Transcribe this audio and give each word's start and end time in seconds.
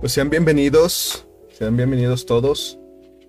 Pues 0.00 0.12
sean 0.14 0.30
bienvenidos, 0.30 1.26
sean 1.52 1.76
bienvenidos 1.76 2.24
todos. 2.24 2.78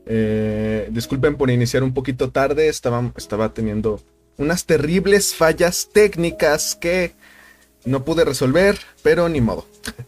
Eh, 0.06 0.88
disculpen 0.90 1.36
por 1.36 1.50
iniciar 1.50 1.84
un 1.84 1.94
poquito 1.94 2.32
tarde, 2.32 2.70
estaba, 2.70 3.12
estaba 3.18 3.54
teniendo 3.54 4.02
unas 4.38 4.66
terribles 4.66 5.36
fallas 5.36 5.90
técnicas 5.92 6.76
que 6.76 7.12
no 7.84 8.06
pude 8.06 8.24
resolver, 8.24 8.80
pero 9.04 9.28
ni 9.28 9.42
modo. 9.42 9.66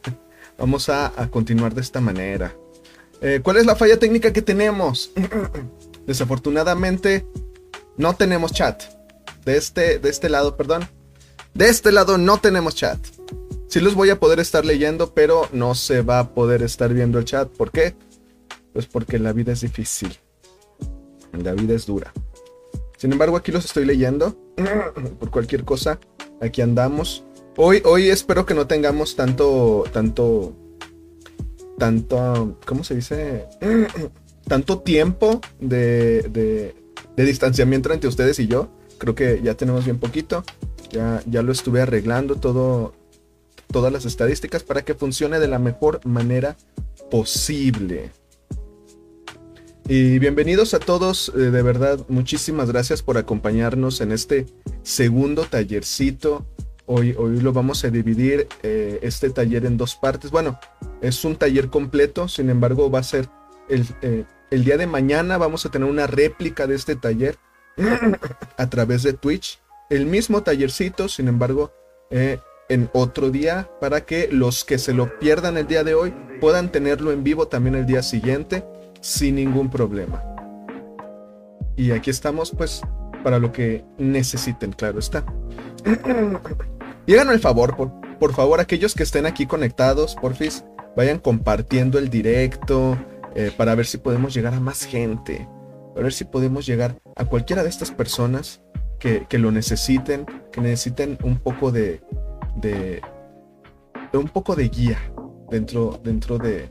Vamos 0.57 0.87
a, 0.87 1.11
continuar 1.31 1.73
de 1.73 1.81
esta 1.81 1.99
manera. 1.99 2.55
Eh, 3.19 3.41
¿Cuál 3.43 3.57
es 3.57 3.65
la 3.65 3.75
falla 3.75 3.99
técnica 3.99 4.31
que 4.31 4.41
tenemos? 4.41 5.11
Desafortunadamente, 6.07 7.27
no 7.97 8.15
tenemos 8.15 8.53
chat. 8.53 8.83
De 9.43 9.57
este, 9.57 9.99
de 9.99 10.09
este 10.09 10.29
lado, 10.29 10.55
perdón. 10.55 10.87
De 11.53 11.67
este 11.67 11.91
lado 11.91 12.17
no 12.17 12.37
tenemos 12.37 12.73
chat. 12.73 12.99
Sí 13.73 13.79
los 13.79 13.95
voy 13.95 14.11
a 14.11 14.19
poder 14.19 14.39
estar 14.39 14.63
leyendo, 14.65 15.15
pero 15.15 15.49
no 15.51 15.73
se 15.73 16.03
va 16.03 16.19
a 16.19 16.29
poder 16.35 16.61
estar 16.61 16.93
viendo 16.93 17.17
el 17.17 17.25
chat. 17.25 17.49
¿Por 17.49 17.71
qué? 17.71 17.95
Pues 18.71 18.85
porque 18.85 19.17
la 19.17 19.33
vida 19.33 19.51
es 19.51 19.61
difícil. 19.61 20.15
La 21.31 21.53
vida 21.53 21.73
es 21.73 21.87
dura. 21.87 22.13
Sin 22.99 23.11
embargo, 23.11 23.35
aquí 23.35 23.51
los 23.51 23.65
estoy 23.65 23.85
leyendo. 23.85 24.37
Por 25.19 25.31
cualquier 25.31 25.63
cosa, 25.65 25.99
aquí 26.39 26.61
andamos. 26.61 27.23
Hoy, 27.57 27.81
hoy 27.83 28.09
espero 28.09 28.45
que 28.45 28.53
no 28.53 28.67
tengamos 28.67 29.15
tanto, 29.15 29.85
tanto, 29.91 30.53
tanto, 31.79 32.59
¿cómo 32.67 32.83
se 32.83 32.93
dice? 32.93 33.47
tanto 34.47 34.81
tiempo 34.81 35.41
de, 35.59 36.21
de, 36.29 36.75
de, 37.17 37.25
distanciamiento 37.25 37.91
entre 37.91 38.07
ustedes 38.07 38.37
y 38.37 38.45
yo. 38.45 38.69
Creo 38.99 39.15
que 39.15 39.41
ya 39.43 39.55
tenemos 39.55 39.83
bien 39.83 39.97
poquito. 39.97 40.43
Ya, 40.91 41.23
ya 41.25 41.41
lo 41.41 41.51
estuve 41.51 41.81
arreglando 41.81 42.35
todo, 42.35 42.93
todas 43.73 43.91
las 43.91 44.05
estadísticas 44.05 44.63
para 44.63 44.83
que 44.83 44.93
funcione 44.93 45.41
de 45.41 45.49
la 45.49 45.59
mejor 45.59 45.99
manera 46.05 46.55
posible. 47.11 48.11
Y 49.89 50.19
bienvenidos 50.19 50.73
a 50.73 50.79
todos, 50.79 51.33
eh, 51.35 51.39
de 51.39 51.61
verdad, 51.61 52.05
muchísimas 52.07 52.71
gracias 52.71 53.01
por 53.01 53.17
acompañarnos 53.17 53.99
en 53.99 54.13
este 54.13 54.45
segundo 54.83 55.43
tallercito. 55.43 56.45
Hoy, 56.85 57.15
hoy 57.17 57.41
lo 57.41 57.51
vamos 57.51 57.83
a 57.83 57.89
dividir 57.89 58.47
eh, 58.61 58.99
este 59.01 59.29
taller 59.31 59.65
en 59.65 59.75
dos 59.75 59.95
partes. 59.95 60.31
Bueno, 60.31 60.57
es 61.01 61.25
un 61.25 61.35
taller 61.35 61.69
completo, 61.69 62.29
sin 62.29 62.49
embargo 62.49 62.89
va 62.89 62.99
a 62.99 63.03
ser 63.03 63.27
el, 63.67 63.85
eh, 64.01 64.23
el 64.51 64.63
día 64.63 64.77
de 64.77 64.87
mañana, 64.87 65.37
vamos 65.37 65.65
a 65.65 65.71
tener 65.71 65.89
una 65.89 66.07
réplica 66.07 66.67
de 66.67 66.75
este 66.75 66.95
taller 66.95 67.37
a 68.57 68.69
través 68.69 69.01
de 69.03 69.13
Twitch. 69.13 69.59
El 69.89 70.05
mismo 70.05 70.43
tallercito, 70.43 71.09
sin 71.09 71.27
embargo, 71.27 71.73
en 72.73 72.89
otro 72.93 73.29
día 73.29 73.69
para 73.79 74.01
que 74.01 74.27
los 74.31 74.65
que 74.65 74.79
se 74.79 74.93
lo 74.93 75.19
pierdan 75.19 75.57
el 75.57 75.67
día 75.67 75.83
de 75.83 75.93
hoy 75.93 76.13
puedan 76.41 76.71
tenerlo 76.71 77.11
en 77.11 77.23
vivo 77.23 77.47
también 77.47 77.75
el 77.75 77.85
día 77.85 78.01
siguiente 78.01 78.65
sin 78.99 79.35
ningún 79.35 79.69
problema. 79.69 80.23
Y 81.75 81.91
aquí 81.91 82.09
estamos 82.09 82.51
pues 82.51 82.81
para 83.23 83.37
lo 83.37 83.51
que 83.51 83.85
necesiten, 83.97 84.71
claro 84.71 84.99
está. 84.99 85.23
y 87.05 87.13
hagan 87.13 87.29
el 87.29 87.39
favor, 87.39 87.75
por, 87.75 87.91
por 88.17 88.33
favor, 88.33 88.59
aquellos 88.59 88.95
que 88.95 89.03
estén 89.03 89.25
aquí 89.25 89.45
conectados, 89.45 90.15
porfis, 90.15 90.65
vayan 90.97 91.19
compartiendo 91.19 91.99
el 91.99 92.09
directo 92.09 92.97
eh, 93.35 93.51
para 93.55 93.75
ver 93.75 93.85
si 93.85 93.99
podemos 93.99 94.33
llegar 94.33 94.53
a 94.53 94.59
más 94.59 94.83
gente, 94.83 95.47
para 95.93 96.03
ver 96.03 96.13
si 96.13 96.25
podemos 96.25 96.65
llegar 96.65 96.95
a 97.15 97.25
cualquiera 97.25 97.61
de 97.61 97.69
estas 97.69 97.91
personas 97.91 98.61
que, 98.99 99.25
que 99.29 99.37
lo 99.37 99.51
necesiten, 99.51 100.25
que 100.51 100.61
necesiten 100.61 101.17
un 101.23 101.37
poco 101.37 101.71
de, 101.71 102.01
de, 102.55 103.01
un 104.13 104.29
poco 104.29 104.55
de 104.55 104.69
guía 104.69 104.99
dentro, 105.49 105.99
dentro 106.03 106.37
de, 106.37 106.67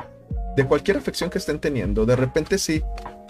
de 0.56 0.66
cualquier 0.66 0.96
afección 0.96 1.30
que 1.30 1.38
estén 1.38 1.58
teniendo. 1.58 2.06
De 2.06 2.16
repente 2.16 2.58
sí, 2.58 2.82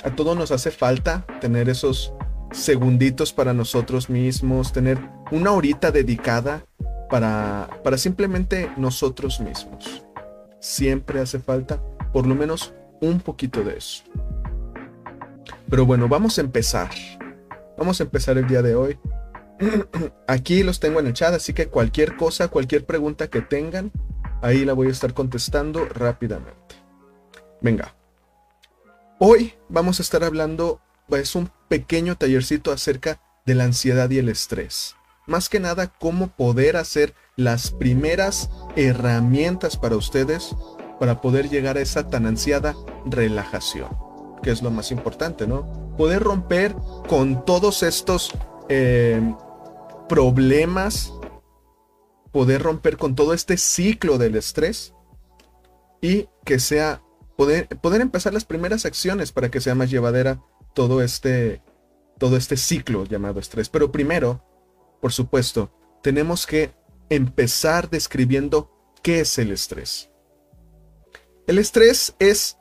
a 0.05 0.11
todos 0.11 0.36
nos 0.36 0.50
hace 0.50 0.70
falta 0.70 1.25
tener 1.41 1.69
esos 1.69 2.12
segunditos 2.53 3.33
para 3.33 3.52
nosotros 3.52 4.11
mismos, 4.11 4.73
tener 4.73 4.98
una 5.30 5.52
horita 5.52 5.90
dedicada 5.90 6.64
para, 7.08 7.68
para 7.83 7.98
simplemente 7.98 8.70
nosotros 8.77 9.40
mismos. 9.40 10.05
Siempre 10.61 11.20
hace 11.20 11.39
falta 11.39 11.80
por 12.13 12.27
lo 12.27 12.34
menos 12.34 12.74
un 13.01 13.20
poquito 13.20 13.63
de 13.63 13.79
eso. 13.79 14.05
Pero 15.69 15.86
bueno, 15.86 16.08
vamos 16.08 16.39
a 16.39 16.42
empezar. 16.42 16.90
Vamos 17.79 18.01
a 18.01 18.05
empezar 18.05 18.36
el 18.36 18.46
día 18.46 18.63
de 18.63 18.74
hoy 18.74 18.98
Aquí 20.27 20.63
los 20.63 20.80
tengo 20.80 21.01
en 21.01 21.07
el 21.07 21.13
chat, 21.13 21.35
así 21.35 21.52
que 21.52 21.68
cualquier 21.68 22.17
cosa, 22.17 22.48
cualquier 22.48 22.85
pregunta 22.85 23.29
que 23.29 23.40
tengan, 23.40 23.92
ahí 24.40 24.64
la 24.64 24.73
voy 24.73 24.89
a 24.89 24.90
estar 24.90 25.14
contestando 25.14 25.85
rápidamente. 25.86 26.77
Venga. 27.61 27.95
Hoy 29.18 29.55
vamos 29.68 30.01
a 30.01 30.02
estar 30.02 30.24
hablando, 30.24 30.80
es 31.11 31.36
un 31.36 31.51
pequeño 31.68 32.17
tallercito 32.17 32.73
acerca 32.73 33.20
de 33.46 33.55
la 33.55 33.64
ansiedad 33.64 34.11
y 34.11 34.18
el 34.18 34.29
estrés. 34.29 34.96
Más 35.27 35.48
que 35.48 35.61
nada, 35.61 35.86
cómo 35.86 36.29
poder 36.29 36.77
hacer 36.77 37.14
las 37.36 37.70
primeras 37.70 38.51
herramientas 38.74 39.77
para 39.77 39.96
ustedes 39.96 40.57
para 40.98 41.20
poder 41.20 41.48
llegar 41.48 41.77
a 41.77 41.80
esa 41.80 42.08
tan 42.08 42.27
ansiada 42.27 42.74
relajación, 43.07 43.89
que 44.42 44.51
es 44.51 44.63
lo 44.63 44.70
más 44.70 44.90
importante, 44.90 45.46
¿no? 45.46 45.95
Poder 45.96 46.23
romper 46.23 46.74
con 47.08 47.45
todos 47.45 47.83
estos 47.83 48.33
eh, 48.68 49.20
problemas, 50.08 51.12
poder 52.33 52.62
romper 52.62 52.96
con 52.96 53.14
todo 53.14 53.34
este 53.34 53.56
ciclo 53.56 54.18
del 54.18 54.36
estrés 54.36 54.95
y 56.00 56.28
que 56.45 56.58
sea, 56.58 57.02
poder, 57.36 57.68
poder 57.80 58.01
empezar 58.01 58.33
las 58.33 58.45
primeras 58.45 58.84
acciones 58.84 59.33
para 59.33 59.51
que 59.51 59.61
sea 59.61 59.74
más 59.74 59.90
llevadera 59.90 60.42
todo 60.74 61.02
este, 61.02 61.62
todo 62.18 62.36
este 62.36 62.56
ciclo 62.56 63.05
llamado 63.05 63.40
estrés. 63.40 63.68
Pero 63.68 63.92
primero, 63.92 64.45
por 65.01 65.12
supuesto, 65.12 65.72
tenemos 66.02 66.46
que 66.46 66.72
empezar 67.08 67.90
describiendo 67.90 68.70
qué 69.02 69.20
es 69.20 69.39
el 69.39 69.52
estrés. 69.52 70.11
El 71.46 71.58
estrés 71.58 72.14
es 72.18 72.56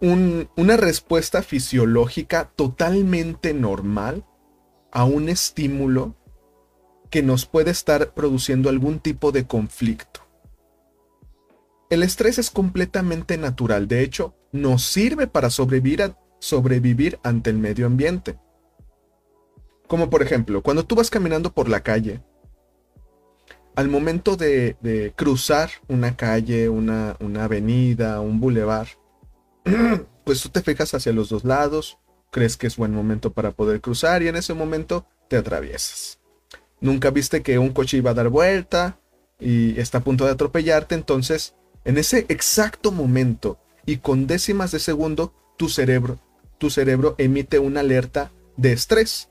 una 0.00 0.76
respuesta 0.76 1.42
fisiológica 1.42 2.50
totalmente 2.56 3.52
normal 3.52 4.24
a 4.92 5.04
un 5.04 5.28
estímulo 5.28 6.14
que 7.10 7.22
nos 7.22 7.46
puede 7.46 7.70
estar 7.70 8.14
produciendo 8.14 8.68
algún 8.68 9.00
tipo 9.00 9.32
de 9.32 9.46
conflicto. 9.46 10.20
El 11.90 12.02
estrés 12.04 12.38
es 12.38 12.50
completamente 12.50 13.36
natural, 13.36 13.88
de 13.88 14.02
hecho, 14.02 14.34
nos 14.52 14.84
sirve 14.84 15.26
para 15.26 15.50
sobrevivir, 15.50 16.14
sobrevivir 16.38 17.18
ante 17.24 17.50
el 17.50 17.58
medio 17.58 17.86
ambiente. 17.86 18.38
Como 19.88 20.08
por 20.08 20.22
ejemplo, 20.22 20.62
cuando 20.62 20.84
tú 20.84 20.94
vas 20.94 21.10
caminando 21.10 21.52
por 21.52 21.68
la 21.68 21.82
calle, 21.82 22.22
al 23.74 23.88
momento 23.88 24.36
de, 24.36 25.12
cruzar 25.16 25.70
una 25.88 26.16
calle, 26.16 26.68
una, 26.68 27.16
una 27.18 27.44
avenida, 27.44 28.20
un 28.20 28.38
bulevar, 28.38 28.88
pues 30.24 30.42
tú 30.42 30.48
te 30.48 30.62
fijas 30.62 30.94
hacia 30.94 31.12
los 31.12 31.28
dos 31.28 31.44
lados, 31.44 31.98
crees 32.30 32.56
que 32.56 32.66
es 32.66 32.76
buen 32.76 32.94
momento 32.94 33.32
para 33.32 33.52
poder 33.52 33.80
cruzar 33.80 34.22
y 34.22 34.28
en 34.28 34.36
ese 34.36 34.54
momento 34.54 35.06
te 35.28 35.36
atraviesas. 35.36 36.18
Nunca 36.80 37.10
viste 37.10 37.42
que 37.42 37.58
un 37.58 37.70
coche 37.70 37.98
iba 37.98 38.12
a 38.12 38.14
dar 38.14 38.28
vuelta 38.28 38.98
y 39.38 39.78
está 39.78 39.98
a 39.98 40.04
punto 40.04 40.24
de 40.24 40.32
atropellarte, 40.32 40.94
entonces 40.94 41.54
en 41.84 41.98
ese 41.98 42.26
exacto 42.28 42.92
momento 42.92 43.58
y 43.86 43.98
con 43.98 44.26
décimas 44.26 44.70
de 44.70 44.78
segundo 44.78 45.32
tu 45.56 45.68
cerebro, 45.68 46.18
tu 46.58 46.70
cerebro 46.70 47.14
emite 47.18 47.58
una 47.58 47.80
alerta 47.80 48.30
de 48.56 48.72
estrés. 48.72 49.28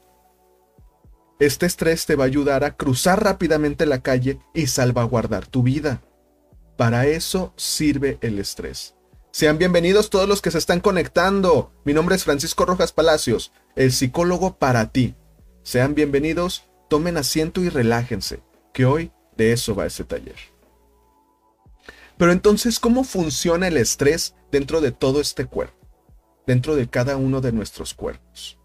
Este 1.39 1.65
estrés 1.65 2.05
te 2.05 2.15
va 2.15 2.25
a 2.25 2.27
ayudar 2.27 2.63
a 2.63 2.75
cruzar 2.75 3.23
rápidamente 3.23 3.85
la 3.85 4.01
calle 4.01 4.39
y 4.53 4.67
salvaguardar 4.67 5.47
tu 5.47 5.63
vida. 5.63 6.01
Para 6.75 7.07
eso 7.07 7.53
sirve 7.55 8.17
el 8.21 8.39
estrés. 8.39 8.95
Sean 9.31 9.59
bienvenidos 9.59 10.09
todos 10.09 10.27
los 10.27 10.41
que 10.41 10.49
se 10.49 10.57
están 10.57 10.79
conectando. 10.79 11.71
Mi 11.85 11.93
nombre 11.93 12.15
es 12.15 12.23
Francisco 12.23 12.65
Rojas 12.65 12.93
Palacios, 12.93 13.51
el 13.75 13.91
psicólogo 13.91 14.57
para 14.57 14.91
ti. 14.91 15.15
Sean 15.61 15.93
bienvenidos, 15.93 16.63
tomen 16.89 17.15
asiento 17.15 17.61
y 17.61 17.69
relájense, 17.69 18.41
que 18.73 18.85
hoy 18.85 19.11
de 19.37 19.53
eso 19.53 19.75
va 19.75 19.85
este 19.85 20.03
taller. 20.03 20.35
Pero 22.17 22.31
entonces, 22.31 22.79
¿cómo 22.79 23.03
funciona 23.03 23.67
el 23.67 23.77
estrés 23.77 24.35
dentro 24.51 24.81
de 24.81 24.91
todo 24.91 25.21
este 25.21 25.45
cuerpo? 25.45 25.87
Dentro 26.47 26.75
de 26.75 26.89
cada 26.89 27.15
uno 27.15 27.39
de 27.39 27.51
nuestros 27.51 27.93
cuerpos. 27.93 28.57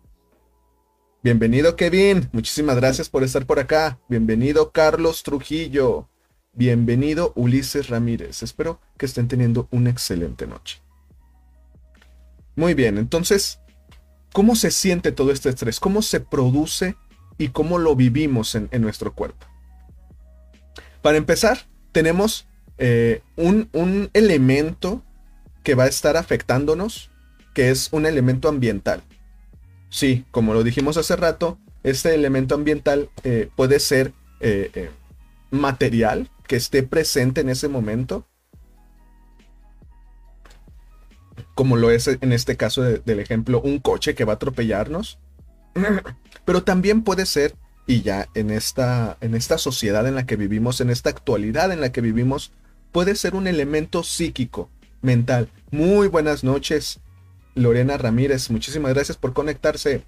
Bienvenido 1.23 1.77
Kevin, 1.77 2.31
muchísimas 2.33 2.77
gracias 2.77 3.11
por 3.11 3.23
estar 3.23 3.45
por 3.45 3.59
acá. 3.59 4.01
Bienvenido 4.09 4.73
Carlos 4.73 5.23
Trujillo. 5.23 6.09
Bienvenido 6.57 7.33
Ulises 7.35 7.89
Ramírez. 7.89 8.45
Espero 8.45 8.81
que 8.97 9.07
estén 9.07 9.27
teniendo 9.27 9.67
una 9.73 9.91
excelente 9.91 10.47
noche. 10.47 10.81
Muy 12.55 12.75
bien, 12.75 12.97
entonces, 12.97 13.59
¿cómo 14.33 14.55
se 14.55 14.71
siente 14.71 15.11
todo 15.11 15.33
este 15.33 15.49
estrés? 15.49 15.81
¿Cómo 15.81 16.01
se 16.01 16.21
produce 16.21 16.95
y 17.39 17.49
cómo 17.49 17.79
lo 17.79 17.97
vivimos 17.97 18.55
en, 18.55 18.69
nuestro 18.81 19.15
cuerpo? 19.15 19.45
Para 21.03 21.19
empezar, 21.19 21.67
tenemos 21.91 22.47
eh, 22.79 23.21
un, 23.35 23.69
un 23.73 24.11
elemento 24.13 25.03
que 25.65 25.75
va 25.75 25.85
a 25.85 25.89
estar 25.89 26.17
afectándonos, 26.17 27.11
que 27.53 27.71
es 27.71 27.89
un 27.91 28.07
elemento 28.07 28.49
ambiental. 28.49 29.03
Sí, 29.89 30.25
como 30.31 30.55
lo 30.55 30.63
dijimos 30.63 30.99
hace 30.99 31.17
rato, 31.17 31.59
este 31.83 32.15
elemento 32.15 32.55
ambiental 32.55 33.11
eh, 33.25 33.49
puede 33.57 33.81
ser 33.81 34.13
eh, 34.39 34.91
material 35.51 36.31
que 36.47 36.57
esté 36.57 36.83
presente 36.83 37.41
en 37.41 37.49
ese 37.49 37.69
momento, 37.69 38.27
como 41.55 41.77
lo 41.77 41.91
es 41.91 42.09
en 42.09 42.33
este 42.33 42.57
caso 42.57 42.83
del 42.83 43.21
ejemplo, 43.21 43.61
un 43.61 43.79
coche 43.79 44.15
que 44.15 44.25
va 44.25 44.35
a 44.35 44.37
atropellarnos, 44.37 45.19
pero 46.45 46.65
también 46.65 47.03
puede 47.03 47.27
ser, 47.27 47.55
y 47.87 48.03
ya 48.03 48.29
en 48.35 48.51
esta, 48.51 49.17
en 49.21 49.35
esta 49.35 49.59
sociedad 49.59 50.07
en 50.07 50.15
la 50.15 50.27
que 50.27 50.37
vivimos, 50.37 50.81
en 50.81 50.91
esta 50.91 51.11
actualidad 51.11 51.73
en 51.73 51.81
la 51.81 51.93
que 51.93 52.01
vivimos, 52.01 52.53
puede 52.93 53.15
ser 53.15 53.35
un 53.35 53.47
elemento 53.47 54.03
psíquico, 54.03 54.71
mental. 55.03 55.49
Muy 55.71 56.09
buenas 56.09 56.45
noches, 56.45 57.01
Lorena 57.55 57.99
Ramírez, 57.99 58.51
muchísimas 58.51 58.95
gracias 58.95 59.17
por 59.17 59.33
conectarse. 59.33 60.03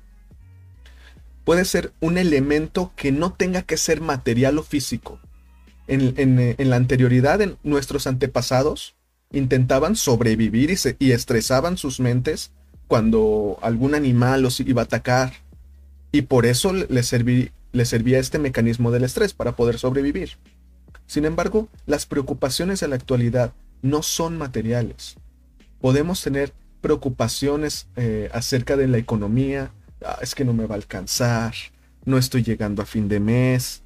Puede 1.44 1.64
ser 1.64 1.92
un 2.00 2.18
elemento 2.18 2.92
que 2.96 3.12
no 3.12 3.32
tenga 3.32 3.62
que 3.62 3.76
ser 3.76 4.00
material 4.00 4.58
o 4.58 4.62
físico. 4.64 5.20
En, 5.88 6.14
en 6.16 6.70
la 6.70 6.76
anterioridad, 6.76 7.40
nuestros 7.62 8.06
antepasados, 8.06 8.96
intentaban 9.32 9.96
sobrevivir 9.96 10.70
y, 10.70 10.76
se, 10.76 10.96
y 10.98 11.12
estresaban 11.12 11.76
sus 11.76 12.00
mentes 12.00 12.52
cuando 12.86 13.58
algún 13.62 13.94
animal 13.94 14.42
los 14.42 14.60
iba 14.60 14.82
a 14.82 14.84
atacar. 14.84 15.32
Y 16.12 16.22
por 16.22 16.46
eso 16.46 16.72
les, 16.72 17.06
servía 17.06 18.18
este 18.18 18.38
mecanismo 18.38 18.90
del 18.90 19.04
estrés 19.04 19.34
para 19.34 19.52
poder 19.52 19.78
sobrevivir. 19.78 20.38
Sin 21.06 21.24
embargo, 21.24 21.68
las 21.86 22.06
preocupaciones 22.06 22.80
de 22.80 22.88
la 22.88 22.96
actualidad 22.96 23.52
no 23.82 24.02
son 24.02 24.38
materiales. 24.38 25.16
Podemos 25.80 26.22
tener 26.22 26.52
preocupaciones 26.80 27.88
eh, 27.96 28.30
acerca 28.32 28.76
de 28.76 28.88
la 28.88 28.98
economía. 28.98 29.72
Ah, 30.04 30.18
es 30.22 30.34
que 30.34 30.44
no 30.44 30.52
me 30.52 30.66
va 30.66 30.74
a 30.74 30.78
alcanzar. 30.78 31.54
No 32.04 32.18
estoy 32.18 32.42
llegando 32.42 32.82
a 32.82 32.86
fin 32.86 33.08
de 33.08 33.20
mes. 33.20 33.82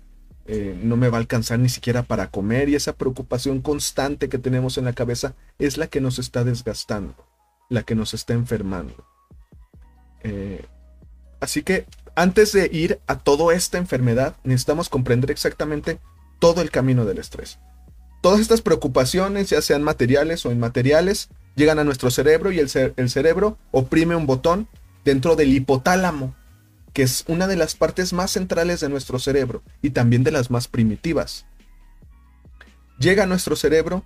Eh, 0.52 0.76
no 0.82 0.96
me 0.96 1.08
va 1.08 1.18
a 1.18 1.20
alcanzar 1.20 1.60
ni 1.60 1.68
siquiera 1.68 2.02
para 2.02 2.32
comer 2.32 2.68
y 2.68 2.74
esa 2.74 2.94
preocupación 2.94 3.60
constante 3.60 4.28
que 4.28 4.36
tenemos 4.36 4.78
en 4.78 4.84
la 4.84 4.94
cabeza 4.94 5.34
es 5.60 5.78
la 5.78 5.86
que 5.86 6.00
nos 6.00 6.18
está 6.18 6.42
desgastando, 6.42 7.14
la 7.68 7.84
que 7.84 7.94
nos 7.94 8.14
está 8.14 8.32
enfermando. 8.32 9.06
Eh, 10.24 10.64
así 11.38 11.62
que 11.62 11.86
antes 12.16 12.50
de 12.50 12.68
ir 12.72 12.98
a 13.06 13.20
toda 13.20 13.54
esta 13.54 13.78
enfermedad, 13.78 14.34
necesitamos 14.42 14.88
comprender 14.88 15.30
exactamente 15.30 16.00
todo 16.40 16.62
el 16.62 16.72
camino 16.72 17.04
del 17.04 17.18
estrés. 17.18 17.60
Todas 18.20 18.40
estas 18.40 18.60
preocupaciones, 18.60 19.50
ya 19.50 19.62
sean 19.62 19.84
materiales 19.84 20.44
o 20.46 20.50
inmateriales, 20.50 21.28
llegan 21.54 21.78
a 21.78 21.84
nuestro 21.84 22.10
cerebro 22.10 22.50
y 22.50 22.58
el 22.58 23.08
cerebro 23.08 23.56
oprime 23.70 24.16
un 24.16 24.26
botón 24.26 24.66
dentro 25.04 25.36
del 25.36 25.52
hipotálamo, 25.52 26.34
que 26.92 27.02
es 27.02 27.24
una 27.28 27.46
de 27.46 27.56
las 27.56 27.74
partes 27.74 28.12
más 28.12 28.32
centrales 28.32 28.80
de 28.80 28.88
nuestro 28.88 29.18
cerebro 29.18 29.62
y 29.82 29.90
también 29.90 30.24
de 30.24 30.32
las 30.32 30.50
más 30.50 30.68
primitivas. 30.68 31.46
Llega 32.98 33.24
a 33.24 33.26
nuestro 33.26 33.56
cerebro, 33.56 34.04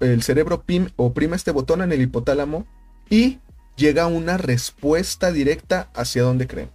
el 0.00 0.22
cerebro 0.22 0.62
oprime 0.96 1.36
este 1.36 1.50
botón 1.50 1.82
en 1.82 1.92
el 1.92 2.02
hipotálamo 2.02 2.66
y 3.08 3.38
llega 3.76 4.06
una 4.06 4.36
respuesta 4.36 5.32
directa 5.32 5.88
hacia 5.94 6.22
dónde 6.22 6.46
creen, 6.46 6.70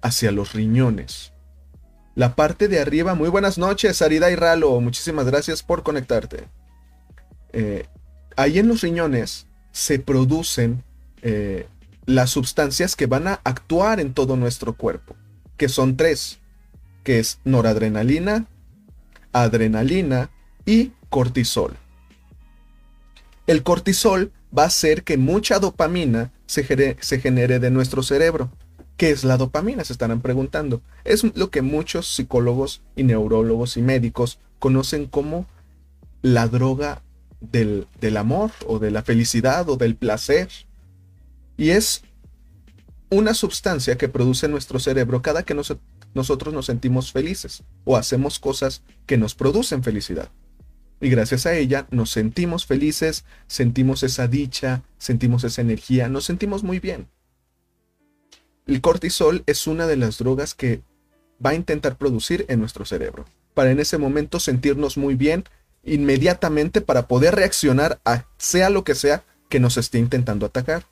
hacia 0.00 0.32
los 0.32 0.52
riñones. 0.52 1.32
La 2.14 2.34
parte 2.34 2.68
de 2.68 2.78
arriba, 2.78 3.14
muy 3.14 3.28
buenas 3.28 3.58
noches, 3.58 4.02
Arida 4.02 4.30
y 4.30 4.34
Ralo, 4.36 4.80
muchísimas 4.80 5.26
gracias 5.26 5.62
por 5.62 5.82
conectarte. 5.82 6.44
Eh, 7.52 7.86
ahí 8.36 8.58
en 8.58 8.68
los 8.68 8.82
riñones 8.82 9.46
se 9.72 9.98
producen 9.98 10.84
eh, 11.22 11.66
las 12.06 12.30
sustancias 12.30 12.96
que 12.96 13.06
van 13.06 13.28
a 13.28 13.40
actuar 13.44 14.00
en 14.00 14.14
todo 14.14 14.36
nuestro 14.36 14.74
cuerpo, 14.74 15.14
que 15.56 15.68
son 15.68 15.96
tres, 15.96 16.40
que 17.04 17.18
es 17.18 17.38
noradrenalina, 17.44 18.46
adrenalina 19.32 20.30
y 20.66 20.92
cortisol. 21.08 21.76
El 23.46 23.62
cortisol 23.62 24.32
va 24.56 24.64
a 24.64 24.66
hacer 24.66 25.02
que 25.02 25.16
mucha 25.16 25.58
dopamina 25.58 26.32
se, 26.46 26.64
genere, 26.64 27.58
de 27.58 27.70
nuestro 27.70 28.02
cerebro. 28.02 28.50
¿Qué 28.96 29.10
es 29.10 29.24
la 29.24 29.36
dopamina? 29.36 29.84
Se 29.84 29.92
estarán 29.92 30.20
preguntando. 30.20 30.82
Es 31.04 31.24
lo 31.36 31.50
que 31.50 31.62
muchos 31.62 32.14
psicólogos 32.14 32.82
y 32.94 33.04
neurólogos 33.04 33.76
y 33.76 33.82
médicos 33.82 34.38
conocen 34.58 35.06
como 35.06 35.46
la 36.20 36.46
droga 36.46 37.02
del, 37.40 37.88
del 38.00 38.16
amor 38.16 38.52
o 38.66 38.78
de 38.78 38.90
la 38.90 39.02
felicidad 39.02 39.68
o 39.68 39.76
del 39.76 39.96
placer. 39.96 40.48
Y 41.62 41.70
es 41.70 42.02
una 43.08 43.34
sustancia 43.34 43.96
que 43.96 44.08
produce 44.08 44.48
nuestro 44.48 44.80
cerebro 44.80 45.22
cada 45.22 45.44
que 45.44 45.54
nosotros 45.54 46.52
nos 46.52 46.66
sentimos 46.66 47.12
felices 47.12 47.62
o 47.84 47.96
hacemos 47.96 48.40
cosas 48.40 48.82
que 49.06 49.16
nos 49.16 49.36
producen 49.36 49.84
felicidad. 49.84 50.28
Y 51.00 51.08
gracias 51.08 51.46
a 51.46 51.54
ella 51.54 51.86
nos 51.92 52.10
sentimos 52.10 52.66
felices, 52.66 53.24
sentimos 53.46 54.02
esa 54.02 54.26
dicha, 54.26 54.82
sentimos 54.98 55.44
esa 55.44 55.60
energía, 55.60 56.08
nos 56.08 56.24
sentimos 56.24 56.64
muy 56.64 56.80
bien. 56.80 57.06
El 58.66 58.80
cortisol 58.80 59.44
es 59.46 59.68
una 59.68 59.86
de 59.86 59.96
las 59.96 60.18
drogas 60.18 60.54
que 60.54 60.82
va 61.46 61.50
a 61.50 61.54
intentar 61.54 61.96
producir 61.96 62.44
en 62.48 62.58
nuestro 62.58 62.84
cerebro, 62.84 63.24
para 63.54 63.70
en 63.70 63.78
ese 63.78 63.98
momento 63.98 64.40
sentirnos 64.40 64.96
muy 64.96 65.14
bien 65.14 65.44
inmediatamente 65.84 66.80
para 66.80 67.06
poder 67.06 67.36
reaccionar 67.36 68.00
a 68.04 68.24
sea 68.36 68.68
lo 68.68 68.82
que 68.82 68.96
sea 68.96 69.22
que 69.48 69.60
nos 69.60 69.76
esté 69.76 70.00
intentando 70.00 70.44
atacar. 70.44 70.90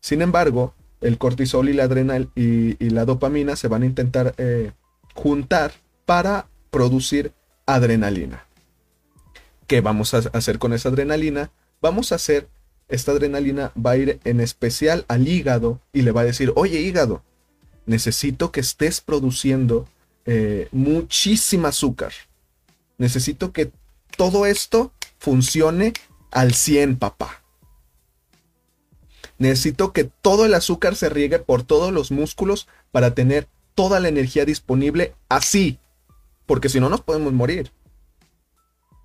Sin 0.00 0.22
embargo, 0.22 0.74
el 1.00 1.18
cortisol 1.18 1.68
y 1.68 1.72
la 1.72 1.84
adrenal 1.84 2.30
y, 2.34 2.76
la 2.90 3.04
dopamina 3.04 3.56
se 3.56 3.68
van 3.68 3.82
a 3.82 3.86
intentar 3.86 4.34
eh, 4.38 4.72
juntar 5.14 5.72
para 6.06 6.46
producir 6.70 7.32
adrenalina. 7.66 8.44
¿Qué 9.66 9.80
vamos 9.80 10.14
a 10.14 10.18
hacer 10.32 10.58
con 10.58 10.72
esa 10.72 10.88
adrenalina? 10.88 11.50
Vamos 11.82 12.12
a 12.12 12.16
hacer, 12.16 12.48
esta 12.88 13.12
adrenalina 13.12 13.72
va 13.74 13.92
a 13.92 13.96
ir 13.96 14.20
en 14.24 14.40
especial 14.40 15.04
al 15.08 15.28
hígado 15.28 15.80
y 15.92 16.02
le 16.02 16.12
va 16.12 16.22
a 16.22 16.24
decir, 16.24 16.52
oye 16.56 16.80
hígado, 16.80 17.22
necesito 17.86 18.50
que 18.50 18.60
estés 18.60 19.00
produciendo 19.00 19.86
eh, 20.24 20.68
muchísima 20.72 21.68
azúcar. 21.68 22.12
Necesito 22.96 23.52
que 23.52 23.70
todo 24.16 24.46
esto 24.46 24.92
funcione 25.18 25.92
al 26.30 26.54
100, 26.54 26.96
papá. 26.96 27.42
Necesito 29.38 29.92
que 29.92 30.04
todo 30.04 30.44
el 30.44 30.54
azúcar 30.54 30.96
se 30.96 31.08
riegue 31.08 31.38
por 31.38 31.62
todos 31.62 31.92
los 31.92 32.10
músculos 32.10 32.68
para 32.90 33.14
tener 33.14 33.48
toda 33.74 34.00
la 34.00 34.08
energía 34.08 34.44
disponible 34.44 35.14
así, 35.28 35.78
porque 36.46 36.68
si 36.68 36.80
no 36.80 36.88
nos 36.88 37.00
podemos 37.00 37.32
morir. 37.32 37.70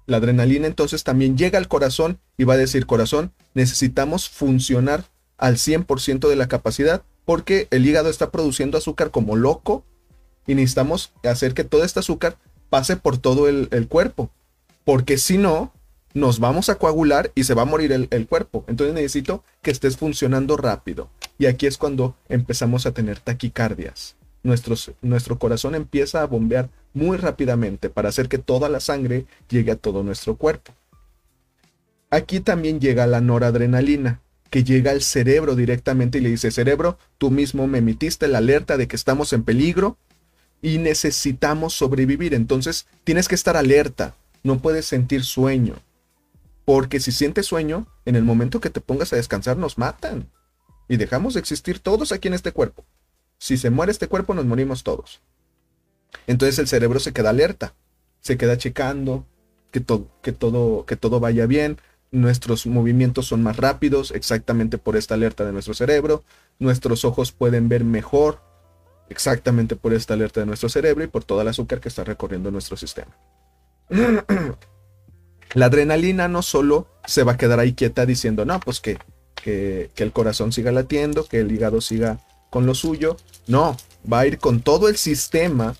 La 0.06 0.18
adrenalina 0.18 0.68
entonces 0.68 1.04
también 1.04 1.38
llega 1.38 1.60
al 1.60 1.68
corazón 1.68 2.20
y 2.38 2.44
va 2.44 2.56
a 2.56 2.58
decir, 2.58 2.86
corazón, 2.86 3.32
necesitamos 3.54 4.28
funcionar 4.30 5.06
al 5.38 5.58
100% 5.58 6.28
de 6.28 6.36
la 6.36 6.48
capacidad 6.48 7.04
porque 7.26 7.68
el 7.72 7.86
hígado 7.86 8.10
está 8.10 8.32
produciendo 8.32 8.78
azúcar 8.78 9.12
como 9.12 9.36
loco 9.36 9.86
y 10.48 10.56
necesitamos 10.56 11.14
hacer 11.24 11.54
que 11.54 11.64
todo 11.64 11.84
este 11.84 12.00
azúcar 12.00 12.38
pase 12.70 12.98
por 12.98 13.18
todo 13.18 13.48
el, 13.48 13.70
el 13.72 13.88
cuerpo, 13.88 14.32
porque 14.84 15.18
si 15.18 15.38
no, 15.38 15.72
nos 16.14 16.40
vamos 16.40 16.70
a 16.70 16.76
coagular 16.76 17.32
y 17.36 17.44
se 17.44 17.54
va 17.54 17.64
a 17.64 17.66
morir 17.66 17.92
el, 17.92 18.28
cuerpo. 18.28 18.64
Entonces 18.68 18.94
necesito 18.94 19.44
que 19.62 19.72
estés 19.72 19.98
funcionando 19.98 20.58
rápido. 20.58 21.10
Y 21.38 21.48
aquí 21.48 21.66
es 21.66 21.78
cuando 21.78 22.16
empezamos 22.30 22.86
a 22.86 22.92
tener 22.92 23.20
taquicardias. 23.20 24.16
nuestro 24.44 25.40
corazón 25.40 25.76
empieza 25.76 26.22
a 26.22 26.28
bombear 26.28 26.70
muy 26.94 27.18
rápidamente 27.18 27.90
para 27.90 28.10
hacer 28.10 28.30
que 28.30 28.38
toda 28.38 28.70
la 28.70 28.80
sangre 28.80 29.26
llegue 29.50 29.72
a 29.72 29.76
todo 29.76 30.04
nuestro 30.04 30.36
cuerpo. 30.36 30.74
Aquí 32.12 32.40
también 32.40 32.80
llega 32.80 33.08
la 33.08 33.22
noradrenalina, 33.22 34.22
que 34.52 34.64
llega 34.64 34.92
al 34.92 35.02
cerebro 35.02 35.56
directamente 35.56 36.20
y 36.20 36.22
le 36.22 36.30
dice, 36.30 36.52
cerebro, 36.52 37.00
tú 37.18 37.32
mismo 37.32 37.66
me 37.66 37.80
emitiste 37.80 38.28
la 38.28 38.38
alerta 38.38 38.78
de 38.78 38.88
que 38.88 38.96
estamos 38.96 39.34
en 39.34 39.44
peligro 39.44 39.98
y 40.62 40.78
necesitamos 40.78 41.74
sobrevivir. 41.74 42.36
Entonces 42.36 42.86
tienes 43.04 43.28
que 43.28 43.34
estar 43.34 43.58
alerta, 43.58 44.16
no 44.44 44.60
puedes 44.60 44.86
sentir 44.86 45.24
sueño, 45.24 45.74
porque 46.66 47.00
si 47.00 47.12
sientes 47.12 47.46
sueño, 47.46 47.88
en 48.06 48.16
el 48.16 48.24
momento 48.24 48.62
que 48.62 48.70
te 48.70 48.82
pongas 48.82 49.14
a 49.14 49.18
descansar 49.18 49.58
nos 49.58 49.78
matan. 49.78 50.32
Y 50.88 50.98
dejamos 50.98 51.34
de 51.34 51.40
existir 51.40 51.80
todos 51.80 52.12
aquí 52.12 52.28
en 52.28 52.34
este 52.34 52.52
cuerpo. 52.52 52.86
Si 53.38 53.58
se 53.58 53.70
muere 53.70 53.92
este 53.92 54.08
cuerpo, 54.08 54.34
nos 54.34 54.46
morimos 54.46 54.84
todos. 54.84 55.22
Entonces 56.28 56.60
el 56.60 56.68
cerebro 56.68 57.00
se 57.00 57.14
queda 57.14 57.32
alerta, 57.32 57.74
se 58.22 58.38
queda 58.38 58.58
checando 58.58 59.26
que, 59.72 59.80
todo, 59.80 60.08
que, 60.22 60.32
todo, 60.32 60.86
que 60.86 60.96
todo 60.96 61.20
vaya 61.20 61.46
bien. 61.46 61.78
Nuestros 62.12 62.68
movimientos 62.68 63.26
son 63.26 63.42
más 63.42 63.58
rápidos, 63.58 64.12
exactamente 64.12 64.78
por 64.78 64.96
esta 64.96 65.16
alerta 65.16 65.44
de 65.46 65.52
nuestro 65.52 65.74
cerebro. 65.74 66.24
Nuestros 66.60 67.06
ojos 67.06 67.32
pueden 67.32 67.70
ver 67.70 67.84
mejor, 67.84 68.40
exactamente 69.10 69.76
por 69.76 69.94
esta 69.94 70.14
alerta 70.14 70.40
de 70.40 70.46
nuestro 70.46 70.70
cerebro 70.70 71.04
y 71.04 71.08
por 71.08 71.24
toda 71.24 71.42
el 71.42 71.48
azúcar 71.50 71.82
que 71.82 71.90
está 71.90 72.04
recorriendo 72.04 72.52
nuestro 72.52 72.78
sistema. 72.78 73.18
La 75.54 75.68
adrenalina 75.68 76.28
no 76.28 76.42
solo 76.42 76.88
se 77.06 77.24
va 77.24 77.34
a 77.34 77.38
quedar 77.38 77.60
ahí 77.60 77.74
quieta 77.74 78.06
diciendo, 78.06 78.46
no, 78.46 78.60
pues 78.60 78.80
que, 78.80 78.98
que, 79.36 79.92
el 79.96 80.12
corazón 80.12 80.52
siga 80.52 80.72
latiendo, 80.72 81.26
que 81.26 81.40
el 81.40 81.52
hígado 81.52 81.82
siga 81.82 82.20
con 82.50 82.66
lo 82.66 82.74
suyo. 82.74 83.18
No, 83.48 83.78
va 84.12 84.22
a 84.22 84.28
ir 84.28 84.40
con 84.40 84.62
todo 84.62 84.90
el 84.90 84.98
sistema 84.98 85.76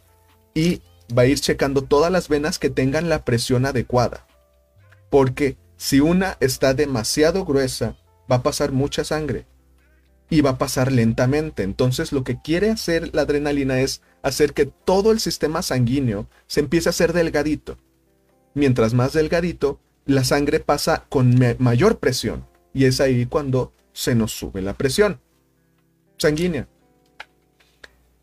y 0.54 0.82
va 1.16 1.24
a 1.24 1.26
ir 1.26 1.40
checando 1.40 1.82
todas 1.82 2.12
las 2.12 2.28
venas 2.28 2.60
que 2.60 2.70
tengan 2.70 3.10
la 3.10 3.26
presión 3.26 3.66
adecuada. 3.66 4.28
Porque 5.10 5.58
si 5.78 6.00
una 6.00 6.38
está 6.40 6.74
demasiado 6.74 7.46
gruesa, 7.46 7.96
va 8.32 8.38
a 8.38 8.44
pasar 8.44 8.72
mucha 8.72 9.04
sangre 9.04 9.46
y 10.30 10.42
va 10.42 10.52
a 10.52 10.58
pasar 10.58 10.92
lentamente. 10.92 11.64
Entonces 11.64 12.12
lo 12.12 12.24
que 12.24 12.42
quiere 12.42 12.70
hacer 12.70 13.14
la 13.14 13.24
adrenalina 13.24 13.80
es 13.82 14.02
hacer 14.22 14.54
que 14.54 14.66
todo 14.66 15.12
el 15.12 15.20
sistema 15.20 15.62
sanguíneo 15.62 16.28
se 16.48 16.60
empiece 16.60 16.90
a 16.90 16.92
hacer 16.92 17.14
delgadito. 17.14 17.78
Mientras 18.54 18.94
más 18.94 19.14
delgadito, 19.14 19.80
la 20.06 20.24
sangre 20.24 20.60
pasa 20.60 21.06
con 21.10 21.40
mayor 21.60 22.00
presión 22.00 22.46
y 22.74 22.86
es 22.86 23.00
ahí 23.00 23.26
cuando 23.26 23.74
se 23.94 24.16
nos 24.16 24.32
sube 24.32 24.62
la 24.62 24.74
presión 24.74 25.20
sanguínea. 26.18 26.68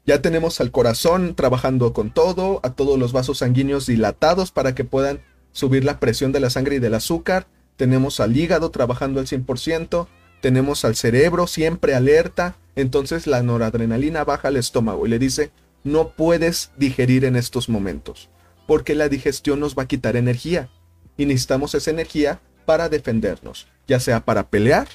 Ya 0.06 0.22
tenemos 0.22 0.60
al 0.60 0.70
corazón 0.70 1.34
trabajando 1.34 1.92
con 1.92 2.12
todo, 2.12 2.60
a 2.62 2.74
todos 2.74 2.98
los 2.98 3.12
vasos 3.12 3.38
sanguíneos 3.38 3.86
dilatados 3.86 4.50
para 4.50 4.74
que 4.74 4.84
puedan 4.84 5.20
subir 5.52 5.84
la 5.84 6.00
presión 6.00 6.32
de 6.32 6.40
la 6.40 6.50
sangre 6.50 6.76
y 6.76 6.78
del 6.78 6.94
azúcar. 6.94 7.46
Tenemos 7.76 8.20
al 8.20 8.36
hígado 8.36 8.70
trabajando 8.70 9.20
al 9.20 9.26
100%, 9.26 10.06
tenemos 10.40 10.84
al 10.84 10.96
cerebro 10.96 11.46
siempre 11.46 11.94
alerta, 11.94 12.56
entonces 12.76 13.26
la 13.26 13.42
noradrenalina 13.42 14.24
baja 14.24 14.48
al 14.48 14.56
estómago 14.56 15.06
y 15.06 15.10
le 15.10 15.18
dice, 15.18 15.50
no 15.84 16.10
puedes 16.10 16.72
digerir 16.76 17.24
en 17.24 17.36
estos 17.36 17.68
momentos, 17.68 18.28
porque 18.66 18.94
la 18.94 19.08
digestión 19.08 19.60
nos 19.60 19.76
va 19.76 19.84
a 19.84 19.88
quitar 19.88 20.16
energía 20.16 20.70
y 21.16 21.26
necesitamos 21.26 21.74
esa 21.74 21.90
energía 21.90 22.40
para 22.64 22.88
defendernos, 22.88 23.66
ya 23.86 24.00
sea 24.00 24.24
para 24.24 24.48
pelear 24.48 24.88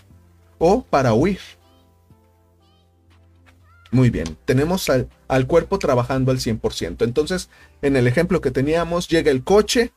o 0.58 0.84
para 0.84 1.14
huir. 1.14 1.40
Muy 3.92 4.10
bien, 4.10 4.38
tenemos 4.46 4.90
al, 4.90 5.10
al, 5.28 5.48
cuerpo 5.48 5.80
trabajando 5.80 6.32
al 6.32 6.40
100%. 6.40 7.04
Entonces, 7.04 7.50
en 7.82 7.96
el 7.96 8.08
ejemplo 8.08 8.42
que 8.42 8.52
teníamos, 8.52 9.08
llega 9.08 9.32
el 9.32 9.44
coche, 9.44 9.94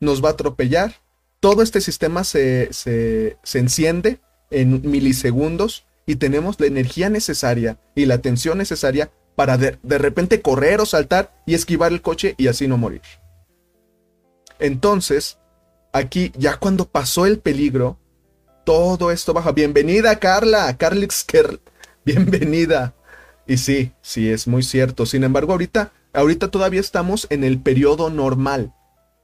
nos 0.00 0.24
va 0.24 0.30
a 0.30 0.32
atropellar, 0.32 0.94
todo 1.40 1.62
este 1.62 1.80
sistema 1.80 2.24
se, 2.24 2.72
se, 2.72 3.38
se 3.42 3.58
enciende 3.58 4.20
en 4.50 4.88
milisegundos 4.90 5.86
y 6.06 6.16
tenemos 6.16 6.58
la 6.58 6.66
energía 6.66 7.10
necesaria 7.10 7.78
y 7.94 8.06
la 8.06 8.18
tensión 8.18 8.58
necesaria 8.58 9.10
para 9.38 9.56
de, 9.56 9.78
repente 9.98 10.42
correr 10.42 10.80
o 10.80 10.84
saltar 10.84 11.32
y 11.46 11.54
esquivar 11.54 11.92
el 11.92 12.02
coche 12.02 12.34
y 12.38 12.48
así 12.48 12.66
no 12.66 12.76
morir. 12.76 13.02
Entonces, 14.58 15.38
aquí 15.92 16.32
ya 16.36 16.56
cuando 16.56 16.86
pasó 16.88 17.24
el 17.24 17.38
peligro, 17.38 18.00
todo 18.64 19.12
esto 19.12 19.32
baja. 19.32 19.52
Bienvenida 19.52 20.18
Carla, 20.18 20.76
Carlix, 20.76 21.24
bienvenida. 22.04 22.94
Y 23.46 23.58
sí, 23.58 23.92
sí, 24.02 24.28
es 24.28 24.48
muy 24.48 24.64
cierto. 24.64 25.06
Sin 25.06 25.22
embargo, 25.22 25.52
ahorita, 25.52 25.92
ahorita 26.14 26.50
todavía 26.50 26.80
estamos 26.80 27.28
en 27.30 27.44
el 27.44 27.60
periodo 27.60 28.10
normal, 28.10 28.74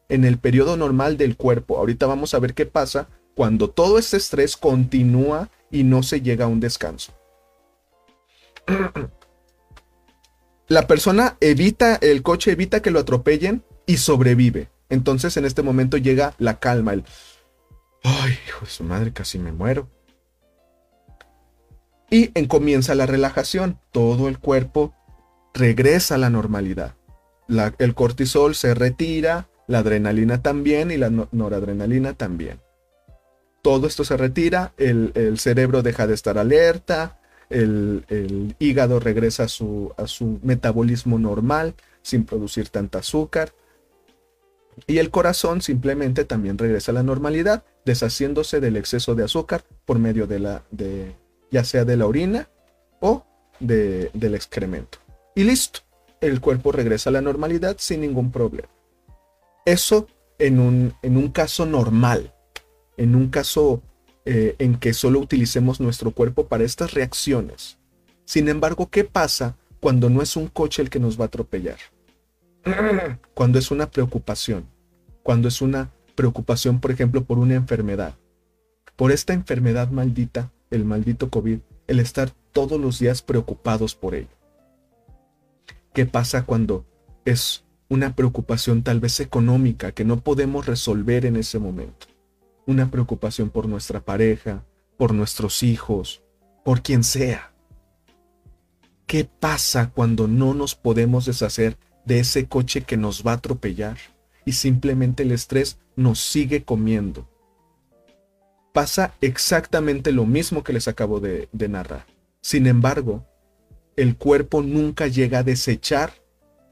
en 0.09 0.25
el 0.25 0.39
periodo 0.39 0.77
normal 0.77 1.17
del 1.17 1.37
cuerpo. 1.37 1.77
Ahorita 1.77 2.07
vamos 2.07 2.35
a 2.35 2.39
ver 2.39 2.55
qué 2.55 2.67
pasa 2.67 3.09
cuando 3.35 3.69
todo 3.69 3.99
este 3.99 4.19
estrés 4.19 4.57
continúa 4.57 5.49
y 5.73 5.83
no 5.83 6.05
se 6.05 6.21
llega 6.21 6.45
a 6.45 6.49
un 6.49 6.61
descanso. 6.61 7.13
La 10.69 10.87
persona 10.87 11.37
evita, 11.41 11.97
el 11.97 12.23
coche 12.23 12.53
evita 12.53 12.81
que 12.81 12.91
lo 12.91 13.01
atropellen 13.01 13.65
y 13.87 13.99
sobrevive. 13.99 14.69
Entonces 14.89 15.37
en 15.37 15.45
este 15.45 15.63
momento 15.63 15.97
llega 15.97 16.35
la 16.39 16.59
calma, 16.59 16.93
el... 16.93 17.05
Ay, 18.03 18.39
hijo 18.47 18.65
de 18.65 18.71
su 18.71 18.85
madre, 18.85 19.13
casi 19.13 19.39
me 19.39 19.53
muero. 19.53 19.89
Y 22.11 22.31
en 22.35 22.47
comienza 22.47 22.95
la 22.95 23.07
relajación. 23.07 23.79
Todo 23.93 24.29
el 24.29 24.39
cuerpo 24.39 24.95
regresa 25.55 26.17
a 26.17 26.19
la 26.19 26.31
normalidad. 26.31 26.95
el 27.79 27.95
cortisol 27.95 28.55
se 28.55 28.75
retira, 28.75 29.49
la 29.67 29.79
adrenalina 29.79 30.43
también 30.43 30.91
y 30.91 30.97
la 30.97 31.11
noradrenalina 31.11 32.13
también 32.13 32.61
todo 33.65 33.87
esto 33.87 34.05
se 34.05 34.19
retira, 34.19 34.75
el, 34.77 35.39
cerebro 35.39 35.81
deja 35.81 36.07
de 36.07 36.13
estar 36.13 36.37
alerta, 36.37 37.19
el, 37.55 38.55
hígado 38.59 39.01
regresa 39.01 39.45
a 39.45 39.49
su, 39.49 39.93
a 39.97 40.07
su 40.07 40.39
metabolismo 40.43 41.19
normal 41.19 41.75
sin 42.03 42.25
producir 42.25 42.69
tanta 42.69 42.99
azúcar. 42.99 43.53
Y 44.87 44.99
el 44.99 45.11
corazón 45.11 45.63
simplemente 45.63 46.25
también 46.25 46.59
regresa 46.59 46.91
a 46.93 46.95
la 46.95 47.03
normalidad, 47.03 47.65
deshaciéndose 47.85 48.61
del 48.61 48.77
exceso 48.77 49.15
de 49.15 49.25
azúcar 49.25 49.63
por 49.85 49.99
medio 49.99 50.27
de 50.27 50.41
la, 50.41 50.65
de, 50.71 51.15
ya 51.51 51.65
sea 51.65 51.85
de 51.85 51.97
la 51.97 52.07
orina 52.07 52.49
o 53.01 53.25
de, 53.61 54.11
del 54.15 54.35
excremento. 54.35 54.99
Y 55.35 55.45
listo, 55.45 55.81
el 56.21 56.41
cuerpo 56.41 56.73
regresa 56.73 57.11
a 57.11 57.13
la 57.13 57.21
normalidad 57.21 57.77
sin 57.79 58.01
ningún 58.01 58.33
problema. 58.33 58.69
Eso 59.65 60.09
en 60.39 60.59
un, 60.59 60.95
en 61.03 61.17
un 61.17 61.31
caso 61.31 61.65
normal 61.65 62.35
en 62.97 63.15
un 63.15 63.29
caso 63.29 63.83
eh, 64.25 64.57
en 64.59 64.77
que 64.77 64.95
solo 64.95 65.21
utilicemos 65.21 65.81
nuestro 65.81 66.11
cuerpo 66.11 66.47
para 66.47 66.65
estas 66.65 66.95
reacciones. 66.95 67.79
Sin 68.25 68.49
embargo, 68.49 68.89
¿qué 68.89 69.05
pasa 69.05 69.57
cuando 69.81 70.09
no 70.09 70.23
es 70.23 70.37
un 70.37 70.49
coche 70.49 70.81
el 70.81 70.89
que 70.89 70.99
nos 70.99 71.19
va 71.19 71.25
a 71.25 71.27
atropellar? 71.27 71.79
Cuando 73.35 73.59
es 73.59 73.71
una 73.71 73.91
preocupación. 73.91 74.65
Cuando 75.23 75.49
es 75.49 75.61
una 75.61 75.91
preocupación, 76.15 76.81
por 76.81 76.91
ejemplo, 76.91 77.25
por 77.25 77.39
una 77.39 77.55
enfermedad. 77.55 78.15
Por 78.97 79.13
esta 79.13 79.35
enfermedad 79.35 79.91
maldita, 79.91 80.51
el 80.71 80.87
maldito 80.87 81.29
COVID, 81.29 81.59
el 81.87 82.01
estar 82.01 82.31
todos 82.53 82.81
los 82.81 82.99
días 83.01 83.21
preocupados 83.21 83.95
por 83.95 84.15
ello. 84.15 84.29
¿Qué 85.93 86.07
pasa 86.07 86.47
cuando 86.47 86.87
es 87.27 87.65
una 87.89 88.17
preocupación 88.17 88.83
tal 88.83 89.01
vez 89.01 89.21
económica 89.21 89.93
que 89.93 90.05
no 90.05 90.21
podemos 90.21 90.65
resolver 90.65 91.27
en 91.27 91.37
ese 91.37 91.59
momento? 91.59 92.07
Una 92.67 92.91
preocupación 92.91 93.51
por 93.51 93.69
nuestra 93.69 94.01
pareja, 94.01 94.65
por 94.97 95.13
nuestros 95.13 95.63
hijos, 95.63 96.23
por 96.65 96.83
quien 96.83 97.05
sea. 97.05 97.53
¿Qué 99.07 99.25
pasa 99.25 99.91
cuando 99.91 100.29
no 100.29 100.55
nos 100.55 100.75
podemos 100.75 101.27
deshacer 101.27 101.77
de 102.05 102.21
ese 102.21 102.47
coche 102.47 102.83
que 102.83 102.97
nos 102.97 103.25
va 103.27 103.33
a 103.33 103.37
atropellar 103.37 103.99
y 104.45 104.53
simplemente 104.53 105.23
el 105.25 105.33
estrés 105.33 105.79
nos 105.97 106.21
sigue 106.21 106.65
comiendo? 106.65 107.29
Pasa 108.73 109.15
exactamente 109.21 110.11
lo 110.11 110.27
mismo 110.27 110.65
que 110.65 110.73
les 110.73 110.89
acabo 110.89 111.21
de, 111.21 111.49
narrar. 111.69 112.07
Sin 112.41 112.67
embargo, 112.67 113.25
el 113.97 114.17
cuerpo 114.17 114.63
nunca 114.63 115.07
llega 115.07 115.41
a 115.41 115.45
desechar 115.45 116.13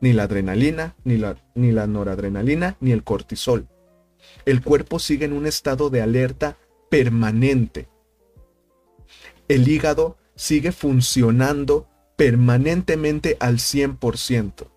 ni 0.00 0.12
la 0.12 0.24
adrenalina, 0.24 0.96
ni 1.04 1.16
la, 1.16 1.36
ni 1.54 1.70
la 1.70 1.86
noradrenalina, 1.86 2.76
ni 2.80 2.90
el 2.90 3.04
cortisol 3.04 3.68
el 4.44 4.62
cuerpo 4.62 4.98
sigue 4.98 5.24
en 5.24 5.32
un 5.32 5.46
estado 5.46 5.90
de 5.90 6.02
alerta 6.02 6.58
permanente. 6.90 7.88
El 9.48 9.68
hígado 9.68 10.16
sigue 10.34 10.72
funcionando 10.72 11.88
permanentemente 12.16 13.36
al 13.40 13.58
100%. 13.58 14.68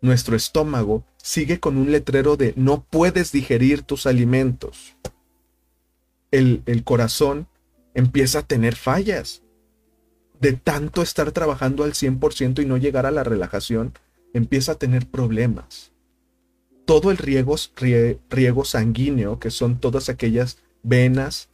Nuestro 0.00 0.36
estómago 0.36 1.04
sigue 1.16 1.60
con 1.60 1.76
un 1.76 1.90
letrero 1.90 2.36
de 2.36 2.52
no 2.56 2.84
puedes 2.84 3.32
digerir 3.32 3.82
tus 3.82 4.06
alimentos. 4.06 4.96
El, 6.30 6.62
el 6.66 6.84
corazón 6.84 7.48
empieza 7.94 8.40
a 8.40 8.46
tener 8.46 8.76
fallas. 8.76 9.42
De 10.40 10.52
tanto 10.52 11.00
estar 11.00 11.32
trabajando 11.32 11.82
al 11.84 11.92
100% 11.94 12.62
y 12.62 12.66
no 12.66 12.76
llegar 12.76 13.06
a 13.06 13.10
la 13.10 13.24
relajación, 13.24 13.94
empieza 14.34 14.72
a 14.72 14.74
tener 14.74 15.06
problemas 15.06 15.95
todo 16.86 17.10
el 17.10 17.18
riego, 17.18 17.56
riego 18.30 18.64
sanguíneo, 18.64 19.38
que 19.38 19.50
son 19.50 19.78
todas 19.78 20.08
aquellas 20.08 20.58
venas, 20.82 21.50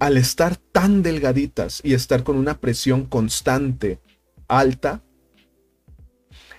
al 0.00 0.16
estar 0.16 0.56
tan 0.56 1.02
delgaditas 1.02 1.80
y 1.84 1.94
estar 1.94 2.24
con 2.24 2.36
una 2.36 2.58
presión 2.58 3.04
constante 3.04 4.00
alta, 4.48 5.02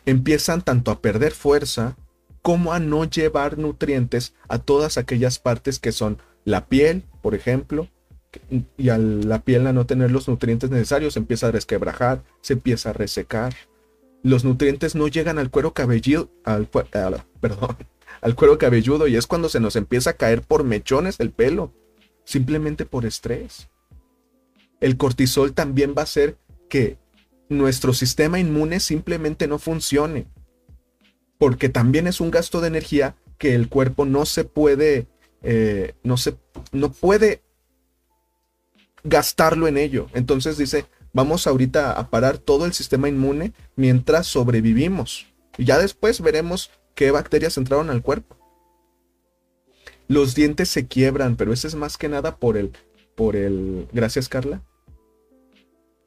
empiezan 0.05 0.61
tanto 0.61 0.91
a 0.91 1.01
perder 1.01 1.33
fuerza 1.33 1.97
como 2.41 2.73
a 2.73 2.79
no 2.79 3.05
llevar 3.05 3.57
nutrientes 3.57 4.33
a 4.47 4.59
todas 4.59 4.97
aquellas 4.97 5.39
partes 5.39 5.79
que 5.79 5.91
son 5.91 6.19
la 6.45 6.67
piel, 6.67 7.03
por 7.21 7.35
ejemplo, 7.35 7.89
y 8.77 8.89
a 8.89 8.97
la 8.97 9.41
piel 9.43 9.65
a 9.67 9.73
no 9.73 9.85
tener 9.85 10.11
los 10.11 10.27
nutrientes 10.27 10.69
necesarios 10.69 11.13
se 11.13 11.19
empieza 11.19 11.47
a 11.47 11.51
resquebrajar, 11.51 12.23
se 12.41 12.53
empieza 12.53 12.91
a 12.91 12.93
resecar 12.93 13.55
los 14.23 14.43
nutrientes 14.43 14.95
no 14.95 15.07
llegan 15.07 15.39
al 15.39 15.49
cuero 15.49 15.73
cabelludo, 15.73 16.31
al, 16.43 18.35
cuero 18.35 18.57
cabelludo 18.57 19.07
y 19.07 19.15
es 19.15 19.27
cuando 19.27 19.49
se 19.49 19.59
nos 19.59 19.75
empieza 19.75 20.11
a 20.11 20.17
caer 20.17 20.41
por 20.41 20.63
mechones 20.63 21.19
el 21.19 21.31
pelo, 21.31 21.73
simplemente 22.25 22.85
por 22.85 23.05
estrés. 23.05 23.69
El 24.79 24.97
cortisol 24.97 25.53
también 25.53 25.93
va 25.97 26.01
a 26.01 26.03
hacer 26.03 26.37
que 26.69 26.97
nuestro 27.49 27.93
sistema 27.93 28.39
inmune 28.39 28.79
simplemente 28.79 29.47
no 29.47 29.59
funcione, 29.59 30.27
porque 31.37 31.69
también 31.69 32.07
es 32.07 32.21
un 32.21 32.31
gasto 32.31 32.61
de 32.61 32.67
energía 32.67 33.15
que 33.37 33.55
el 33.55 33.69
cuerpo 33.69 34.05
no 34.05 34.25
se 34.25 34.43
puede 34.43 35.07
eh, 35.41 35.93
no 36.03 36.17
se, 36.17 36.35
no 36.71 36.91
puede 36.91 37.41
gastarlo 39.03 39.67
en 39.67 39.77
ello. 39.77 40.07
Entonces 40.13 40.57
dice, 40.57 40.85
vamos 41.13 41.47
ahorita 41.47 41.91
a 41.93 42.09
parar 42.09 42.37
todo 42.37 42.65
el 42.65 42.73
sistema 42.73 43.09
inmune 43.09 43.53
mientras 43.75 44.27
sobrevivimos. 44.27 45.27
Y 45.57 45.65
ya 45.65 45.77
después 45.77 46.21
veremos 46.21 46.71
qué 46.95 47.11
bacterias 47.11 47.57
entraron 47.57 47.89
al 47.89 48.01
cuerpo. 48.01 48.37
Los 50.07 50.33
dientes 50.33 50.69
se 50.69 50.87
quiebran, 50.87 51.35
pero 51.35 51.53
eso 51.53 51.67
es 51.67 51.75
más 51.75 51.97
que 51.97 52.09
nada 52.09 52.37
por 52.37 52.57
el, 52.57 52.71
por 53.15 53.35
el, 53.35 53.87
gracias 53.93 54.27
Carla. 54.27 54.63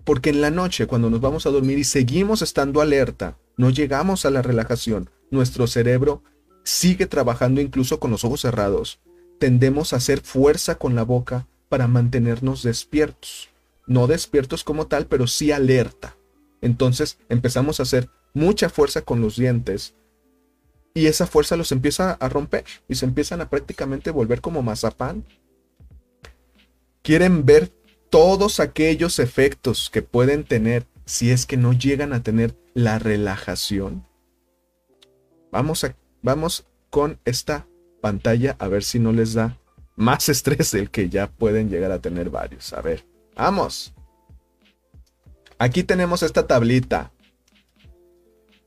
Porque 0.04 0.30
en 0.30 0.40
la 0.40 0.50
noche, 0.50 0.86
cuando 0.86 1.08
nos 1.10 1.20
vamos 1.20 1.46
a 1.46 1.50
dormir 1.50 1.78
y 1.78 1.84
seguimos 1.84 2.42
estando 2.42 2.80
alerta, 2.80 3.38
no 3.56 3.70
llegamos 3.70 4.24
a 4.26 4.30
la 4.30 4.42
relajación, 4.42 5.10
nuestro 5.30 5.66
cerebro 5.66 6.24
sigue 6.64 7.06
trabajando 7.06 7.60
incluso 7.60 8.00
con 8.00 8.10
los 8.10 8.24
ojos 8.24 8.40
cerrados. 8.40 9.00
Tendemos 9.38 9.92
a 9.92 9.96
hacer 9.96 10.20
fuerza 10.20 10.76
con 10.76 10.94
la 10.94 11.02
boca 11.02 11.46
para 11.68 11.86
mantenernos 11.86 12.62
despiertos. 12.62 13.51
No 13.86 14.06
despiertos 14.06 14.64
como 14.64 14.86
tal, 14.86 15.06
pero 15.06 15.26
sí 15.26 15.52
alerta. 15.52 16.16
Entonces 16.60 17.18
empezamos 17.28 17.80
a 17.80 17.84
hacer 17.84 18.08
mucha 18.34 18.68
fuerza 18.68 19.02
con 19.02 19.20
los 19.20 19.36
dientes 19.36 19.94
y 20.94 21.06
esa 21.06 21.26
fuerza 21.26 21.56
los 21.56 21.72
empieza 21.72 22.12
a 22.12 22.28
romper 22.28 22.64
y 22.88 22.94
se 22.94 23.06
empiezan 23.06 23.40
a 23.40 23.48
prácticamente 23.48 24.10
volver 24.10 24.40
como 24.40 24.62
mazapán. 24.62 25.24
Quieren 27.02 27.44
ver 27.44 27.72
todos 28.10 28.60
aquellos 28.60 29.18
efectos 29.18 29.90
que 29.90 30.02
pueden 30.02 30.44
tener 30.44 30.86
si 31.04 31.30
es 31.30 31.46
que 31.46 31.56
no 31.56 31.72
llegan 31.72 32.12
a 32.12 32.22
tener 32.22 32.54
la 32.74 32.98
relajación. 32.98 34.06
Vamos, 35.50 35.84
a, 35.84 35.96
vamos 36.22 36.66
con 36.90 37.18
esta 37.24 37.66
pantalla 38.00 38.56
a 38.58 38.68
ver 38.68 38.84
si 38.84 38.98
no 38.98 39.12
les 39.12 39.34
da 39.34 39.58
más 39.96 40.28
estrés 40.28 40.70
del 40.72 40.90
que 40.90 41.08
ya 41.08 41.28
pueden 41.30 41.70
llegar 41.70 41.90
a 41.90 42.00
tener 42.00 42.30
varios. 42.30 42.72
A 42.72 42.82
ver, 42.82 43.04
vamos. 43.36 43.92
Aquí 45.58 45.84
tenemos 45.84 46.22
esta 46.22 46.46
tablita. 46.46 47.12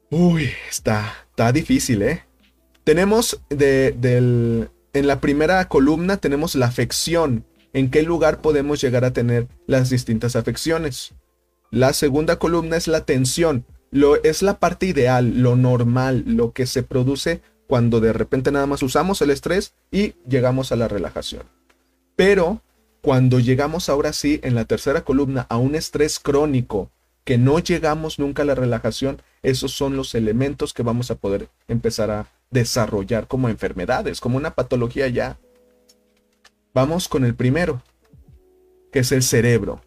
Uy, 0.10 0.50
está, 0.70 1.14
está 1.30 1.52
difícil, 1.52 2.02
¿eh? 2.04 2.24
Tenemos 2.84 3.42
de, 3.50 3.92
del, 3.98 4.70
en 4.94 5.08
la 5.08 5.20
primera 5.20 5.68
columna 5.68 6.18
tenemos 6.18 6.56
la 6.56 6.68
afección. 6.68 7.46
¿En 7.74 7.92
qué 7.92 8.04
lugar 8.04 8.42
podemos 8.42 8.80
llegar 8.80 9.04
a 9.04 9.12
tener 9.12 9.48
las 9.68 9.90
distintas 9.90 10.38
afecciones? 10.38 11.14
La 11.72 11.92
segunda 11.92 12.38
columna 12.38 12.78
es 12.78 12.88
la 12.88 13.04
tensión. 13.04 13.66
Lo, 13.92 14.24
es 14.24 14.42
la 14.42 14.60
parte 14.60 14.86
ideal, 14.86 15.42
lo 15.42 15.58
normal, 15.58 16.24
lo 16.26 16.54
que 16.54 16.66
se 16.66 16.84
produce 16.84 17.42
cuando 17.68 18.00
de 18.00 18.14
repente 18.14 18.52
nada 18.52 18.68
más 18.68 18.84
usamos 18.84 19.22
el 19.22 19.32
estrés 19.32 19.74
y 19.92 20.14
llegamos 20.28 20.72
a 20.72 20.76
la 20.76 20.88
relajación. 20.88 21.44
Pero 22.16 22.62
cuando 23.06 23.40
llegamos 23.40 23.88
ahora 23.88 24.14
sí 24.14 24.40
en 24.42 24.56
la 24.56 24.66
tercera 24.66 25.04
columna 25.04 25.46
a 25.48 25.58
un 25.58 25.76
estrés 25.76 26.20
crónico, 26.20 26.90
que 27.24 27.38
no 27.38 27.60
llegamos 27.60 28.18
nunca 28.18 28.42
a 28.42 28.46
la 28.46 28.56
relajación, 28.56 29.22
esos 29.44 29.74
son 29.74 29.96
los 29.96 30.16
elementos 30.16 30.74
que 30.74 30.82
vamos 30.82 31.12
a 31.12 31.16
poder 31.16 31.50
empezar 31.68 32.10
a 32.10 32.26
desarrollar 32.50 33.28
como 33.28 33.48
enfermedades, 33.48 34.20
como 34.20 34.38
una 34.38 34.56
patología 34.56 35.08
ya. 35.08 35.38
Vamos 36.74 37.08
con 37.08 37.26
el 37.26 37.36
primero, 37.36 37.84
que 38.92 39.00
es 39.02 39.12
el 39.12 39.22
cerebro. 39.22 39.82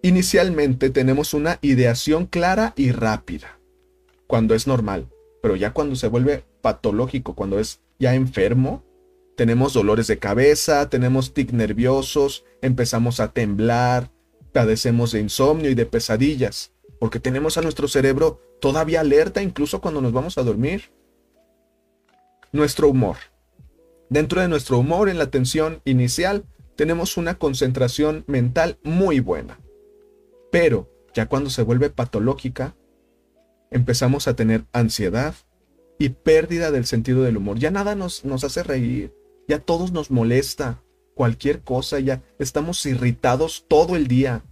Inicialmente 0.00 0.88
tenemos 0.88 1.34
una 1.34 1.58
ideación 1.60 2.24
clara 2.24 2.72
y 2.76 2.92
rápida, 2.92 3.58
cuando 4.26 4.54
es 4.54 4.66
normal. 4.66 5.06
Pero 5.42 5.54
ya 5.54 5.74
cuando 5.74 5.96
se 5.96 6.08
vuelve 6.08 6.44
patológico, 6.62 7.34
cuando 7.34 7.58
es 7.58 7.80
ya 7.98 8.14
enfermo, 8.14 8.85
tenemos 9.36 9.74
dolores 9.74 10.06
de 10.06 10.18
cabeza, 10.18 10.88
tenemos 10.88 11.34
tic 11.34 11.52
nerviosos, 11.52 12.44
empezamos 12.62 13.20
a 13.20 13.32
temblar, 13.32 14.10
padecemos 14.52 15.12
de 15.12 15.20
insomnio 15.20 15.70
y 15.70 15.74
de 15.74 15.86
pesadillas, 15.86 16.72
porque 16.98 17.20
tenemos 17.20 17.58
a 17.58 17.62
nuestro 17.62 17.88
cerebro 17.88 18.40
todavía 18.60 19.00
alerta 19.00 19.42
incluso 19.42 19.80
cuando 19.80 20.00
nos 20.00 20.12
vamos 20.12 20.38
a 20.38 20.42
dormir. 20.42 20.90
Nuestro 22.52 22.88
humor. 22.88 23.16
Dentro 24.08 24.40
de 24.40 24.48
nuestro 24.48 24.78
humor, 24.78 25.08
en 25.08 25.18
la 25.18 25.30
tensión 25.30 25.82
inicial, 25.84 26.46
tenemos 26.74 27.16
una 27.16 27.38
concentración 27.38 28.24
mental 28.26 28.78
muy 28.82 29.20
buena. 29.20 29.58
Pero 30.50 30.90
ya 31.14 31.26
cuando 31.26 31.50
se 31.50 31.62
vuelve 31.62 31.90
patológica, 31.90 32.74
empezamos 33.70 34.28
a 34.28 34.36
tener 34.36 34.64
ansiedad 34.72 35.34
y 35.98 36.10
pérdida 36.10 36.70
del 36.70 36.86
sentido 36.86 37.22
del 37.22 37.36
humor. 37.36 37.58
Ya 37.58 37.70
nada 37.70 37.94
nos, 37.94 38.24
nos 38.24 38.44
hace 38.44 38.62
reír, 38.62 39.12
ya 39.48 39.58
todos 39.58 39.92
nos 39.92 40.10
molesta, 40.10 40.82
cualquier 41.14 41.60
cosa, 41.60 41.98
ya 42.00 42.22
estamos 42.38 42.84
irritados 42.86 43.64
todo 43.68 43.96
el 43.96 44.06
día. 44.06 44.44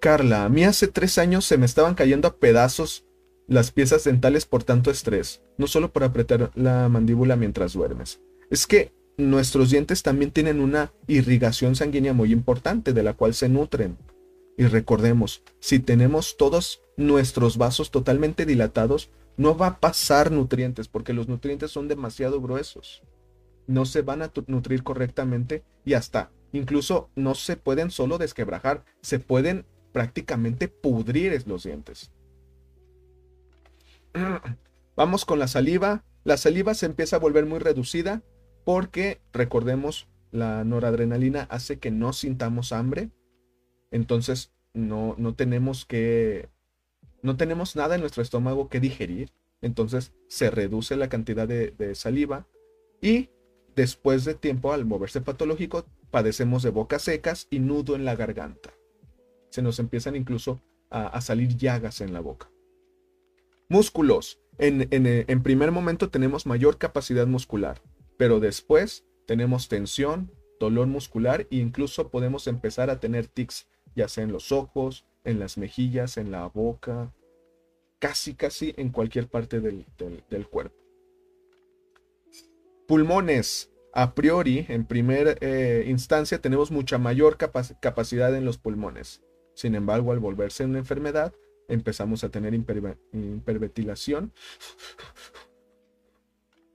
Carla, 0.00 0.44
a 0.44 0.48
mí 0.48 0.64
hace 0.64 0.86
tres 0.86 1.18
años 1.18 1.44
se 1.44 1.58
me 1.58 1.66
estaban 1.66 1.94
cayendo 1.94 2.28
a 2.28 2.36
pedazos 2.36 3.04
las 3.46 3.72
piezas 3.72 4.04
dentales 4.04 4.46
por 4.46 4.62
tanto 4.62 4.90
estrés, 4.90 5.42
no 5.58 5.66
solo 5.66 5.92
por 5.92 6.04
apretar 6.04 6.50
la 6.54 6.88
mandíbula 6.88 7.36
mientras 7.36 7.72
duermes. 7.72 8.20
Es 8.48 8.66
que 8.66 8.92
nuestros 9.16 9.70
dientes 9.70 10.02
también 10.02 10.30
tienen 10.30 10.60
una 10.60 10.92
irrigación 11.06 11.76
sanguínea 11.76 12.12
muy 12.12 12.32
importante 12.32 12.92
de 12.92 13.02
la 13.02 13.14
cual 13.14 13.34
se 13.34 13.48
nutren. 13.48 13.98
Y 14.56 14.66
recordemos, 14.66 15.42
si 15.58 15.78
tenemos 15.78 16.36
todos 16.36 16.80
nuestros 16.96 17.56
vasos 17.56 17.90
totalmente 17.90 18.46
dilatados, 18.46 19.10
no 19.36 19.56
va 19.56 19.66
a 19.66 19.80
pasar 19.80 20.30
nutrientes 20.30 20.88
porque 20.88 21.12
los 21.12 21.28
nutrientes 21.28 21.70
son 21.70 21.88
demasiado 21.88 22.40
gruesos. 22.40 23.02
No 23.66 23.84
se 23.84 24.02
van 24.02 24.22
a 24.22 24.32
nutrir 24.46 24.82
correctamente 24.82 25.64
y 25.84 25.94
hasta 25.94 26.30
incluso 26.52 27.10
no 27.14 27.34
se 27.34 27.56
pueden 27.56 27.90
solo 27.90 28.18
desquebrajar, 28.18 28.84
se 29.00 29.18
pueden 29.18 29.66
prácticamente 29.92 30.68
pudrir 30.68 31.42
los 31.46 31.64
dientes. 31.64 32.10
Vamos 34.96 35.24
con 35.24 35.38
la 35.38 35.48
saliva. 35.48 36.04
La 36.24 36.36
saliva 36.36 36.74
se 36.74 36.86
empieza 36.86 37.16
a 37.16 37.20
volver 37.20 37.46
muy 37.46 37.60
reducida 37.60 38.22
porque, 38.64 39.20
recordemos, 39.32 40.08
la 40.32 40.64
noradrenalina 40.64 41.46
hace 41.50 41.78
que 41.78 41.90
no 41.90 42.12
sintamos 42.12 42.72
hambre 42.72 43.10
entonces 43.90 44.52
no, 44.72 45.14
no 45.18 45.34
tenemos 45.34 45.84
que, 45.84 46.48
no 47.22 47.36
tenemos 47.36 47.76
nada 47.76 47.94
en 47.94 48.00
nuestro 48.00 48.22
estómago 48.22 48.68
que 48.68 48.80
digerir. 48.80 49.30
Entonces 49.62 50.12
se 50.28 50.50
reduce 50.50 50.96
la 50.96 51.08
cantidad 51.08 51.46
de, 51.46 51.94
saliva 51.94 52.46
y 53.00 53.28
después 53.76 54.24
de 54.24 54.34
tiempo 54.34 54.72
al 54.72 54.84
moverse 54.84 55.20
patológico 55.20 55.84
padecemos 56.10 56.62
de 56.62 56.70
bocas 56.70 57.02
secas 57.02 57.46
y 57.50 57.58
nudo 57.58 57.94
en 57.94 58.04
la 58.04 58.16
garganta. 58.16 58.70
Se 59.50 59.62
nos 59.62 59.78
empiezan 59.78 60.16
incluso 60.16 60.62
a, 60.90 61.20
salir 61.20 61.56
llagas 61.56 62.00
en 62.00 62.12
la 62.12 62.20
boca. 62.20 62.50
Músculos. 63.68 64.40
En, 64.58 64.88
en, 64.90 65.42
primer 65.42 65.70
momento 65.70 66.10
tenemos 66.10 66.44
mayor 66.44 66.76
capacidad 66.76 67.26
muscular, 67.26 67.80
pero 68.18 68.40
después 68.40 69.06
tenemos 69.26 69.68
tensión, 69.68 70.30
dolor 70.58 70.86
muscular 70.86 71.46
e 71.50 71.56
incluso 71.56 72.10
podemos 72.10 72.46
empezar 72.46 72.90
a 72.90 73.00
tener 73.00 73.26
tics 73.26 73.68
ya 73.96 74.08
sea 74.08 74.24
en 74.24 74.32
los 74.32 74.52
ojos, 74.52 75.06
en 75.24 75.38
las 75.38 75.58
mejillas, 75.58 76.16
en 76.16 76.30
la 76.30 76.46
boca, 76.46 77.12
casi, 77.98 78.34
casi 78.34 78.74
en 78.76 78.90
cualquier 78.90 79.28
parte 79.28 79.60
del, 79.60 79.86
cuerpo. 80.50 80.76
Pulmones. 82.86 83.70
A 83.92 84.14
priori, 84.14 84.66
en 84.68 84.84
primera 84.84 85.34
eh, 85.40 85.84
instancia, 85.88 86.40
tenemos 86.40 86.70
mucha 86.70 86.96
mayor 86.98 87.36
capacidad 87.36 88.32
en 88.36 88.44
los 88.44 88.56
pulmones. 88.56 89.20
Sin 89.54 89.74
embargo, 89.74 90.12
al 90.12 90.20
volverse 90.20 90.64
una 90.64 90.78
enfermedad, 90.78 91.34
empezamos 91.68 92.22
a 92.22 92.28
tener 92.28 92.54
hiperventilación. 92.54 94.32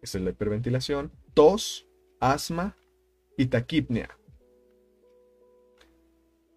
Esa 0.01 0.17
es 0.17 0.23
la 0.23 0.31
hiperventilación. 0.31 1.13
Tos, 1.33 1.87
asma 2.19 2.75
y 3.37 3.45
taquipnea 3.45 4.09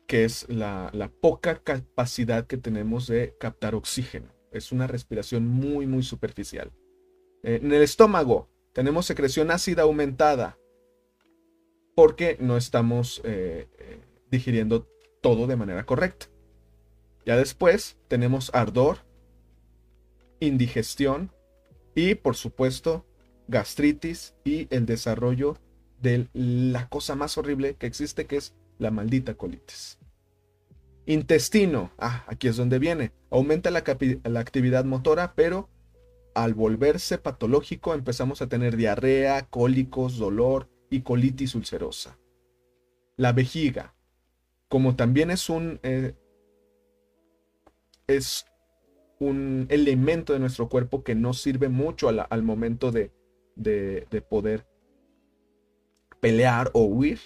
que 0.08 0.24
es 0.24 0.48
la, 0.48 0.90
poca 1.20 1.62
capacidad 1.62 2.46
que 2.46 2.56
tenemos 2.56 3.06
de 3.06 3.36
captar 3.38 3.74
oxígeno. 3.74 4.32
Es 4.50 4.72
una 4.72 4.86
respiración 4.86 5.46
muy, 5.46 5.86
muy 5.86 6.02
superficial. 6.02 6.72
Eh, 7.44 7.60
en 7.62 7.72
el 7.72 7.82
estómago 7.82 8.48
tenemos 8.72 9.04
secreción 9.04 9.50
ácida 9.50 9.82
aumentada 9.82 10.58
porque 11.94 12.38
no 12.40 12.56
estamos 12.56 13.20
eh, 13.22 13.68
eh, 13.78 14.00
digiriendo 14.30 14.88
todo 15.20 15.46
de 15.46 15.56
manera 15.56 15.84
correcta. 15.84 16.26
Ya 17.26 17.36
después 17.36 17.98
tenemos 18.08 18.50
ardor, 18.54 19.04
indigestión 20.40 21.30
y 21.94 22.14
por 22.14 22.34
supuesto 22.34 23.04
gastritis 23.46 24.34
y 24.42 24.68
el 24.70 24.86
desarrollo 24.86 25.58
de 26.00 26.28
la 26.32 26.88
cosa 26.88 27.14
más 27.14 27.36
horrible 27.36 27.74
que 27.74 27.86
existe 27.86 28.24
que 28.24 28.36
es 28.36 28.54
la 28.78 28.90
maldita 28.90 29.34
colitis. 29.34 29.98
Intestino, 31.06 31.90
ah, 31.98 32.24
aquí 32.26 32.48
es 32.48 32.56
donde 32.56 32.78
viene. 32.78 33.12
Aumenta 33.30 33.70
la, 33.70 33.78
actividad 33.78 34.84
motora, 34.84 35.34
pero 35.34 35.70
al 36.34 36.54
volverse 36.54 37.16
patológico 37.18 37.94
empezamos 37.94 38.42
a 38.42 38.48
tener 38.48 38.76
diarrea, 38.76 39.46
cólicos, 39.46 40.18
dolor 40.18 40.68
y 40.90 41.00
colitis 41.00 41.54
ulcerosa. 41.54 42.18
La 43.16 43.32
vejiga, 43.32 43.94
como 44.68 44.96
también 44.96 45.30
es 45.30 45.48
un, 45.48 45.80
eh, 45.82 46.14
es 48.06 48.44
un 49.18 49.66
elemento 49.70 50.34
de 50.34 50.40
nuestro 50.40 50.68
cuerpo 50.68 51.02
que 51.02 51.14
no 51.14 51.32
sirve 51.32 51.70
mucho 51.70 52.10
al, 52.10 52.42
momento 52.42 52.92
de, 52.92 53.10
de 53.56 54.22
poder 54.28 54.66
pelear 56.20 56.70
o 56.74 56.84
huir, 56.84 57.18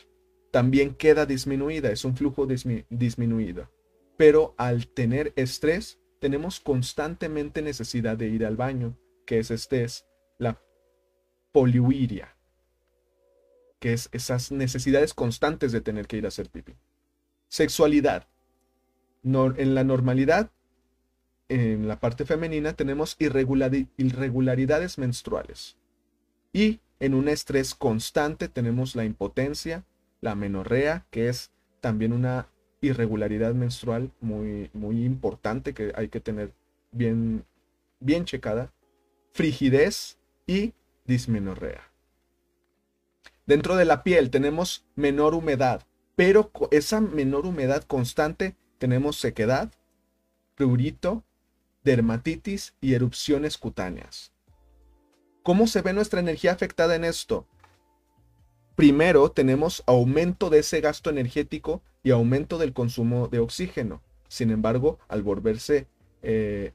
también 0.52 0.94
queda 0.94 1.26
disminuida, 1.26 1.90
es 1.90 2.04
un 2.04 2.14
flujo 2.14 2.46
disminuido. 2.46 3.70
Pero 4.16 4.54
al 4.58 4.86
tener 4.86 5.32
estrés, 5.34 5.98
tenemos 6.20 6.60
constantemente 6.60 7.62
necesidad 7.62 8.16
de 8.16 8.28
ir 8.28 8.46
al 8.46 8.56
baño, 8.56 8.96
que 9.26 9.38
es 9.38 9.50
estrés, 9.50 10.06
la 10.38 10.62
poliuria, 11.52 12.36
que 13.80 13.94
es 13.94 14.10
esas 14.12 14.52
necesidades 14.52 15.14
constantes 15.14 15.72
de 15.72 15.80
tener 15.80 16.06
que 16.06 16.18
ir 16.18 16.26
a 16.26 16.28
hacer 16.28 16.50
pipí. 16.50 16.74
Sexualidad. 17.48 18.28
en 19.24 19.74
la 19.74 19.84
normalidad, 19.84 20.50
en 21.48 21.88
la 21.88 21.98
parte 21.98 22.26
femenina, 22.26 22.74
tenemos 22.74 23.16
irregularidades 23.18 24.98
menstruales. 24.98 25.78
Y 26.52 26.80
en 27.00 27.14
un 27.14 27.28
estrés 27.28 27.74
constante 27.74 28.48
tenemos 28.48 28.94
la 28.94 29.04
impotencia, 29.04 29.84
la 30.22 30.35
menorrea, 30.35 31.04
que 31.11 31.28
es 31.28 31.50
también 31.82 32.14
una 32.14 32.48
irregularidad 32.80 33.52
menstrual 33.52 34.11
muy, 34.20 34.70
muy 34.72 35.04
importante 35.04 35.74
que 35.74 35.92
hay 35.94 36.08
que 36.08 36.20
tener 36.20 36.54
bien, 36.92 37.44
bien 38.00 38.24
checada, 38.24 38.72
frigidez 39.32 40.18
y 40.46 40.72
dismenorrea. 41.04 41.90
Dentro 43.46 43.76
de 43.76 43.85
la 43.85 44.02
piel 44.02 44.30
tenemos 44.30 44.85
menor 44.94 45.35
humedad, 45.35 45.82
pero 46.16 46.50
esa 46.70 47.00
menor 47.00 47.44
humedad 47.44 47.82
constante 47.82 48.56
tenemos 48.78 49.18
sequedad, 49.18 49.72
prurito, 50.54 51.24
dermatitis 51.82 52.74
y 52.80 52.94
erupciones 52.94 53.58
cutáneas. 53.58 54.32
¿Cómo 55.42 55.66
se 55.66 55.82
ve 55.82 55.92
nuestra 55.92 56.20
energía 56.20 56.52
afectada 56.52 56.94
en 56.94 57.04
esto? 57.04 57.46
Primero 58.74 59.30
tenemos 59.30 59.82
aumento 59.87 60.48
de 60.50 60.61
ese 60.61 60.80
gasto 60.80 61.11
energético 61.11 61.82
y 62.02 62.11
aumento 62.11 62.58
del 62.58 62.72
consumo 62.72 63.28
de 63.28 63.38
oxígeno. 63.38 64.00
Sin 64.28 64.50
embargo, 64.50 64.98
al 65.08 65.22
volverse 65.22 65.87
eh, 66.22 66.72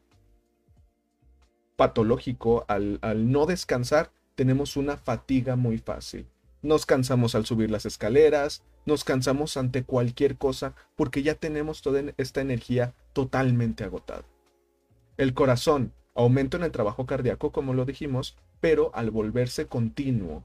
patológico, 1.75 2.65
al, 2.67 2.99
al 3.01 3.31
no 3.31 3.45
descansar, 3.45 4.11
tenemos 4.35 4.77
una 4.77 4.97
fatiga 4.97 5.55
muy 5.55 5.79
fácil. 5.79 6.27
Nos 6.61 6.85
cansamos 6.85 7.33
al 7.33 7.45
subir 7.45 7.71
las 7.71 7.85
escaleras, 7.85 8.63
nos 8.85 9.03
cansamos 9.03 9.57
ante 9.57 9.83
cualquier 9.83 10.37
cosa 10.37 10.75
porque 10.95 11.23
ya 11.23 11.35
tenemos 11.35 11.81
toda 11.81 12.03
esta 12.17 12.41
energía 12.41 12.93
totalmente 13.13 13.83
agotada. 13.83 14.23
El 15.17 15.33
corazón, 15.33 15.93
aumento 16.13 16.57
en 16.57 16.63
el 16.63 16.71
trabajo 16.71 17.05
cardíaco, 17.07 17.51
como 17.51 17.73
lo 17.73 17.85
dijimos, 17.85 18.37
pero 18.59 18.91
al 18.93 19.09
volverse 19.09 19.65
continuo, 19.65 20.43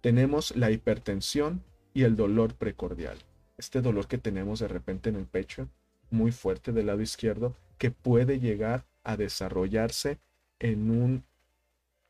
tenemos 0.00 0.56
la 0.56 0.70
hipertensión 0.70 1.62
y 1.94 2.04
el 2.04 2.16
dolor 2.16 2.54
precordial. 2.54 3.18
Este 3.58 3.82
dolor 3.82 4.06
que 4.06 4.18
tenemos 4.18 4.60
de 4.60 4.68
repente 4.68 5.10
en 5.10 5.16
el 5.16 5.26
pecho, 5.26 5.68
muy 6.10 6.32
fuerte 6.32 6.72
del 6.72 6.86
lado 6.86 7.02
izquierdo, 7.02 7.54
que 7.78 7.90
puede 7.90 8.40
llegar 8.40 8.84
a 9.04 9.16
desarrollarse 9.16 10.18
en, 10.58 10.90
un 10.90 11.24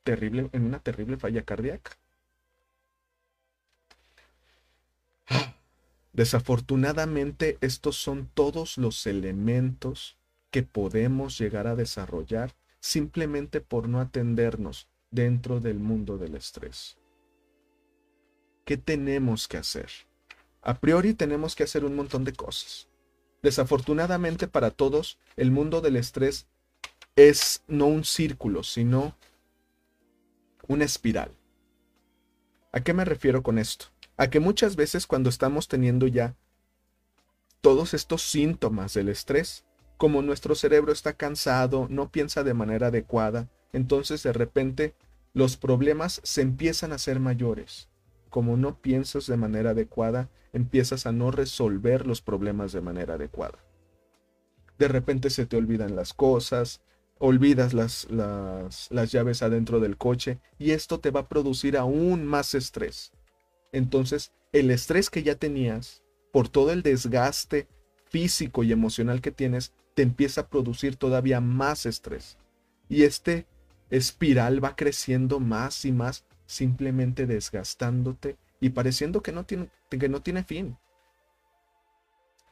terrible, 0.02 0.48
en 0.52 0.64
una 0.64 0.80
terrible 0.80 1.16
falla 1.16 1.42
cardíaca. 1.42 1.92
Desafortunadamente, 6.12 7.56
estos 7.60 7.96
son 7.96 8.28
todos 8.34 8.78
los 8.78 9.06
elementos 9.06 10.16
que 10.50 10.62
podemos 10.62 11.38
llegar 11.38 11.66
a 11.66 11.76
desarrollar 11.76 12.52
simplemente 12.80 13.60
por 13.60 13.88
no 13.88 14.00
atendernos 14.00 14.88
dentro 15.10 15.60
del 15.60 15.78
mundo 15.78 16.18
del 16.18 16.34
estrés. 16.34 16.99
¿Qué 18.64 18.76
tenemos 18.76 19.48
que 19.48 19.56
hacer? 19.56 19.90
A 20.62 20.78
priori 20.78 21.14
tenemos 21.14 21.54
que 21.54 21.64
hacer 21.64 21.84
un 21.84 21.96
montón 21.96 22.24
de 22.24 22.32
cosas. 22.32 22.88
Desafortunadamente 23.42 24.46
para 24.46 24.70
todos, 24.70 25.18
el 25.36 25.50
mundo 25.50 25.80
del 25.80 25.96
estrés 25.96 26.46
es 27.16 27.62
no 27.66 27.86
un 27.86 28.04
círculo, 28.04 28.62
sino 28.62 29.16
una 30.68 30.84
espiral. 30.84 31.32
¿A 32.72 32.80
qué 32.80 32.92
me 32.92 33.04
refiero 33.04 33.42
con 33.42 33.58
esto? 33.58 33.86
A 34.16 34.28
que 34.28 34.40
muchas 34.40 34.76
veces 34.76 35.06
cuando 35.06 35.30
estamos 35.30 35.66
teniendo 35.66 36.06
ya 36.06 36.36
todos 37.62 37.94
estos 37.94 38.22
síntomas 38.22 38.94
del 38.94 39.08
estrés, 39.08 39.64
como 39.96 40.22
nuestro 40.22 40.54
cerebro 40.54 40.92
está 40.92 41.14
cansado, 41.14 41.86
no 41.90 42.10
piensa 42.10 42.44
de 42.44 42.54
manera 42.54 42.88
adecuada, 42.88 43.48
entonces 43.72 44.22
de 44.22 44.32
repente 44.32 44.94
los 45.32 45.56
problemas 45.56 46.20
se 46.22 46.42
empiezan 46.42 46.92
a 46.92 46.98
ser 46.98 47.20
mayores 47.20 47.89
como 48.30 48.56
no 48.56 48.80
piensas 48.80 49.26
de 49.26 49.36
manera 49.36 49.70
adecuada, 49.70 50.30
empiezas 50.52 51.06
a 51.06 51.12
no 51.12 51.30
resolver 51.30 52.06
los 52.06 52.22
problemas 52.22 52.72
de 52.72 52.80
manera 52.80 53.14
adecuada. 53.14 53.58
De 54.78 54.88
repente 54.88 55.28
se 55.30 55.46
te 55.46 55.56
olvidan 55.56 55.94
las 55.94 56.14
cosas, 56.14 56.80
olvidas 57.18 57.74
las, 57.74 58.10
las, 58.10 58.88
las 58.90 59.12
llaves 59.12 59.42
adentro 59.42 59.78
del 59.78 59.98
coche 59.98 60.40
y 60.58 60.70
esto 60.70 61.00
te 61.00 61.10
va 61.10 61.20
a 61.20 61.28
producir 61.28 61.76
aún 61.76 62.24
más 62.24 62.54
estrés. 62.54 63.12
Entonces, 63.72 64.32
el 64.52 64.70
estrés 64.70 65.10
que 65.10 65.22
ya 65.22 65.34
tenías, 65.34 66.02
por 66.32 66.48
todo 66.48 66.72
el 66.72 66.82
desgaste 66.82 67.68
físico 68.08 68.64
y 68.64 68.72
emocional 68.72 69.20
que 69.20 69.30
tienes, 69.30 69.72
te 69.94 70.02
empieza 70.02 70.42
a 70.42 70.48
producir 70.48 70.96
todavía 70.96 71.40
más 71.40 71.86
estrés. 71.86 72.38
Y 72.88 73.02
este 73.02 73.46
espiral 73.90 74.64
va 74.64 74.76
creciendo 74.76 75.40
más 75.40 75.84
y 75.84 75.92
más 75.92 76.24
simplemente 76.50 77.26
desgastándote 77.26 78.36
y 78.58 78.70
pareciendo 78.70 79.22
que 79.22 79.30
no 79.30 79.44
tiene, 79.46 79.70
que 79.88 80.08
no 80.08 80.20
tiene 80.20 80.42
fin. 80.42 80.78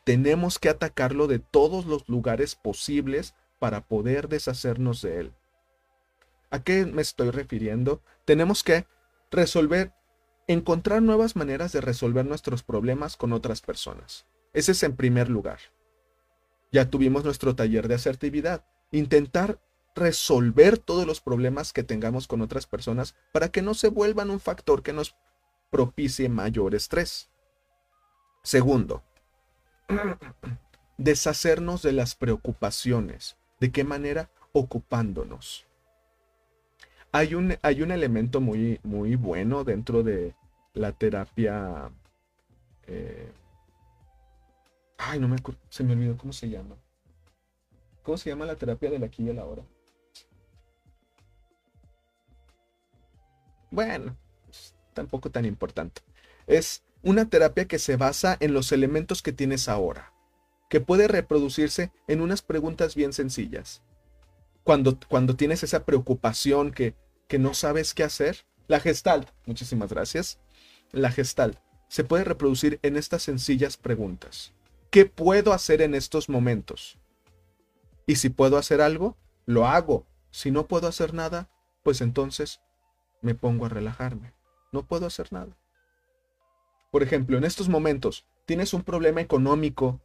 Tenemos 0.04 0.58
que 0.58 0.68
atacarlo 0.68 1.26
de 1.26 1.40
todos 1.40 1.84
los 1.84 2.08
lugares 2.08 2.54
posibles 2.54 3.34
para 3.58 3.82
poder 3.88 4.28
deshacernos 4.28 5.02
de 5.02 5.20
él. 5.20 5.32
¿A 6.50 6.62
qué 6.62 6.86
me 6.86 7.02
estoy 7.02 7.30
refiriendo? 7.30 8.00
Tenemos 8.24 8.62
que 8.62 8.86
resolver, 9.32 9.92
encontrar 10.46 11.02
nuevas 11.02 11.34
maneras 11.34 11.72
de 11.72 11.80
resolver 11.80 12.24
nuestros 12.24 12.62
problemas 12.62 13.16
con 13.16 13.32
otras 13.32 13.60
personas. 13.60 14.26
Ese 14.52 14.72
es 14.72 14.82
en 14.84 14.94
primer 14.94 15.28
lugar. 15.28 15.58
Ya 16.70 16.88
tuvimos 16.88 17.24
nuestro 17.24 17.56
taller 17.56 17.88
de 17.88 17.96
asertividad. 17.96 18.64
Intentar 18.92 19.60
resolver 19.98 20.78
todos 20.78 21.06
los 21.06 21.20
problemas 21.20 21.72
que 21.72 21.82
tengamos 21.82 22.26
con 22.26 22.40
otras 22.40 22.66
personas 22.66 23.14
para 23.32 23.50
que 23.50 23.62
no 23.62 23.74
se 23.74 23.88
vuelvan 23.88 24.30
un 24.30 24.40
factor 24.40 24.82
que 24.82 24.92
nos 24.92 25.16
propicie 25.70 26.28
mayor 26.28 26.74
estrés. 26.74 27.30
Segundo, 28.42 29.02
deshacernos 30.98 31.82
de 31.82 31.92
las 31.92 32.14
preocupaciones. 32.14 33.36
¿De 33.60 33.70
qué 33.72 33.84
manera? 33.84 34.30
Ocupándonos. 34.52 35.66
Hay 37.12 37.34
un, 37.34 37.56
hay 37.62 37.82
un 37.82 37.90
elemento 37.90 38.40
muy, 38.40 38.80
muy 38.82 39.16
bueno 39.16 39.64
dentro 39.64 40.02
de 40.02 40.34
la 40.74 40.92
terapia. 40.92 41.90
Eh, 42.86 43.32
ay, 44.98 45.18
no 45.18 45.28
me 45.28 45.36
acuerdo, 45.36 45.60
se 45.70 45.84
me 45.84 45.92
olvidó 45.92 46.16
cómo 46.16 46.32
se 46.32 46.48
llama. 46.48 46.76
¿Cómo 48.02 48.16
se 48.16 48.30
llama 48.30 48.46
la 48.46 48.56
terapia 48.56 48.90
de 48.90 48.98
la 48.98 49.06
aquí 49.06 49.28
y 49.28 49.32
la 49.32 49.44
hora? 49.44 49.62
Bueno, 53.70 54.16
tampoco 54.94 55.30
tan 55.30 55.44
importante. 55.44 56.02
Es 56.46 56.82
una 57.02 57.28
terapia 57.28 57.66
que 57.66 57.78
se 57.78 57.96
basa 57.96 58.36
en 58.40 58.54
los 58.54 58.72
elementos 58.72 59.22
que 59.22 59.32
tienes 59.32 59.68
ahora, 59.68 60.12
que 60.68 60.80
puede 60.80 61.08
reproducirse 61.08 61.92
en 62.06 62.20
unas 62.20 62.42
preguntas 62.42 62.94
bien 62.94 63.12
sencillas. 63.12 63.82
Cuando, 64.64 64.98
cuando 65.08 65.36
tienes 65.36 65.62
esa 65.62 65.84
preocupación 65.84 66.72
que, 66.72 66.94
que 67.26 67.38
no 67.38 67.54
sabes 67.54 67.94
qué 67.94 68.04
hacer, 68.04 68.44
la 68.66 68.80
gestalt, 68.80 69.28
muchísimas 69.46 69.90
gracias, 69.90 70.38
la 70.92 71.10
gestalt 71.10 71.58
se 71.88 72.04
puede 72.04 72.24
reproducir 72.24 72.78
en 72.82 72.96
estas 72.96 73.22
sencillas 73.22 73.76
preguntas. 73.76 74.52
¿Qué 74.90 75.06
puedo 75.06 75.52
hacer 75.52 75.82
en 75.82 75.94
estos 75.94 76.28
momentos? 76.28 76.98
Y 78.06 78.16
si 78.16 78.28
puedo 78.28 78.56
hacer 78.56 78.80
algo, 78.80 79.16
lo 79.46 79.66
hago. 79.66 80.06
Si 80.30 80.50
no 80.50 80.66
puedo 80.66 80.86
hacer 80.86 81.14
nada, 81.14 81.50
pues 81.82 82.00
entonces 82.00 82.60
me 83.22 83.34
pongo 83.34 83.66
a 83.66 83.68
relajarme. 83.68 84.32
No 84.72 84.84
puedo 84.84 85.06
hacer 85.06 85.32
nada. 85.32 85.56
Por 86.90 87.02
ejemplo, 87.02 87.36
en 87.36 87.44
estos 87.44 87.68
momentos 87.68 88.26
tienes 88.46 88.74
un 88.74 88.82
problema 88.82 89.20
económico. 89.20 90.00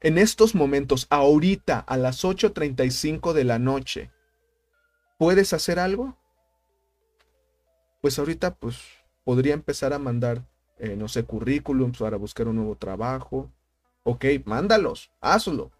En 0.00 0.18
estos 0.18 0.54
momentos, 0.54 1.06
ahorita, 1.10 1.80
a 1.80 1.96
las 1.96 2.24
8.35 2.24 3.32
de 3.32 3.44
la 3.44 3.58
noche, 3.58 4.10
¿Puedes 5.18 5.52
hacer 5.52 5.80
algo? 5.80 6.16
Pues 8.00 8.20
ahorita 8.20 8.54
pues 8.54 8.78
podría 9.24 9.52
empezar 9.52 9.92
a 9.92 9.98
mandar, 9.98 10.46
eh, 10.78 10.94
no 10.94 11.08
sé, 11.08 11.24
currículums 11.24 11.98
para 11.98 12.16
buscar 12.16 12.46
un 12.46 12.56
nuevo 12.56 12.76
trabajo. 12.76 13.50
Ok, 14.04 14.24
mándalos, 14.44 15.10
hazlo. 15.20 15.72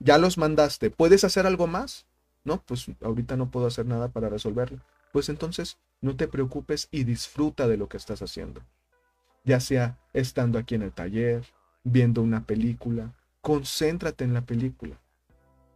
Ya 0.00 0.18
los 0.18 0.38
mandaste. 0.38 0.90
¿Puedes 0.90 1.22
hacer 1.22 1.46
algo 1.46 1.68
más? 1.68 2.06
No, 2.42 2.60
pues 2.62 2.86
ahorita 3.00 3.36
no 3.36 3.48
puedo 3.48 3.68
hacer 3.68 3.86
nada 3.86 4.08
para 4.08 4.28
resolverlo. 4.28 4.80
Pues 5.12 5.28
entonces 5.28 5.78
no 6.00 6.16
te 6.16 6.28
preocupes 6.28 6.88
y 6.90 7.04
disfruta 7.04 7.68
de 7.68 7.76
lo 7.76 7.88
que 7.88 7.96
estás 7.96 8.22
haciendo. 8.22 8.62
Ya 9.44 9.60
sea 9.60 9.98
estando 10.12 10.58
aquí 10.58 10.74
en 10.74 10.82
el 10.82 10.92
taller, 10.92 11.44
viendo 11.84 12.22
una 12.22 12.44
película, 12.44 13.14
concéntrate 13.40 14.24
en 14.24 14.34
la 14.34 14.42
película. 14.42 15.00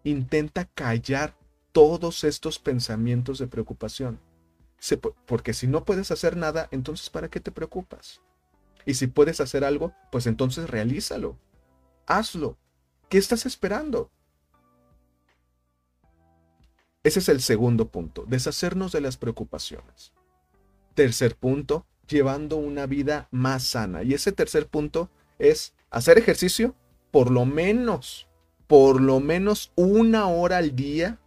Intenta 0.02 0.64
callar 0.64 1.36
todos 1.72 2.24
estos 2.24 2.58
pensamientos 2.58 3.38
de 3.38 3.46
preocupación. 3.46 4.18
Porque 5.26 5.52
si 5.52 5.66
no 5.66 5.84
puedes 5.84 6.10
hacer 6.10 6.36
nada, 6.36 6.68
entonces 6.70 7.10
¿para 7.10 7.28
qué 7.28 7.38
te 7.38 7.52
preocupas? 7.52 8.20
Y 8.86 8.94
si 8.94 9.06
puedes 9.06 9.40
hacer 9.40 9.62
algo, 9.62 9.92
pues 10.10 10.26
entonces 10.26 10.68
realízalo. 10.68 11.36
Hazlo. 12.06 12.56
¿Qué 13.08 13.18
estás 13.18 13.46
esperando? 13.46 14.10
Ese 17.02 17.20
es 17.20 17.28
el 17.28 17.40
segundo 17.40 17.88
punto, 17.88 18.24
deshacernos 18.26 18.92
de 18.92 19.00
las 19.00 19.16
preocupaciones. 19.16 20.12
Tercer 20.94 21.34
punto, 21.34 21.86
llevando 22.06 22.56
una 22.56 22.86
vida 22.86 23.28
más 23.30 23.62
sana. 23.64 24.02
Y 24.02 24.12
ese 24.12 24.32
tercer 24.32 24.66
punto 24.66 25.08
es 25.38 25.72
hacer 25.90 26.18
ejercicio 26.18 26.74
por 27.10 27.30
lo 27.30 27.46
menos, 27.46 28.28
por 28.66 29.00
lo 29.00 29.20
menos 29.20 29.72
una 29.76 30.28
hora 30.28 30.58
al 30.58 30.76
día. 30.76 31.18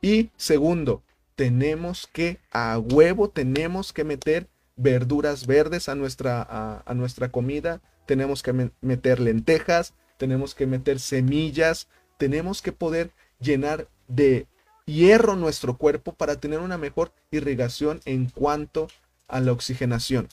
Y 0.00 0.30
segundo, 0.36 1.02
tenemos 1.36 2.08
que, 2.10 2.38
a 2.50 2.78
huevo, 2.78 3.28
tenemos 3.28 3.92
que 3.92 4.04
meter 4.04 4.48
verduras 4.76 5.46
verdes 5.46 5.90
a 5.90 5.94
nuestra, 5.94 6.82
a, 6.84 6.94
nuestra 6.94 7.30
comida, 7.30 7.82
tenemos 8.06 8.42
que 8.42 8.70
meter 8.80 9.20
lentejas, 9.20 9.92
tenemos 10.16 10.54
que 10.54 10.66
meter 10.66 10.98
semillas, 11.00 11.88
tenemos 12.16 12.62
que 12.62 12.72
poder 12.72 13.12
llenar 13.40 13.88
de 14.08 14.46
hierro 14.86 15.36
nuestro 15.36 15.76
cuerpo 15.76 16.12
para 16.14 16.40
tener 16.40 16.60
una 16.60 16.78
mejor 16.78 17.12
irrigación 17.30 18.00
en 18.04 18.28
cuanto 18.28 18.88
a 19.28 19.40
la 19.40 19.52
oxigenación. 19.52 20.28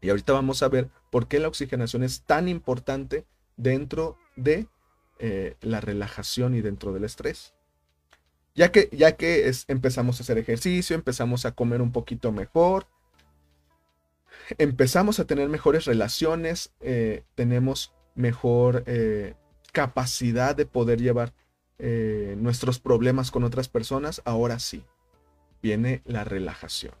Y 0.00 0.10
ahorita 0.10 0.32
vamos 0.32 0.62
a 0.62 0.68
ver 0.68 0.88
por 1.10 1.28
qué 1.28 1.38
la 1.38 1.48
oxigenación 1.48 2.02
es 2.02 2.22
tan 2.22 2.48
importante 2.48 3.26
dentro 3.56 4.16
de 4.36 4.66
eh, 5.18 5.56
la 5.60 5.80
relajación 5.80 6.54
y 6.54 6.62
dentro 6.62 6.92
del 6.92 7.04
estrés. 7.04 7.52
Ya 8.54 8.72
que, 8.72 8.88
ya 8.92 9.12
que 9.12 9.52
empezamos 9.68 10.18
a 10.18 10.22
hacer 10.22 10.38
ejercicio, 10.38 10.96
empezamos 10.96 11.44
a 11.44 11.52
comer 11.52 11.82
un 11.82 11.92
poquito 11.92 12.32
mejor, 12.32 12.86
empezamos 14.58 15.20
a 15.20 15.26
tener 15.26 15.48
mejores 15.48 15.84
relaciones, 15.84 16.72
eh, 16.80 17.22
tenemos 17.34 17.92
mejor 18.14 18.82
eh, 18.86 19.34
capacidad 19.72 20.56
de 20.56 20.66
poder 20.66 21.00
llevar 21.00 21.32
nuestros 22.36 22.78
problemas 22.78 23.30
con 23.30 23.44
otras 23.44 23.68
personas, 23.68 24.22
ahora 24.24 24.58
sí, 24.58 24.84
viene 25.62 26.02
la 26.04 26.24
relajación. 26.24 26.94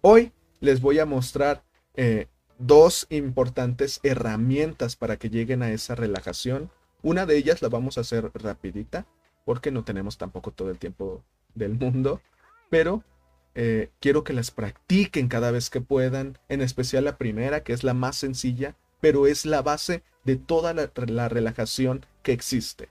Hoy 0.00 0.32
les 0.60 0.80
voy 0.80 0.98
a 0.98 1.06
mostrar 1.06 1.64
eh, 1.94 2.28
dos 2.58 3.06
importantes 3.10 4.00
herramientas 4.02 4.96
para 4.96 5.16
que 5.16 5.30
lleguen 5.30 5.62
a 5.62 5.70
esa 5.70 5.94
relajación. 5.94 6.70
Una 7.02 7.26
de 7.26 7.36
ellas 7.36 7.62
la 7.62 7.68
vamos 7.68 7.98
a 7.98 8.02
hacer 8.02 8.30
rapidita, 8.34 9.06
porque 9.44 9.70
no 9.70 9.84
tenemos 9.84 10.18
tampoco 10.18 10.50
todo 10.50 10.70
el 10.70 10.78
tiempo 10.78 11.22
del 11.54 11.74
mundo, 11.74 12.20
pero 12.70 13.02
eh, 13.54 13.90
quiero 14.00 14.24
que 14.24 14.32
las 14.32 14.50
practiquen 14.50 15.28
cada 15.28 15.50
vez 15.50 15.70
que 15.70 15.80
puedan, 15.80 16.38
en 16.48 16.60
especial 16.60 17.04
la 17.04 17.16
primera, 17.16 17.62
que 17.62 17.72
es 17.72 17.84
la 17.84 17.94
más 17.94 18.16
sencilla, 18.16 18.76
pero 19.00 19.26
es 19.26 19.46
la 19.46 19.62
base 19.62 20.02
de 20.24 20.36
toda 20.36 20.74
la 20.74 21.28
relajación 21.28 22.04
que 22.22 22.32
existe. 22.32 22.88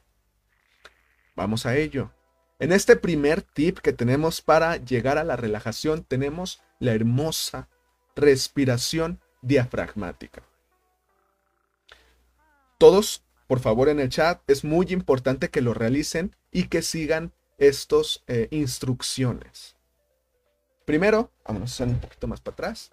Vamos 1.36 1.66
a 1.66 1.76
ello. 1.76 2.12
En 2.60 2.72
este 2.72 2.96
primer 2.96 3.42
tip 3.42 3.80
que 3.80 3.92
tenemos 3.92 4.42
para 4.42 4.78
llegar 4.78 5.18
a 5.18 5.26
la 5.26 5.36
relajación, 5.36 6.04
tenemos 6.04 6.62
la 6.80 6.94
hermosa 6.94 7.68
respiración 8.16 9.20
diafragmática. 9.42 10.44
Todos, 12.78 13.24
por 13.48 13.60
favor, 13.60 13.90
en 13.90 14.00
el 14.00 14.10
chat, 14.10 14.42
es 14.50 14.64
muy 14.64 14.88
importante 14.90 15.50
que 15.50 15.62
lo 15.62 15.74
realicen 15.74 16.36
y 16.52 16.68
que 16.68 16.82
sigan 16.82 17.34
estas 17.58 18.24
eh, 18.28 18.48
instrucciones. 18.52 19.76
Primero, 20.86 21.32
vamos 21.46 21.80
a 21.82 21.84
un 21.84 22.00
poquito 22.00 22.28
más 22.28 22.42
para 22.42 22.54
atrás, 22.54 22.92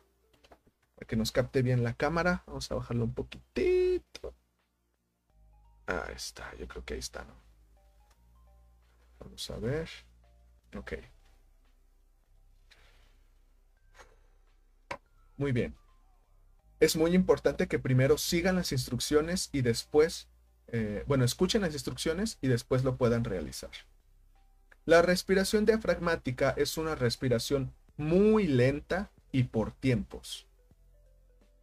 para 0.96 1.06
que 1.06 1.16
nos 1.16 1.30
capte 1.30 1.62
bien 1.62 1.84
la 1.84 1.94
cámara. 1.94 2.42
Vamos 2.46 2.70
a 2.70 2.74
bajarlo 2.74 3.04
un 3.04 3.14
poquitito. 3.14 4.34
Ahí 5.86 6.14
está, 6.14 6.52
yo 6.58 6.66
creo 6.66 6.84
que 6.84 6.94
ahí 6.94 7.00
está, 7.00 7.24
¿no? 7.24 7.41
Vamos 9.22 9.50
a 9.50 9.56
ver. 9.58 9.88
Ok. 10.76 10.94
Muy 15.36 15.52
bien. 15.52 15.74
Es 16.80 16.96
muy 16.96 17.14
importante 17.14 17.68
que 17.68 17.78
primero 17.78 18.18
sigan 18.18 18.56
las 18.56 18.72
instrucciones 18.72 19.48
y 19.52 19.62
después, 19.62 20.28
eh, 20.68 21.04
bueno, 21.06 21.24
escuchen 21.24 21.62
las 21.62 21.72
instrucciones 21.72 22.38
y 22.40 22.48
después 22.48 22.82
lo 22.82 22.96
puedan 22.96 23.22
realizar. 23.24 23.70
La 24.84 25.00
respiración 25.02 25.64
diafragmática 25.64 26.50
es 26.56 26.76
una 26.76 26.96
respiración 26.96 27.72
muy 27.96 28.48
lenta 28.48 29.12
y 29.30 29.44
por 29.44 29.70
tiempos. 29.72 30.48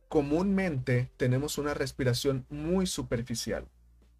Comúnmente 0.07 1.11
tenemos 1.17 1.57
una 1.57 1.73
respiración 1.73 2.45
muy 2.49 2.87
superficial, 2.87 3.67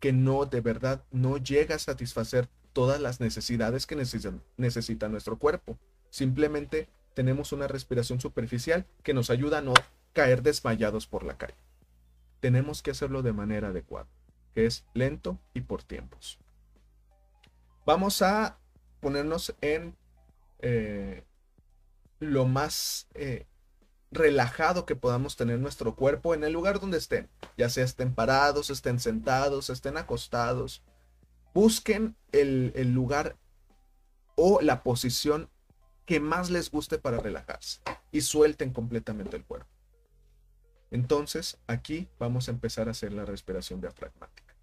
que 0.02 0.12
no 0.12 0.46
de 0.46 0.60
verdad 0.60 1.06
no 1.12 1.38
llega 1.38 1.76
a 1.76 1.80
satisfacer 1.80 2.50
todas 2.80 3.02
las 3.02 3.20
necesidades 3.20 3.86
que 3.86 3.98
necesita 4.56 5.10
nuestro 5.10 5.38
cuerpo. 5.38 5.78
Simplemente 6.12 6.88
tenemos 7.14 7.52
una 7.52 7.68
respiración 7.68 8.22
superficial 8.22 8.86
que 9.04 9.14
nos 9.14 9.30
ayuda 9.30 9.58
a 9.58 9.62
no 9.62 9.74
caer 10.14 10.44
desmayados 10.44 11.06
por 11.06 11.26
la 11.26 11.38
calle. 11.38 11.58
Tenemos 12.40 12.82
que 12.82 12.92
hacerlo 12.92 13.22
de 13.22 13.34
manera 13.34 13.68
adecuada, 13.68 14.08
que 14.56 14.66
es 14.66 14.86
lento 14.94 15.38
y 15.54 15.60
por 15.60 15.84
tiempos. 15.84 16.40
Vamos 17.86 18.22
a 18.22 18.58
ponernos 19.02 19.54
en 19.60 19.98
eh, 20.60 21.26
lo 22.22 22.46
más 22.46 23.10
eh, 23.14 23.46
relajado 24.10 24.86
que 24.86 24.96
podamos 24.96 25.36
tener 25.36 25.60
nuestro 25.60 25.98
cuerpo 25.98 26.34
en 26.34 26.46
el 26.46 26.54
lugar 26.54 26.80
donde 26.80 27.00
estén, 27.00 27.28
ya 27.58 27.68
sea 27.68 27.84
estén 27.84 28.16
parados, 28.16 28.70
estén 28.70 29.02
sentados, 29.02 29.70
estén 29.70 29.98
acostados. 29.98 30.82
Busquen 31.60 32.16
el, 32.32 32.94
lugar 32.94 33.36
o 34.36 34.62
la 34.62 34.82
posición 34.82 35.50
que 36.06 36.22
más 36.22 36.50
les 36.50 36.72
guste 36.72 37.00
para 37.00 37.20
relajarse 37.20 37.82
y 38.14 38.22
suelten 38.22 38.72
completamente 38.72 39.36
el 39.36 39.44
cuerpo. 39.44 39.68
Entonces, 40.90 41.60
aquí 41.68 42.08
vamos 42.18 42.48
a 42.48 42.52
empezar 42.52 42.88
a 42.88 42.92
hacer 42.92 43.12
la 43.12 43.26
respiración 43.26 43.82
diafragmática. 43.82 44.56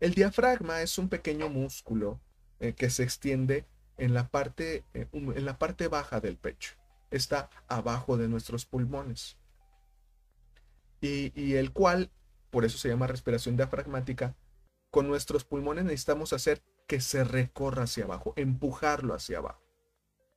El 0.00 0.12
diafragma 0.12 0.82
es 0.82 0.98
un 0.98 1.08
pequeño 1.08 1.48
músculo 1.48 2.20
eh, 2.60 2.74
que 2.74 2.90
se 2.90 3.04
extiende 3.04 3.64
en 3.96 4.12
la, 4.12 4.28
parte, 4.28 4.84
eh, 4.92 5.08
en 5.14 5.46
la 5.46 5.56
parte 5.56 5.88
baja 5.88 6.20
del 6.20 6.36
pecho. 6.36 6.74
Está 7.10 7.48
abajo 7.68 8.18
de 8.18 8.28
nuestros 8.28 8.66
pulmones. 8.66 9.38
Y, 11.00 11.32
y 11.34 11.54
el 11.54 11.72
cual, 11.72 12.10
por 12.50 12.66
eso 12.66 12.76
se 12.76 12.90
llama 12.90 13.06
respiración 13.06 13.56
diafragmática, 13.56 14.36
con 14.94 15.08
nuestros 15.08 15.42
pulmones 15.42 15.82
necesitamos 15.82 16.32
hacer 16.32 16.62
que 16.86 17.00
se 17.00 17.24
recorra 17.24 17.82
hacia 17.82 18.04
abajo, 18.04 18.32
empujarlo 18.36 19.12
hacia 19.12 19.38
abajo. 19.38 19.60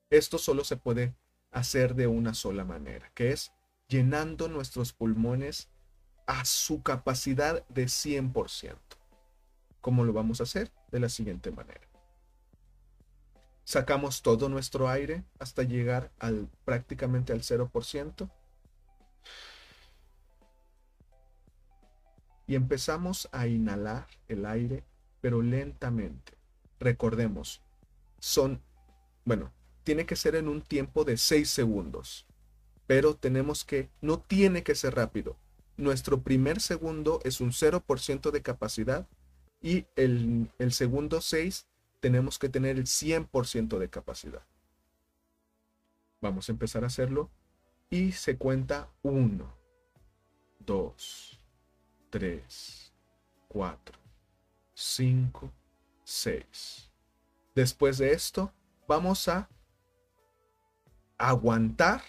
Esto 0.10 0.40
solo 0.40 0.64
se 0.64 0.78
puede 0.78 1.14
hacer 1.52 1.94
de 1.94 2.08
una 2.08 2.34
sola 2.34 2.66
manera, 2.66 3.12
que 3.14 3.30
es 3.30 3.52
llenando 3.88 4.48
nuestros 4.48 4.94
pulmones 4.94 5.70
a 6.26 6.44
su 6.44 6.82
capacidad 6.82 7.68
de 7.68 7.86
100%. 7.86 8.76
¿Cómo 9.80 10.04
lo 10.04 10.12
vamos 10.12 10.40
a 10.40 10.46
hacer? 10.46 10.72
De 10.90 11.02
la 11.02 11.10
siguiente 11.10 11.52
manera. 11.52 11.88
Sacamos 13.64 14.24
todo 14.24 14.50
nuestro 14.50 14.90
aire 14.90 15.24
hasta 15.38 15.62
llegar 15.62 16.12
al 16.18 16.50
prácticamente 16.66 17.32
al 17.32 17.42
0%. 17.42 18.28
Y 22.48 22.56
empezamos 22.56 23.28
a 23.32 23.48
inhalar 23.48 24.08
el 24.28 24.46
aire, 24.46 24.84
pero 25.22 25.42
lentamente. 25.42 26.34
Recordemos, 26.80 27.62
son, 28.20 28.62
bueno, 29.26 29.52
tiene 29.84 30.06
que 30.06 30.16
ser 30.16 30.36
en 30.36 30.48
un 30.48 30.62
tiempo 30.62 31.04
de 31.04 31.18
6 31.18 31.50
segundos. 31.50 32.26
Pero 32.88 33.16
tenemos 33.16 33.66
que, 33.66 33.90
no 34.02 34.20
tiene 34.20 34.64
que 34.64 34.76
ser 34.76 34.96
rápido. 34.96 35.38
Nuestro 35.76 36.22
primer 36.22 36.62
segundo 36.62 37.20
es 37.24 37.42
un 37.42 37.52
0% 37.52 38.32
de 38.32 38.42
capacidad 38.42 39.08
y 39.62 39.86
el, 39.96 40.50
el 40.58 40.72
segundo 40.72 41.22
6 41.22 41.68
tenemos 42.00 42.40
que 42.40 42.50
tener 42.50 42.78
el 42.78 42.86
100% 42.86 43.78
de 43.78 43.90
capacidad. 43.90 44.46
Vamos 46.22 46.50
a 46.50 46.52
empezar 46.52 46.84
a 46.84 46.88
hacerlo 46.88 47.30
y 47.90 48.12
se 48.12 48.38
cuenta 48.38 48.90
1, 49.04 49.54
2, 50.66 51.37
3, 52.10 52.94
4, 53.48 54.00
5, 54.74 55.52
6. 56.04 56.92
Después 57.56 57.98
de 57.98 58.12
esto, 58.14 58.54
vamos 58.88 59.28
a 59.28 59.50
aguantar 61.18 62.02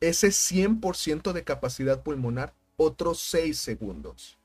ese 0.00 0.28
100% 0.28 1.32
de 1.32 1.44
capacidad 1.44 2.02
pulmonar 2.02 2.54
otros 2.76 3.20
6 3.20 3.58
segundos. 3.58 4.38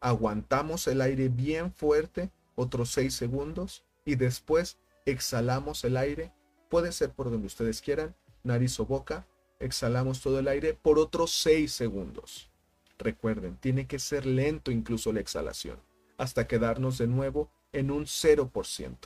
Aguantamos 0.00 0.86
el 0.86 1.00
aire 1.00 1.28
bien 1.28 1.72
fuerte 1.72 2.30
otros 2.54 2.90
6 2.90 3.14
segundos 3.14 3.84
y 4.04 4.14
después 4.16 4.78
exhalamos 5.06 5.84
el 5.84 5.96
aire. 5.96 6.32
Puede 6.68 6.92
ser 6.92 7.12
por 7.12 7.30
donde 7.30 7.46
ustedes 7.46 7.80
quieran, 7.80 8.14
nariz 8.42 8.78
o 8.80 8.86
boca. 8.86 9.26
Exhalamos 9.60 10.20
todo 10.20 10.38
el 10.38 10.48
aire 10.48 10.74
por 10.74 10.98
otros 10.98 11.32
6 11.32 11.72
segundos. 11.72 12.50
Recuerden, 12.98 13.56
tiene 13.56 13.86
que 13.86 13.98
ser 13.98 14.26
lento 14.26 14.70
incluso 14.70 15.12
la 15.12 15.20
exhalación, 15.20 15.78
hasta 16.16 16.48
quedarnos 16.48 16.98
de 16.98 17.06
nuevo 17.06 17.50
en 17.72 17.90
un 17.90 18.04
0%. 18.06 18.96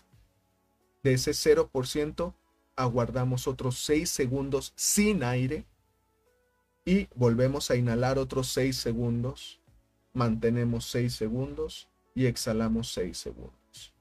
De 1.02 1.12
ese 1.12 1.32
0%, 1.32 2.34
aguardamos 2.76 3.46
otros 3.46 3.78
6 3.80 4.08
segundos 4.08 4.72
sin 4.76 5.22
aire 5.22 5.66
y 6.84 7.08
volvemos 7.14 7.70
a 7.70 7.76
inhalar 7.76 8.18
otros 8.18 8.48
6 8.48 8.76
segundos, 8.76 9.60
mantenemos 10.12 10.86
6 10.86 11.14
segundos 11.14 11.88
y 12.14 12.26
exhalamos 12.26 12.92
6 12.92 13.16
segundos. 13.16 13.94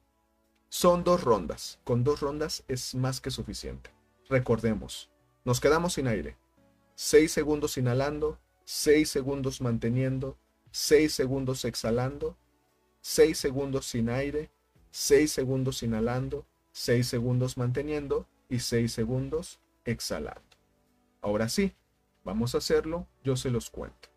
Son 0.69 1.04
dos 1.04 1.23
rondas, 1.23 1.80
con 1.84 2.04
dos 2.04 2.21
rondas 2.21 2.63
es 2.67 2.95
más 2.95 3.19
que 3.19 3.30
suficiente. 3.30 3.89
Recordemos, 4.30 5.10
nos 5.43 5.60
quedamos 5.60 5.93
sin 5.93 6.08
aire, 6.08 6.38
6 6.95 7.32
segundos 7.32 7.77
inhalando, 7.77 8.39
6 8.65 9.10
segundos 9.10 9.62
manteniendo, 9.62 10.38
6 10.71 11.13
segundos 11.13 11.65
exhalando, 11.65 12.38
6 13.02 13.38
segundos 13.38 13.86
sin 13.86 14.10
aire, 14.10 14.50
6 14.91 15.32
segundos 15.32 15.84
inhalando, 15.84 16.45
6 16.71 17.08
segundos 17.08 17.58
manteniendo 17.58 18.28
y 18.50 18.60
6 18.60 18.91
segundos 18.91 19.60
exhalando. 19.86 20.41
Ahora 21.21 21.50
sí, 21.50 21.74
vamos 22.24 22.56
a 22.56 22.60
hacerlo, 22.60 23.08
yo 23.24 23.36
se 23.36 23.50
los 23.50 23.69
cuento. 23.69 24.10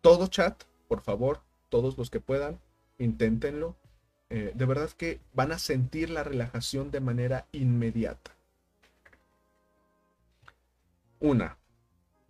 Todo 0.00 0.28
chat, 0.28 0.64
por 0.88 1.02
favor, 1.02 1.42
todos 1.68 1.98
los 1.98 2.10
que 2.10 2.20
puedan, 2.20 2.60
inténtenlo. 2.98 3.76
Eh, 4.30 4.52
de 4.54 4.64
verdad 4.64 4.90
que 4.90 5.20
van 5.32 5.52
a 5.52 5.58
sentir 5.58 6.08
la 6.10 6.24
relajación 6.24 6.90
de 6.90 7.00
manera 7.00 7.46
inmediata. 7.52 8.32
Una, 11.18 11.58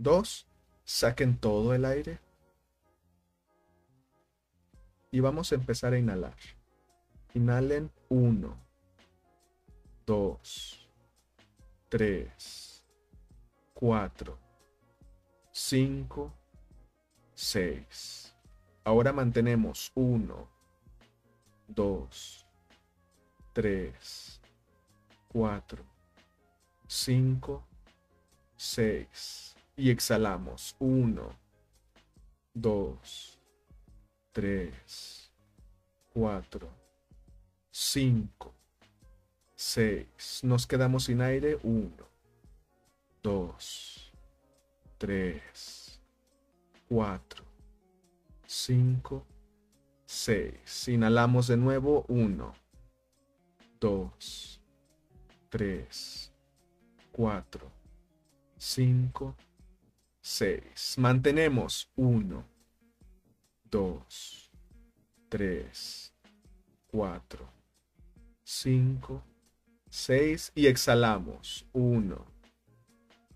dos, 0.00 0.46
saquen 0.84 1.36
todo 1.36 1.74
el 1.74 1.84
aire. 1.84 2.18
Y 5.10 5.20
vamos 5.20 5.52
a 5.52 5.56
empezar 5.56 5.92
a 5.92 5.98
inhalar. 5.98 6.36
Inhalen 7.34 7.92
1, 8.08 8.56
2, 10.06 10.88
3, 11.88 12.84
4, 13.74 14.38
5, 15.52 16.32
6. 17.34 18.34
Ahora 18.84 19.12
mantenemos 19.12 19.92
1, 19.94 20.48
2, 21.68 22.46
3, 23.52 24.40
4, 25.28 25.84
5, 26.86 27.64
6. 28.56 29.49
Y 29.80 29.88
exhalamos 29.88 30.76
1, 30.78 31.34
2, 32.52 33.40
3, 34.32 35.32
4, 36.12 36.68
5, 37.70 38.54
6. 39.54 40.44
Nos 40.44 40.66
quedamos 40.66 41.04
sin 41.04 41.22
aire. 41.22 41.58
1, 41.62 41.90
2, 43.22 44.12
3, 44.98 46.00
4, 46.90 47.44
5, 48.46 49.26
6. 50.04 50.88
Inhalamos 50.88 51.46
de 51.46 51.56
nuevo. 51.56 52.04
1, 52.08 52.54
2, 53.80 54.60
3, 55.48 56.32
4, 57.12 57.72
5, 58.58 59.34
6. 59.38 59.49
Mantenemos. 60.96 61.90
1, 61.96 62.44
2, 63.70 64.50
3, 65.28 66.14
4, 66.88 67.52
5, 68.42 69.22
6 69.88 70.52
y 70.54 70.66
exhalamos. 70.66 71.66
1, 71.72 72.26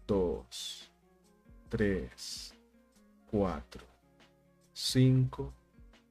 2, 0.07 0.93
3, 1.69 2.55
4, 3.31 3.87
5, 4.73 5.53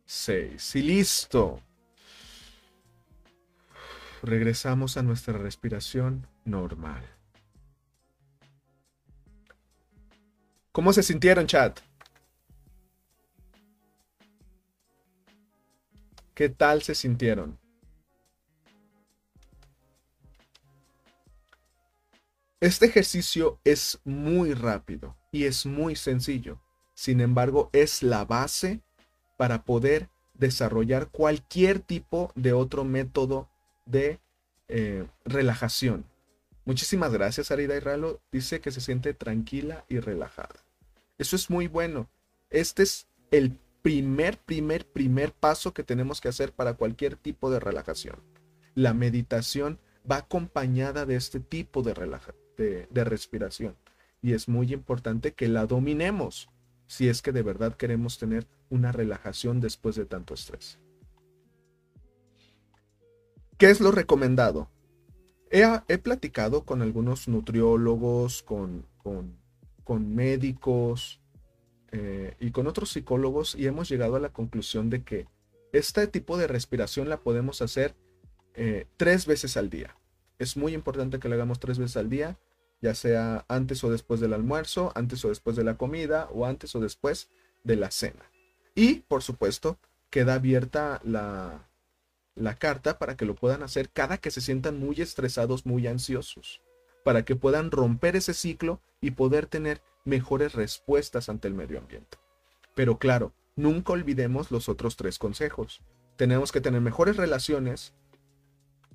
6. 0.06 0.76
Y 0.76 0.82
listo. 0.82 1.62
Regresamos 4.22 4.96
a 4.98 5.04
nuestra 5.04 5.38
respiración 5.38 6.26
normal. 6.46 7.13
¿Cómo 10.74 10.92
se 10.92 11.04
sintieron, 11.04 11.46
chat? 11.46 11.80
¿Qué 16.34 16.50
tal 16.50 16.82
se 16.82 16.96
sintieron? 16.96 17.60
Este 22.60 22.88
ejercicio 22.88 23.60
es 23.64 24.00
muy 24.04 24.56
rápido 24.56 25.16
y 25.32 25.46
es 25.46 25.68
muy 25.68 25.96
sencillo. 25.96 26.60
Sin 26.96 27.22
embargo, 27.22 27.70
es 27.72 28.02
la 28.02 28.26
base 28.26 28.82
para 29.38 29.66
poder 29.66 30.10
desarrollar 30.34 31.10
cualquier 31.10 31.82
tipo 31.82 32.32
de 32.34 32.54
otro 32.54 32.84
método 32.84 33.48
de 33.86 34.20
eh, 34.70 35.06
relajación. 35.24 36.10
Muchísimas 36.66 37.14
gracias, 37.14 37.52
Arida 37.52 37.80
Ralo. 37.80 38.22
Dice 38.32 38.60
que 38.60 38.72
se 38.72 38.82
siente 38.82 39.14
tranquila 39.14 39.86
y 39.88 40.00
relajada. 40.00 40.63
Eso 41.24 41.36
es 41.36 41.50
muy 41.50 41.68
bueno. 41.68 42.10
Este 42.50 42.84
es 42.84 43.08
el 43.32 43.58
primer, 43.82 44.38
primer, 44.38 44.86
primer 44.86 45.32
paso 45.32 45.74
que 45.74 45.84
tenemos 45.84 46.22
que 46.22 46.28
hacer 46.28 46.52
para 46.52 46.74
cualquier 46.74 47.16
tipo 47.16 47.50
de 47.50 47.60
relajación. 47.60 48.18
La 48.76 48.94
meditación 48.94 49.80
va 50.10 50.18
acompañada 50.18 51.06
de 51.06 51.16
este 51.16 51.40
tipo 51.40 51.82
de 51.82 51.94
relajación 51.94 52.44
de, 52.58 53.04
respiración. 53.04 53.76
Y 54.22 54.34
es 54.34 54.48
muy 54.48 54.74
importante 54.74 55.34
que 55.34 55.48
la 55.48 55.66
dominemos 55.66 56.50
si 56.88 57.08
es 57.08 57.22
que 57.22 57.32
de 57.32 57.42
verdad 57.42 57.76
queremos 57.76 58.20
tener 58.20 58.48
una 58.70 58.92
relajación 58.92 59.60
después 59.60 59.96
de 59.96 60.06
tanto 60.06 60.34
estrés. 60.34 60.80
¿Qué 63.58 63.70
es 63.70 63.80
lo 63.80 63.92
recomendado? 63.92 64.70
He, 65.50 65.98
platicado 66.00 66.64
con 66.64 66.82
algunos 66.82 67.28
nutriólogos, 67.28 68.42
con, 68.44 68.86
con, 68.98 69.38
médicos 69.90 71.22
eh, 71.92 72.36
y 72.40 72.52
con 72.52 72.68
otros 72.68 72.90
psicólogos 72.90 73.56
y 73.56 73.68
hemos 73.68 73.90
llegado 73.90 74.16
a 74.16 74.20
la 74.20 74.34
conclusión 74.34 74.90
de 74.90 75.04
que 75.04 75.28
este 75.74 76.08
tipo 76.08 76.38
de 76.38 76.48
respiración 76.48 77.10
la 77.10 77.22
podemos 77.22 77.62
hacer 77.62 77.96
eh, 78.56 78.88
tres 78.98 79.26
veces 79.26 79.58
al 79.58 79.70
día. 79.70 79.96
Es 80.40 80.58
muy 80.58 80.74
importante 80.74 81.20
que 81.20 81.30
lo 81.30 81.36
hagamos 81.36 81.60
tres 81.60 81.78
veces 81.78 81.98
al 81.98 82.10
día, 82.10 82.38
ya 82.82 82.96
sea 82.96 83.46
antes 83.48 83.84
o 83.84 83.90
después 83.90 84.20
del 84.20 84.34
almuerzo, 84.34 84.92
antes 84.96 85.24
o 85.26 85.30
después 85.30 85.56
de 85.56 85.64
la 85.64 85.78
comida 85.78 86.30
o 86.32 86.46
antes 86.46 86.76
o 86.76 86.80
después 86.80 87.30
de 87.64 87.76
la 87.76 87.92
cena. 87.92 88.30
Y, 88.76 89.02
por 89.02 89.24
supuesto, 89.24 89.78
queda 90.10 90.36
abierta 90.36 91.00
la, 91.04 91.70
la 92.36 92.56
carta 92.56 92.98
para 92.98 93.16
que 93.16 93.26
lo 93.26 93.36
puedan 93.36 93.64
hacer 93.64 93.90
cada 93.90 94.18
que 94.18 94.32
se 94.32 94.42
sientan 94.42 94.80
muy 94.80 95.00
estresados, 95.00 95.66
muy 95.66 95.88
ansiosos, 95.88 96.62
para 97.04 97.24
que 97.24 97.36
puedan 97.36 97.72
romper 97.72 98.16
ese 98.16 98.34
ciclo 98.34 98.82
y 99.02 99.12
poder 99.12 99.48
tener 99.48 99.82
mejores 100.06 100.54
respuestas 100.54 101.30
ante 101.30 101.48
el 101.48 101.54
medio 101.54 101.80
ambiente. 101.80 102.18
Pero 102.76 102.98
claro, 102.98 103.34
nunca 103.56 103.94
olvidemos 103.94 104.52
los 104.52 104.70
otros 104.70 104.96
tres 104.96 105.20
consejos. 105.20 105.82
Tenemos 106.16 106.52
que 106.52 106.62
tener 106.62 106.82
mejores 106.82 107.18
relaciones, 107.18 107.94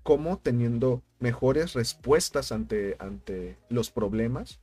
como 0.03 0.39
teniendo 0.39 1.03
mejores 1.19 1.75
respuestas 1.75 2.53
ante, 2.53 2.97
ante 2.99 3.59
los 3.69 3.91
problemas. 3.91 4.61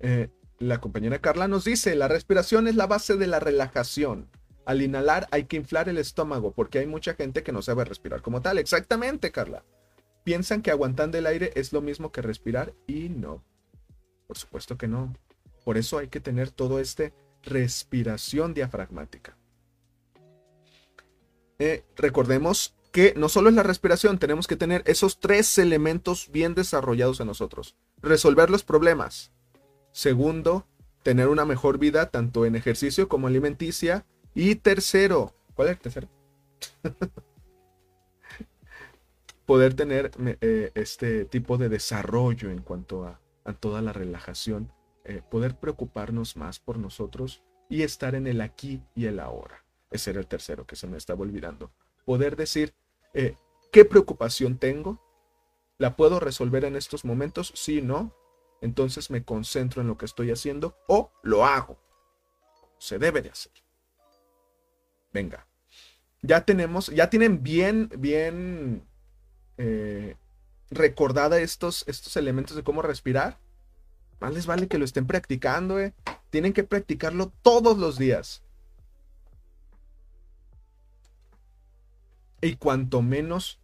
Eh, 0.00 0.28
la 0.58 0.80
compañera 0.80 1.20
Carla 1.20 1.48
nos 1.48 1.64
dice, 1.64 1.94
la 1.96 2.08
respiración 2.08 2.68
es 2.68 2.76
la 2.76 2.86
base 2.86 3.16
de 3.16 3.26
la 3.26 3.40
relajación. 3.40 4.28
Al 4.64 4.82
inhalar 4.82 5.28
hay 5.30 5.44
que 5.44 5.56
inflar 5.56 5.88
el 5.88 5.98
estómago 5.98 6.52
porque 6.52 6.78
hay 6.78 6.86
mucha 6.86 7.14
gente 7.14 7.42
que 7.42 7.52
no 7.52 7.62
sabe 7.62 7.84
respirar 7.84 8.22
como 8.22 8.42
tal. 8.42 8.58
Exactamente, 8.58 9.30
Carla. 9.30 9.64
Piensan 10.26 10.60
que 10.60 10.72
aguantando 10.72 11.18
el 11.18 11.26
aire 11.28 11.52
es 11.54 11.72
lo 11.72 11.80
mismo 11.80 12.10
que 12.10 12.20
respirar 12.20 12.74
y 12.88 13.10
no. 13.10 13.44
Por 14.26 14.36
supuesto 14.36 14.76
que 14.76 14.88
no. 14.88 15.14
Por 15.64 15.78
eso 15.78 15.98
hay 15.98 16.08
que 16.08 16.18
tener 16.18 16.50
todo 16.50 16.80
este 16.80 17.14
respiración 17.44 18.52
diafragmática. 18.52 19.38
Eh, 21.60 21.84
recordemos 21.94 22.74
que 22.90 23.14
no 23.16 23.28
solo 23.28 23.50
es 23.50 23.54
la 23.54 23.62
respiración, 23.62 24.18
tenemos 24.18 24.48
que 24.48 24.56
tener 24.56 24.82
esos 24.86 25.20
tres 25.20 25.58
elementos 25.58 26.28
bien 26.32 26.56
desarrollados 26.56 27.20
en 27.20 27.28
nosotros. 27.28 27.76
Resolver 28.02 28.50
los 28.50 28.64
problemas. 28.64 29.30
Segundo, 29.92 30.66
tener 31.04 31.28
una 31.28 31.44
mejor 31.44 31.78
vida 31.78 32.10
tanto 32.10 32.46
en 32.46 32.56
ejercicio 32.56 33.08
como 33.08 33.28
alimenticia. 33.28 34.04
Y 34.34 34.56
tercero, 34.56 35.36
¿cuál 35.54 35.68
es 35.68 35.74
el 35.76 35.80
tercero? 35.82 36.08
Poder 39.46 39.74
tener 39.74 40.10
eh, 40.40 40.72
este 40.74 41.24
tipo 41.24 41.56
de 41.56 41.68
desarrollo 41.68 42.50
en 42.50 42.62
cuanto 42.62 43.04
a, 43.04 43.20
toda 43.60 43.80
la 43.80 43.92
relajación, 43.92 44.72
eh, 45.04 45.22
poder 45.30 45.54
preocuparnos 45.54 46.36
más 46.36 46.58
por 46.58 46.78
nosotros 46.78 47.44
y 47.68 47.82
estar 47.82 48.16
en 48.16 48.26
el 48.26 48.40
aquí 48.40 48.82
y 48.96 49.06
el 49.06 49.20
ahora. 49.20 49.64
Ese 49.90 50.10
era 50.10 50.18
el 50.18 50.26
tercero 50.26 50.66
que 50.66 50.74
se 50.74 50.88
me 50.88 50.96
estaba 50.96 51.22
olvidando. 51.22 51.70
Poder 52.04 52.34
decir, 52.34 52.74
eh, 53.14 53.36
¿qué 53.70 53.84
preocupación 53.84 54.58
tengo? 54.58 55.00
¿La 55.78 55.94
puedo 55.94 56.18
resolver 56.18 56.64
en 56.64 56.74
estos 56.74 57.04
momentos? 57.04 57.52
Sí, 57.54 57.82
no. 57.82 58.12
Entonces 58.60 59.10
me 59.10 59.24
concentro 59.24 59.80
en 59.80 59.88
lo 59.88 59.96
que 59.96 60.06
estoy 60.06 60.32
haciendo 60.32 60.76
o 60.88 61.12
lo 61.22 61.44
hago. 61.44 61.78
Se 62.78 62.98
debe 62.98 63.22
de 63.22 63.30
hacer. 63.30 63.52
Venga. 65.12 65.46
Ya 66.22 66.44
tenemos, 66.44 66.88
ya 66.88 67.08
tienen 67.10 67.42
bien, 67.42 67.90
bien 67.96 68.88
eh, 69.58 70.16
recordada 70.70 71.40
estos, 71.40 71.84
estos 71.86 72.16
elementos 72.16 72.56
de 72.56 72.62
cómo 72.62 72.82
respirar. 72.82 73.38
Más 74.20 74.32
les 74.32 74.46
vale 74.46 74.68
que 74.68 74.78
lo 74.78 74.84
estén 74.84 75.06
practicando, 75.06 75.78
eh. 75.78 75.92
Tienen 76.30 76.52
que 76.52 76.64
practicarlo 76.64 77.32
todos 77.42 77.78
los 77.78 77.98
días. 77.98 78.42
Y 82.40 82.56
cuanto 82.56 83.02
menos, 83.02 83.58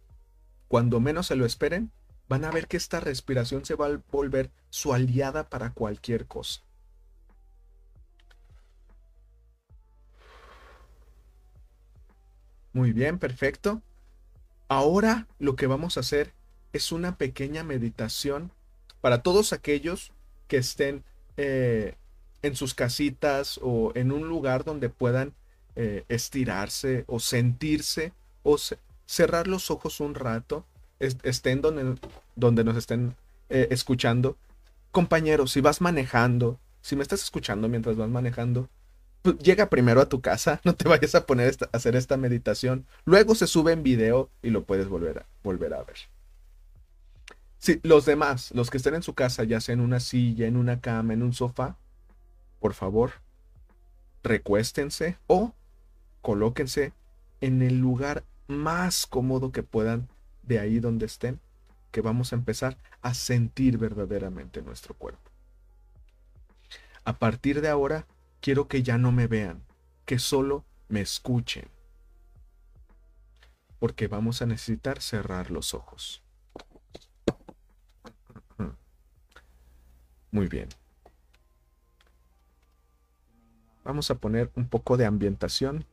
cuando 0.67 0.99
menos 0.99 1.27
se 1.27 1.35
lo 1.35 1.45
esperen, 1.45 1.91
van 2.27 2.45
a 2.45 2.51
ver 2.51 2.67
que 2.67 2.77
esta 2.77 2.99
respiración 2.99 3.65
se 3.65 3.75
va 3.75 3.87
a 3.87 4.01
volver 4.11 4.51
su 4.69 4.93
aliada 4.93 5.49
para 5.49 5.71
cualquier 5.71 6.25
cosa. 6.25 6.61
Muy 12.73 12.91
bien, 12.91 13.19
perfecto. 13.19 13.81
Ahora 14.73 15.27
lo 15.37 15.55
que 15.55 15.67
vamos 15.67 15.97
a 15.97 15.99
hacer 15.99 16.33
es 16.73 16.91
una 16.91 17.15
pequeña 17.15 17.63
meditación 17.63 18.49
para 19.01 19.21
todos 19.21 19.53
aquellos 19.53 20.13
que 20.47 20.57
estén 20.57 21.03
eh, 21.37 21.93
en 22.41 22.55
sus 22.55 22.73
casitas 22.73 23.59
o 23.61 23.91
en 23.93 24.11
un 24.11 24.27
lugar 24.27 24.63
donde 24.63 24.89
puedan 24.89 25.35
eh, 25.75 26.05
estirarse 26.09 27.03
o 27.05 27.19
sentirse 27.19 28.13
o 28.41 28.57
cerrar 29.05 29.47
los 29.47 29.69
ojos 29.69 29.99
un 29.99 30.15
rato, 30.15 30.65
estén 30.99 31.61
donde, 31.61 31.95
donde 32.35 32.63
nos 32.63 32.75
estén 32.75 33.15
eh, 33.49 33.67
escuchando. 33.69 34.37
Compañeros, 34.89 35.51
si 35.51 35.61
vas 35.61 35.81
manejando, 35.81 36.59
si 36.81 36.95
me 36.95 37.03
estás 37.03 37.21
escuchando 37.21 37.69
mientras 37.69 37.95
vas 37.95 38.09
manejando, 38.09 38.69
llega 39.31 39.69
primero 39.69 40.01
a 40.01 40.09
tu 40.09 40.21
casa, 40.21 40.61
no 40.65 40.75
te 40.75 40.87
vayas 40.87 41.15
a 41.15 41.25
poner 41.25 41.55
a 41.61 41.77
hacer 41.77 41.95
esta 41.95 42.17
meditación. 42.17 42.85
Luego 43.05 43.35
se 43.35 43.47
sube 43.47 43.71
en 43.71 43.83
video 43.83 44.29
y 44.41 44.49
lo 44.49 44.63
puedes 44.65 44.87
volver 44.87 45.19
a, 45.19 45.25
volver 45.43 45.73
a 45.73 45.83
ver. 45.83 45.97
Si 47.57 47.79
los 47.83 48.05
demás, 48.05 48.51
los 48.51 48.69
que 48.69 48.77
estén 48.77 48.95
en 48.95 49.03
su 49.03 49.13
casa, 49.13 49.45
ya 49.45 49.61
sea 49.61 49.73
en 49.73 49.79
una 49.79 50.01
silla, 50.01 50.47
en 50.47 50.57
una 50.57 50.81
cama, 50.81 51.13
en 51.13 51.23
un 51.23 51.33
sofá, 51.33 51.77
por 52.59 52.73
favor, 52.73 53.11
recuéstense 54.21 55.17
o 55.27 55.53
colóquense 56.21 56.93
en 57.41 57.61
el 57.61 57.79
lugar 57.79 58.23
más 58.47 59.07
cómodo 59.07 59.51
que 59.51 59.63
puedan 59.63 60.09
de 60.41 60.59
ahí 60.59 60.79
donde 60.79 61.05
estén, 61.05 61.39
que 61.91 62.01
vamos 62.01 62.33
a 62.33 62.35
empezar 62.35 62.77
a 63.01 63.13
sentir 63.13 63.77
verdaderamente 63.77 64.61
nuestro 64.61 64.93
cuerpo. 64.93 65.31
A 67.05 67.17
partir 67.17 67.61
de 67.61 67.69
ahora, 67.69 68.07
quiero 68.43 68.67
que 68.67 68.83
ya 68.83 68.97
no 68.97 69.13
me 69.13 69.27
vean, 69.27 69.63
que 70.05 70.19
solo 70.19 70.65
me 70.89 70.99
escuchen, 70.99 71.69
porque 73.79 74.09
vamos 74.09 74.41
a 74.41 74.45
necesitar 74.45 75.01
cerrar 75.01 75.49
los 75.49 75.73
ojos. 75.73 76.21
Muy 80.29 80.47
bien. 80.47 80.67
Vamos 83.85 84.11
a 84.11 84.15
poner 84.15 84.51
un 84.55 84.67
poco 84.67 84.97
de 84.97 85.05
ambientación. 85.05 85.85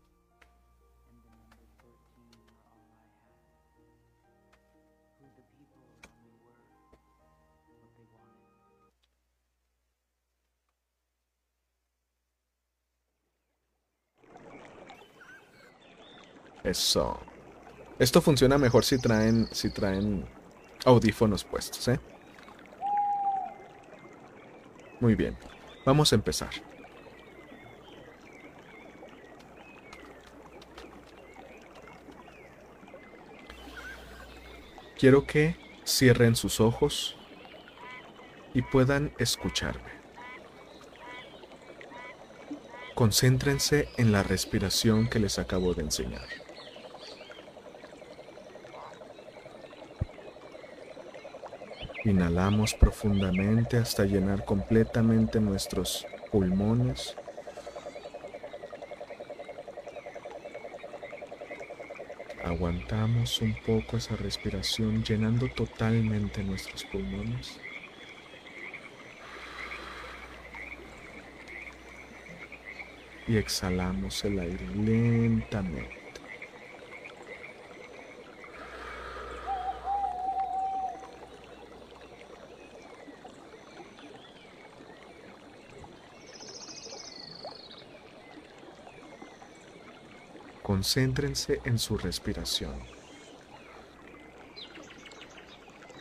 Eso. 16.71 17.19
Esto 17.99 18.23
funciona 18.23 18.57
mejor 18.57 18.85
si 18.85 18.97
traen, 18.99 19.49
si 19.51 19.71
traen 19.71 20.25
audífonos 20.85 21.43
puestos, 21.43 21.89
¿eh? 21.89 21.99
Muy 25.01 25.17
bien. 25.17 25.37
Vamos 25.85 26.13
a 26.13 26.15
empezar. 26.15 26.51
Quiero 34.97 35.27
que 35.27 35.57
cierren 35.85 36.37
sus 36.37 36.61
ojos 36.61 37.17
y 38.55 38.63
puedan 38.63 39.13
escucharme. 39.19 39.91
Concéntrense 42.95 43.89
en 43.97 44.13
la 44.13 44.23
respiración 44.23 45.09
que 45.09 45.19
les 45.19 45.41
acabo 45.41 45.75
de 45.75 45.83
enseñar. 45.83 46.50
Inhalamos 52.05 52.75
profundamente 52.75 53.77
hasta 53.77 54.05
llenar 54.05 54.45
completamente 54.45 55.41
nuestros 55.41 56.07
pulmones 56.33 57.17
Aguantamos 62.51 63.41
un 63.43 63.55
poco 63.65 63.97
esa 63.97 64.17
respiración 64.17 65.05
llenando 65.05 65.47
totalmente 65.49 66.43
nuestros 66.43 66.85
pulmones. 66.85 67.61
Y 73.29 73.37
exhalamos 73.37 74.25
el 74.25 74.41
aire 74.41 74.67
lentamente. 74.75 76.00
Concéntrense 90.71 91.61
en 91.65 91.81
su 91.81 91.99
respiración. 91.99 92.79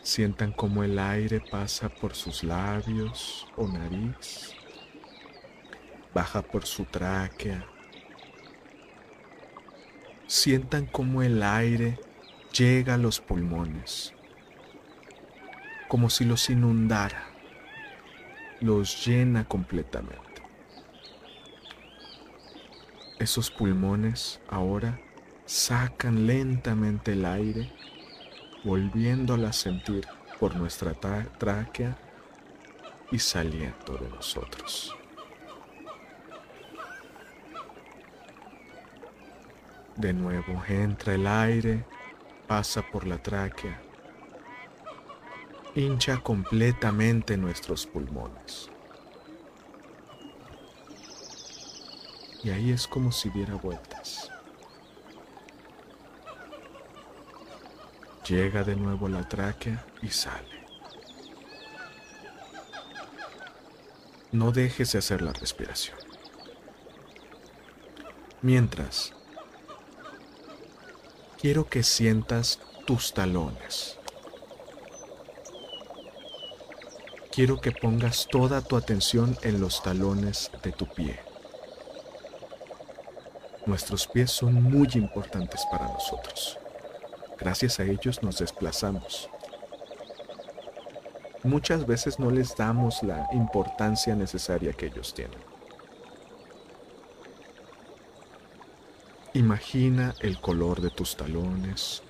Sientan 0.00 0.52
cómo 0.52 0.84
el 0.84 0.96
aire 0.96 1.40
pasa 1.40 1.88
por 1.88 2.14
sus 2.14 2.44
labios 2.44 3.48
o 3.56 3.66
nariz, 3.66 4.54
baja 6.14 6.42
por 6.42 6.66
su 6.66 6.84
tráquea. 6.84 7.66
Sientan 10.28 10.86
cómo 10.86 11.24
el 11.24 11.42
aire 11.42 11.98
llega 12.56 12.94
a 12.94 12.96
los 12.96 13.20
pulmones, 13.20 14.14
como 15.88 16.10
si 16.10 16.24
los 16.24 16.48
inundara, 16.48 17.24
los 18.60 19.04
llena 19.04 19.44
completamente. 19.48 20.29
Esos 23.20 23.50
pulmones 23.50 24.40
ahora 24.48 24.98
sacan 25.44 26.26
lentamente 26.26 27.12
el 27.12 27.26
aire, 27.26 27.70
volviéndola 28.64 29.50
a 29.50 29.52
sentir 29.52 30.08
por 30.38 30.56
nuestra 30.56 30.94
tráquea 30.94 31.98
y 33.12 33.18
saliendo 33.18 33.98
de 33.98 34.08
nosotros. 34.08 34.96
De 39.96 40.14
nuevo 40.14 40.62
entra 40.66 41.12
el 41.12 41.26
aire, 41.26 41.84
pasa 42.46 42.82
por 42.90 43.06
la 43.06 43.18
tráquea, 43.18 43.82
hincha 45.74 46.22
completamente 46.22 47.36
nuestros 47.36 47.86
pulmones. 47.86 48.70
Y 52.42 52.50
ahí 52.50 52.70
es 52.70 52.86
como 52.86 53.12
si 53.12 53.28
diera 53.30 53.54
vueltas. 53.54 54.30
Llega 58.26 58.64
de 58.64 58.76
nuevo 58.76 59.08
la 59.08 59.28
tráquea 59.28 59.84
y 60.02 60.08
sale. 60.08 60.60
No 64.32 64.52
dejes 64.52 64.92
de 64.92 65.00
hacer 65.00 65.22
la 65.22 65.32
respiración. 65.32 65.98
Mientras, 68.42 69.12
quiero 71.40 71.68
que 71.68 71.82
sientas 71.82 72.60
tus 72.86 73.12
talones. 73.12 73.98
Quiero 77.32 77.60
que 77.60 77.72
pongas 77.72 78.28
toda 78.30 78.62
tu 78.62 78.76
atención 78.76 79.36
en 79.42 79.60
los 79.60 79.82
talones 79.82 80.50
de 80.62 80.72
tu 80.72 80.86
pie. 80.86 81.29
Nuestros 83.66 84.06
pies 84.06 84.30
son 84.30 84.62
muy 84.62 84.88
importantes 84.94 85.64
para 85.70 85.86
nosotros. 85.88 86.58
Gracias 87.38 87.80
a 87.80 87.84
ellos 87.84 88.22
nos 88.22 88.38
desplazamos. 88.38 89.28
Muchas 91.42 91.86
veces 91.86 92.18
no 92.18 92.30
les 92.30 92.54
damos 92.56 93.02
la 93.02 93.28
importancia 93.32 94.14
necesaria 94.14 94.72
que 94.72 94.86
ellos 94.86 95.14
tienen. 95.14 95.38
Imagina 99.32 100.14
el 100.20 100.40
color 100.40 100.80
de 100.80 100.90
tus 100.90 101.16
talones. 101.16 102.02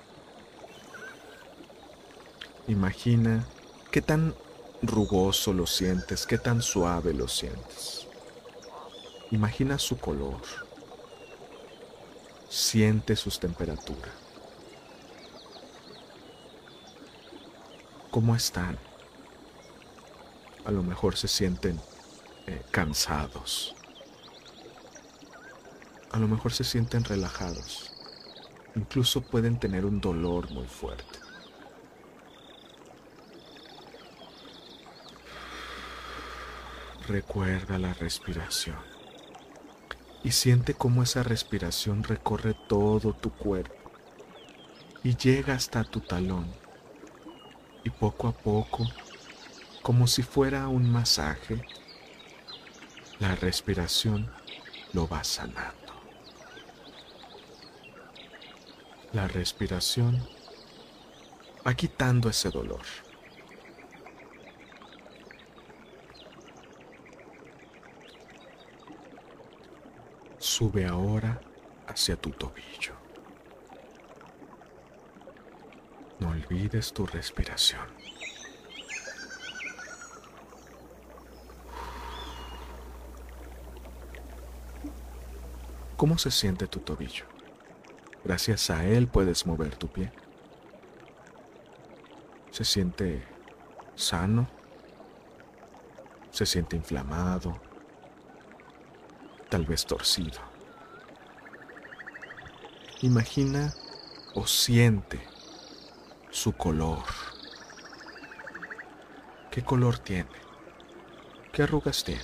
Imagina 2.67 3.45
qué 3.91 4.01
tan 4.01 4.33
rugoso 4.81 5.53
lo 5.53 5.67
sientes, 5.67 6.25
qué 6.25 6.37
tan 6.37 6.61
suave 6.61 7.13
lo 7.13 7.27
sientes. 7.27 8.07
Imagina 9.31 9.77
su 9.77 9.97
color. 9.97 10.41
Siente 12.51 13.15
sus 13.15 13.39
temperaturas. 13.39 14.11
¿Cómo 18.09 18.35
están? 18.35 18.77
A 20.65 20.71
lo 20.71 20.83
mejor 20.83 21.15
se 21.15 21.29
sienten 21.29 21.79
eh, 22.47 22.61
cansados. 22.69 23.73
A 26.11 26.19
lo 26.19 26.27
mejor 26.27 26.51
se 26.51 26.65
sienten 26.65 27.05
relajados. 27.05 27.93
Incluso 28.75 29.21
pueden 29.21 29.57
tener 29.57 29.85
un 29.85 30.01
dolor 30.01 30.51
muy 30.51 30.67
fuerte. 30.67 31.19
Recuerda 37.07 37.79
la 37.79 37.93
respiración 37.93 38.90
y 40.23 40.31
siente 40.31 40.73
cómo 40.73 41.03
esa 41.03 41.23
respiración 41.23 42.03
recorre 42.03 42.55
todo 42.67 43.13
tu 43.13 43.31
cuerpo 43.31 43.91
y 45.03 45.15
llega 45.15 45.55
hasta 45.55 45.83
tu 45.83 45.99
talón 45.99 46.45
y 47.83 47.89
poco 47.89 48.27
a 48.27 48.31
poco, 48.31 48.87
como 49.81 50.05
si 50.05 50.21
fuera 50.21 50.67
un 50.67 50.91
masaje, 50.91 51.65
la 53.19 53.35
respiración 53.35 54.31
lo 54.93 55.07
va 55.07 55.23
sanando. 55.23 55.75
La 59.13 59.27
respiración 59.27 60.25
va 61.65 61.73
quitando 61.73 62.29
ese 62.29 62.49
dolor. 62.49 62.81
Sube 70.61 70.85
ahora 70.85 71.41
hacia 71.87 72.15
tu 72.15 72.29
tobillo. 72.29 72.93
No 76.19 76.29
olvides 76.29 76.93
tu 76.93 77.07
respiración. 77.07 77.81
¿Cómo 85.97 86.19
se 86.19 86.29
siente 86.29 86.67
tu 86.67 86.81
tobillo? 86.81 87.25
Gracias 88.23 88.69
a 88.69 88.85
él 88.85 89.07
puedes 89.07 89.47
mover 89.47 89.75
tu 89.77 89.87
pie. 89.87 90.11
¿Se 92.51 92.63
siente 92.63 93.25
sano? 93.95 94.47
¿Se 96.29 96.45
siente 96.45 96.75
inflamado? 96.75 97.59
Tal 99.49 99.65
vez 99.65 99.87
torcido. 99.87 100.50
Imagina 103.03 103.73
o 104.35 104.45
siente 104.45 105.19
su 106.29 106.53
color. 106.53 107.03
¿Qué 109.49 109.63
color 109.63 109.97
tiene? 109.97 110.29
¿Qué 111.51 111.63
arrugas 111.63 112.03
tiene? 112.03 112.21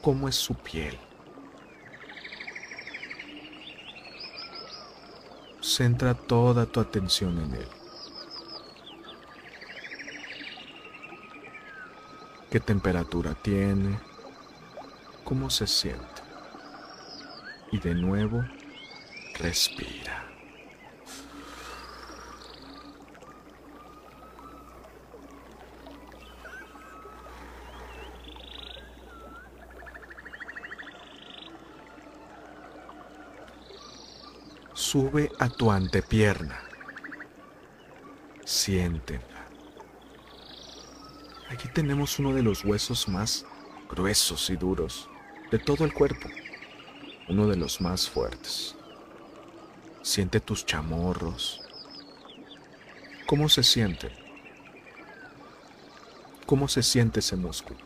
¿Cómo 0.00 0.30
es 0.30 0.36
su 0.36 0.54
piel? 0.54 0.98
Centra 5.60 6.14
toda 6.14 6.64
tu 6.64 6.80
atención 6.80 7.38
en 7.38 7.54
él. 7.54 7.68
¿Qué 12.50 12.60
temperatura 12.60 13.34
tiene? 13.34 14.00
¿Cómo 15.22 15.50
se 15.50 15.66
siente? 15.66 16.19
Y 17.72 17.78
de 17.78 17.94
nuevo, 17.94 18.44
respira. 19.38 20.30
sube 34.90 35.30
a 35.38 35.48
tu 35.48 35.70
antepierna. 35.70 36.58
Siéntenla. 38.44 39.46
Aquí 41.48 41.68
tenemos 41.68 42.18
uno 42.18 42.34
de 42.34 42.42
los 42.42 42.64
huesos 42.64 43.08
más 43.08 43.46
gruesos 43.88 44.50
y 44.50 44.56
duros 44.56 45.08
de 45.52 45.60
todo 45.60 45.84
el 45.84 45.92
cuerpo, 45.92 46.28
uno 47.30 47.46
de 47.46 47.56
los 47.56 47.80
más 47.80 48.10
fuertes. 48.10 48.74
Siente 50.02 50.40
tus 50.40 50.66
chamorros. 50.66 51.62
¿Cómo 53.26 53.48
se 53.48 53.62
siente? 53.62 54.10
¿Cómo 56.44 56.68
se 56.68 56.82
siente 56.82 57.20
ese 57.20 57.36
músculo? 57.36 57.80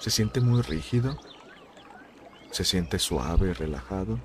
¿Se 0.00 0.10
siente 0.10 0.40
muy 0.40 0.60
rígido? 0.60 1.18
¿Se 2.50 2.64
siente 2.64 2.98
suave 2.98 3.50
y 3.50 3.52
relajado? 3.54 4.18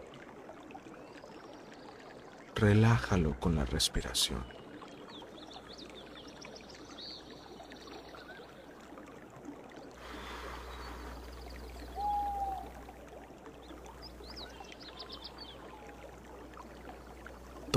relájalo 2.61 3.39
con 3.39 3.55
la 3.55 3.65
respiración. 3.65 4.60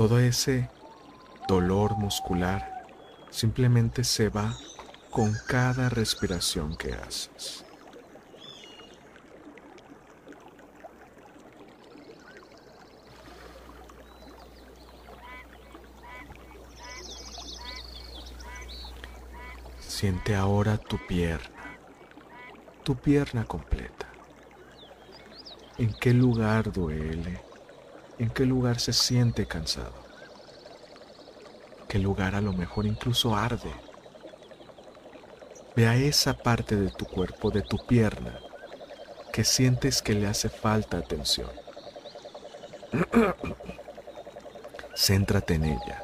Todo 0.05 0.19
ese 0.19 0.69
dolor 1.47 1.97
muscular 1.97 2.85
simplemente 3.31 4.03
se 4.03 4.29
va 4.29 4.55
con 5.09 5.33
cada 5.47 5.89
respiración 5.89 6.77
que 6.77 6.93
haces. 6.93 7.65
Siente 19.79 20.35
ahora 20.35 20.77
tu 20.77 20.99
pierna, 21.07 21.79
tu 22.83 22.95
pierna 22.95 23.43
completa. 23.45 24.07
¿En 25.79 25.91
qué 25.95 26.13
lugar 26.13 26.71
duele? 26.71 27.54
¿En 28.17 28.29
qué 28.29 28.45
lugar 28.45 28.79
se 28.79 28.93
siente 28.93 29.45
cansado? 29.45 29.93
¿Qué 31.89 31.99
lugar 31.99 32.33
a 32.35 32.41
lo 32.41 32.53
mejor 32.53 32.85
incluso 32.85 33.35
arde? 33.35 33.73
Ve 35.75 35.87
a 35.87 35.95
esa 35.95 36.33
parte 36.33 36.77
de 36.77 36.91
tu 36.91 37.05
cuerpo, 37.05 37.51
de 37.51 37.61
tu 37.61 37.77
pierna, 37.85 38.39
que 39.33 39.43
sientes 39.43 40.01
que 40.01 40.13
le 40.13 40.27
hace 40.27 40.47
falta 40.47 40.97
atención. 40.97 41.49
Céntrate 44.95 45.55
en 45.55 45.65
ella. 45.65 46.03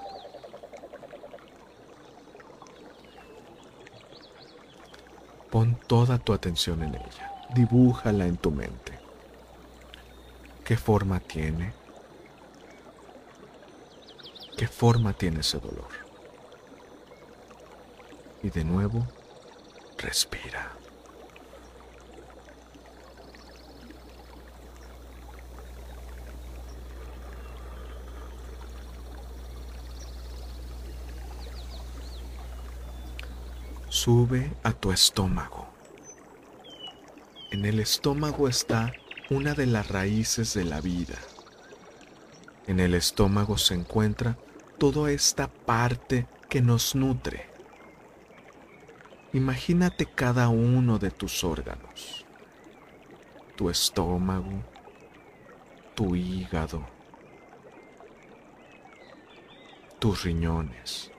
Pon 5.50 5.80
toda 5.88 6.18
tu 6.18 6.34
atención 6.34 6.84
en 6.84 6.96
ella. 6.96 7.32
Dibújala 7.54 8.26
en 8.26 8.36
tu 8.36 8.52
mente. 8.52 9.00
¿Qué 10.66 10.76
forma 10.76 11.22
tiene? 11.22 11.81
¿Qué 14.62 14.68
forma 14.68 15.12
tiene 15.14 15.40
ese 15.40 15.58
dolor? 15.58 15.88
Y 18.44 18.52
de 18.52 18.64
nuevo, 18.64 19.08
respira. 19.98 20.72
Sube 33.90 34.54
a 34.62 34.74
tu 34.74 34.92
estómago. 34.92 35.70
En 37.50 37.66
el 37.66 37.80
estómago 37.80 38.48
está 38.48 38.94
una 39.32 39.56
de 39.56 39.66
las 39.66 39.88
raíces 39.88 40.54
de 40.54 40.66
la 40.66 40.82
vida. 40.82 41.18
En 42.68 42.80
el 42.80 42.94
estómago 42.94 43.58
se 43.58 43.74
encuentra 43.74 44.38
toda 44.82 45.12
esta 45.12 45.48
parte 45.48 46.26
que 46.50 46.60
nos 46.60 46.96
nutre. 46.96 47.52
Imagínate 49.32 50.08
cada 50.08 50.50
uno 50.50 50.98
de 50.98 51.12
tus 51.12 51.44
órganos. 51.44 52.26
Tu 53.56 53.70
estómago, 53.70 54.64
tu 55.94 56.16
hígado, 56.16 56.84
tus 60.00 60.24
riñones. 60.24 61.12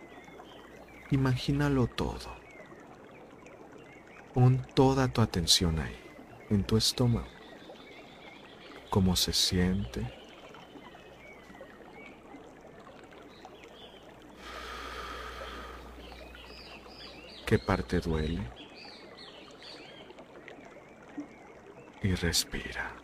Imagínalo 1.12 1.86
todo. 1.86 2.34
Pon 4.34 4.66
toda 4.74 5.06
tu 5.06 5.20
atención 5.20 5.78
ahí, 5.78 6.00
en 6.50 6.64
tu 6.64 6.76
estómago. 6.76 7.30
Cómo 8.90 9.14
se 9.14 9.32
siente. 9.32 10.21
¿Qué 17.52 17.58
parte 17.58 18.00
duele? 18.00 18.40
Y 22.02 22.14
respira. 22.14 22.94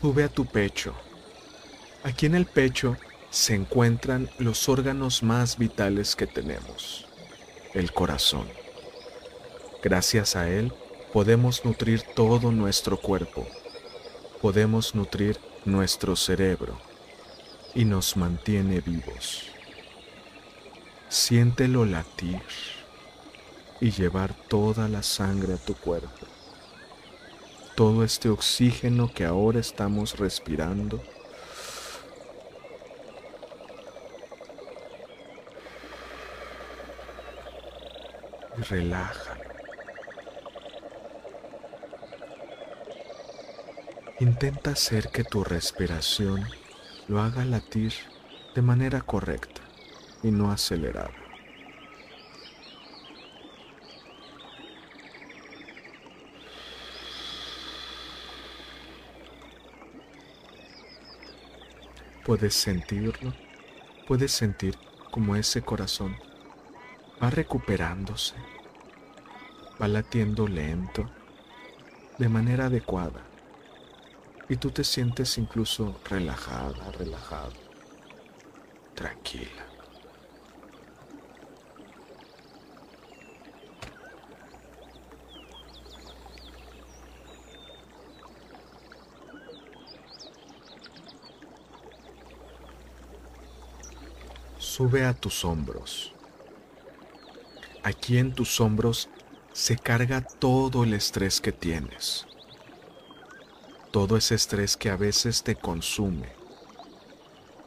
Sube 0.00 0.22
a 0.22 0.28
tu 0.28 0.46
pecho. 0.46 0.94
Aquí 2.04 2.26
en 2.26 2.36
el 2.36 2.46
pecho 2.46 2.96
se 3.34 3.56
encuentran 3.56 4.30
los 4.38 4.68
órganos 4.68 5.24
más 5.24 5.58
vitales 5.58 6.14
que 6.14 6.28
tenemos, 6.28 7.08
el 7.72 7.92
corazón. 7.92 8.46
Gracias 9.82 10.36
a 10.36 10.48
él 10.48 10.72
podemos 11.12 11.64
nutrir 11.64 12.02
todo 12.14 12.52
nuestro 12.52 12.96
cuerpo, 12.96 13.44
podemos 14.40 14.94
nutrir 14.94 15.40
nuestro 15.64 16.14
cerebro 16.14 16.78
y 17.74 17.84
nos 17.84 18.16
mantiene 18.16 18.80
vivos. 18.80 19.46
Siéntelo 21.08 21.84
latir 21.84 22.40
y 23.80 23.90
llevar 23.90 24.32
toda 24.46 24.88
la 24.88 25.02
sangre 25.02 25.54
a 25.54 25.56
tu 25.56 25.74
cuerpo 25.74 26.24
todo 27.74 28.04
este 28.04 28.28
oxígeno 28.28 29.10
que 29.12 29.24
ahora 29.24 29.58
estamos 29.58 30.16
respirando. 30.16 31.02
Relájalo. 38.68 39.44
Intenta 44.20 44.70
hacer 44.70 45.08
que 45.08 45.24
tu 45.24 45.44
respiración 45.44 46.48
lo 47.08 47.20
haga 47.20 47.44
latir 47.44 47.92
de 48.54 48.62
manera 48.62 49.00
correcta 49.00 49.60
y 50.22 50.30
no 50.30 50.50
acelerada. 50.50 51.10
Puedes 62.24 62.54
sentirlo, 62.54 63.34
puedes 64.06 64.32
sentir 64.32 64.78
como 65.10 65.36
ese 65.36 65.60
corazón 65.60 66.16
va 67.22 67.30
recuperándose, 67.30 68.34
va 69.80 69.88
latiendo 69.88 70.46
lento, 70.46 71.10
de 72.18 72.28
manera 72.28 72.66
adecuada, 72.66 73.22
y 74.48 74.56
tú 74.56 74.70
te 74.70 74.84
sientes 74.84 75.38
incluso 75.38 76.00
relajada, 76.08 76.92
relajado, 76.92 77.54
tranquila. 78.94 79.74
sube 94.74 95.04
a 95.04 95.14
tus 95.14 95.44
hombros. 95.44 96.13
Aquí 97.84 98.16
en 98.16 98.32
tus 98.32 98.62
hombros 98.62 99.10
se 99.52 99.76
carga 99.76 100.22
todo 100.22 100.84
el 100.84 100.94
estrés 100.94 101.42
que 101.42 101.52
tienes. 101.52 102.26
Todo 103.92 104.16
ese 104.16 104.36
estrés 104.36 104.74
que 104.78 104.88
a 104.88 104.96
veces 104.96 105.42
te 105.42 105.54
consume 105.54 106.30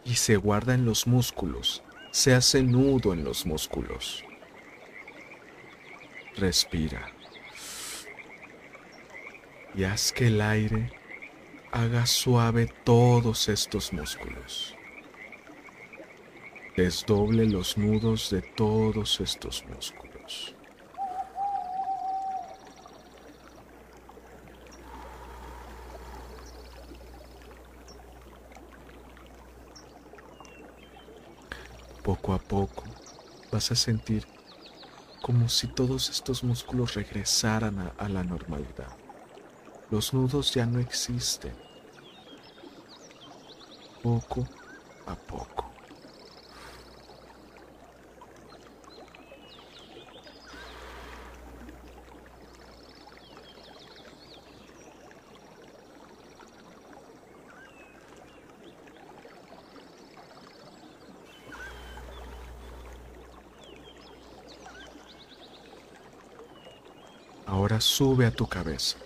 y 0.03 0.15
se 0.15 0.37
guarda 0.37 0.73
en 0.73 0.85
los 0.85 1.05
músculos, 1.05 1.83
se 2.09 2.33
hace 2.33 2.63
nudo 2.63 3.13
en 3.13 3.23
los 3.23 3.45
músculos. 3.45 4.23
Respira 6.35 7.11
y 9.75 9.83
haz 9.83 10.11
que 10.11 10.27
el 10.27 10.41
aire 10.41 10.91
haga 11.71 12.07
suave 12.07 12.73
todos 12.83 13.49
estos 13.49 13.93
músculos 13.93 14.77
desdoble 16.77 17.47
los 17.47 17.75
nudos 17.75 18.29
de 18.29 18.43
todos 18.43 19.19
estos 19.19 19.65
músculos. 19.65 20.06
Poco 32.03 32.33
a 32.33 32.39
poco 32.39 32.83
vas 33.51 33.71
a 33.71 33.75
sentir 33.75 34.25
como 35.21 35.49
si 35.49 35.67
todos 35.67 36.09
estos 36.09 36.43
músculos 36.43 36.93
regresaran 36.93 37.91
a, 37.97 38.07
la 38.07 38.23
normalidad. 38.23 38.95
Los 39.91 40.13
nudos 40.13 40.53
ya 40.53 40.65
no 40.65 40.79
existen. 40.79 41.53
Poco 44.01 44.47
a 45.05 45.15
poco. 45.15 45.66
Sube 67.79 68.25
a 68.25 68.31
tu 68.31 68.47
cabeza. 68.47 68.97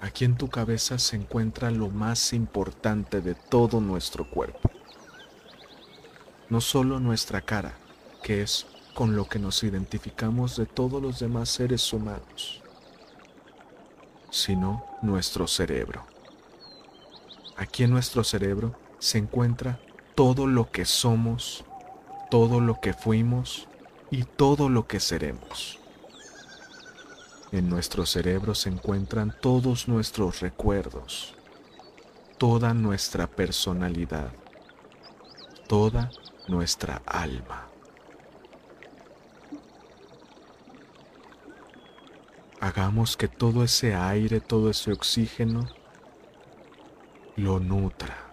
Aquí 0.00 0.24
en 0.24 0.36
tu 0.36 0.48
cabeza 0.48 0.98
se 0.98 1.16
encuentra 1.16 1.70
lo 1.70 1.88
más 1.88 2.32
importante 2.32 3.20
de 3.20 3.34
todo 3.34 3.80
nuestro 3.80 4.28
cuerpo. 4.28 4.70
No 6.50 6.60
solo 6.60 6.98
nuestra 6.98 7.40
cara, 7.40 7.74
que 8.22 8.42
es 8.42 8.66
con 8.94 9.16
lo 9.16 9.28
que 9.28 9.38
nos 9.38 9.62
identificamos 9.62 10.56
de 10.56 10.66
todos 10.66 11.00
los 11.00 11.20
demás 11.20 11.50
seres 11.50 11.92
humanos, 11.92 12.62
sino 14.30 14.84
nuestro 15.02 15.46
cerebro. 15.46 16.04
Aquí 17.56 17.84
en 17.84 17.90
nuestro 17.90 18.24
cerebro 18.24 18.74
se 18.98 19.18
encuentra 19.18 19.78
todo 20.14 20.46
lo 20.46 20.70
que 20.70 20.84
somos, 20.84 21.64
todo 22.30 22.60
lo 22.60 22.80
que 22.80 22.92
fuimos 22.92 23.68
y 24.10 24.24
todo 24.24 24.68
lo 24.68 24.86
que 24.86 25.00
seremos. 25.00 25.78
En 27.54 27.68
nuestro 27.68 28.04
cerebro 28.04 28.52
se 28.56 28.68
encuentran 28.68 29.32
todos 29.40 29.86
nuestros 29.86 30.40
recuerdos, 30.40 31.36
toda 32.36 32.74
nuestra 32.74 33.28
personalidad, 33.28 34.32
toda 35.68 36.10
nuestra 36.48 37.00
alma. 37.06 37.68
Hagamos 42.58 43.16
que 43.16 43.28
todo 43.28 43.62
ese 43.62 43.94
aire, 43.94 44.40
todo 44.40 44.68
ese 44.68 44.90
oxígeno 44.90 45.68
lo 47.36 47.60
nutra. 47.60 48.24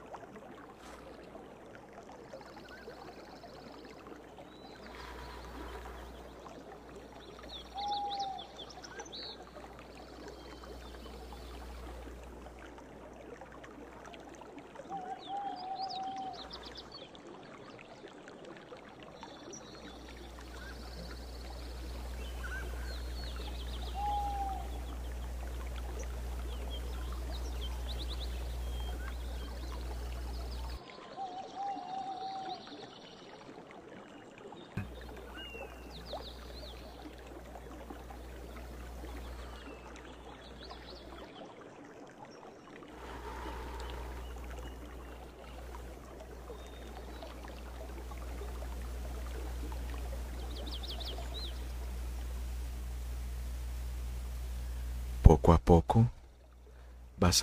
Poco 55.23 55.53
a 55.53 55.57
poco 55.59 56.11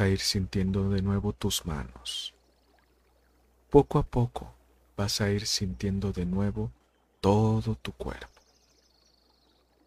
a 0.01 0.09
ir 0.09 0.21
sintiendo 0.21 0.91
de 0.91 1.03
nuevo 1.03 1.33
tus 1.33 1.67
manos. 1.67 2.35
Poco 3.71 3.99
a 3.99 4.03
poco 4.03 4.55
vas 4.97 5.21
a 5.21 5.31
ir 5.31 5.47
sintiendo 5.47 6.13
de 6.13 6.25
nuevo 6.25 6.71
todo 7.21 7.75
tu 7.75 7.93
cuerpo. 7.93 8.41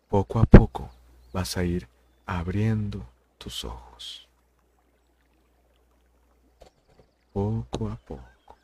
Poco 0.08 0.40
a 0.40 0.46
poco 0.46 0.92
vas 1.34 1.58
a 1.58 1.64
ir 1.64 1.88
abriendo 2.26 3.06
tus 3.38 3.64
ojos. 3.66 4.28
Poco 7.34 7.88
a 7.90 7.96
poco. 7.96 8.58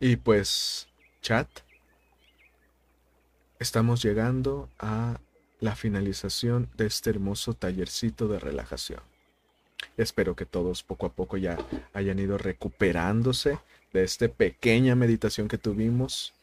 Y 0.00 0.16
pues, 0.38 0.86
chat, 1.20 1.48
estamos 3.58 4.00
llegando 4.04 4.68
a 4.78 5.18
la 5.58 5.74
finalización 5.74 6.68
de 6.76 6.86
este 6.86 7.10
hermoso 7.10 7.54
tallercito 7.54 8.28
de 8.28 8.38
relajación. 8.38 9.00
Espero 9.96 10.36
que 10.36 10.46
todos 10.46 10.84
poco 10.84 11.06
a 11.06 11.12
poco 11.12 11.38
ya 11.38 11.58
hayan 11.92 12.20
ido 12.20 12.38
recuperándose 12.38 13.58
de 13.92 14.04
esta 14.04 14.28
pequeña 14.28 14.94
meditación 14.94 15.48
que 15.48 15.58
tuvimos. 15.58 16.34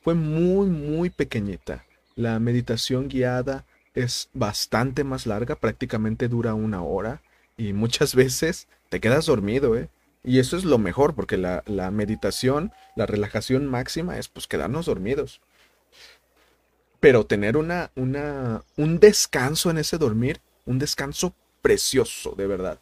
Fue 0.00 0.14
muy, 0.14 0.68
muy 0.70 1.10
pequeñita. 1.10 1.84
La 2.16 2.38
meditación 2.38 3.08
guiada 3.08 3.66
es 3.92 4.30
bastante 4.32 5.04
más 5.04 5.26
larga, 5.26 5.56
prácticamente 5.56 6.28
dura 6.28 6.54
una 6.54 6.82
hora 6.82 7.20
y 7.58 7.74
muchas 7.74 8.14
veces 8.22 8.66
te 8.88 8.98
quedas 8.98 9.26
dormido, 9.26 9.76
¿eh? 9.76 9.90
Y 10.24 10.38
eso 10.38 10.56
es 10.56 10.64
lo 10.64 10.78
mejor, 10.78 11.14
porque 11.14 11.36
la, 11.36 11.62
la 11.66 11.90
meditación, 11.90 12.72
la 12.96 13.06
relajación 13.06 13.66
máxima 13.66 14.18
es 14.18 14.28
pues 14.28 14.46
quedarnos 14.46 14.86
dormidos. 14.86 15.40
Pero 17.00 17.26
tener 17.26 17.56
una, 17.56 17.90
una, 17.96 18.62
un 18.76 19.00
descanso 19.00 19.70
en 19.70 19.78
ese 19.78 19.98
dormir, 19.98 20.40
un 20.64 20.78
descanso 20.78 21.34
precioso, 21.60 22.34
de 22.36 22.46
verdad. 22.46 22.78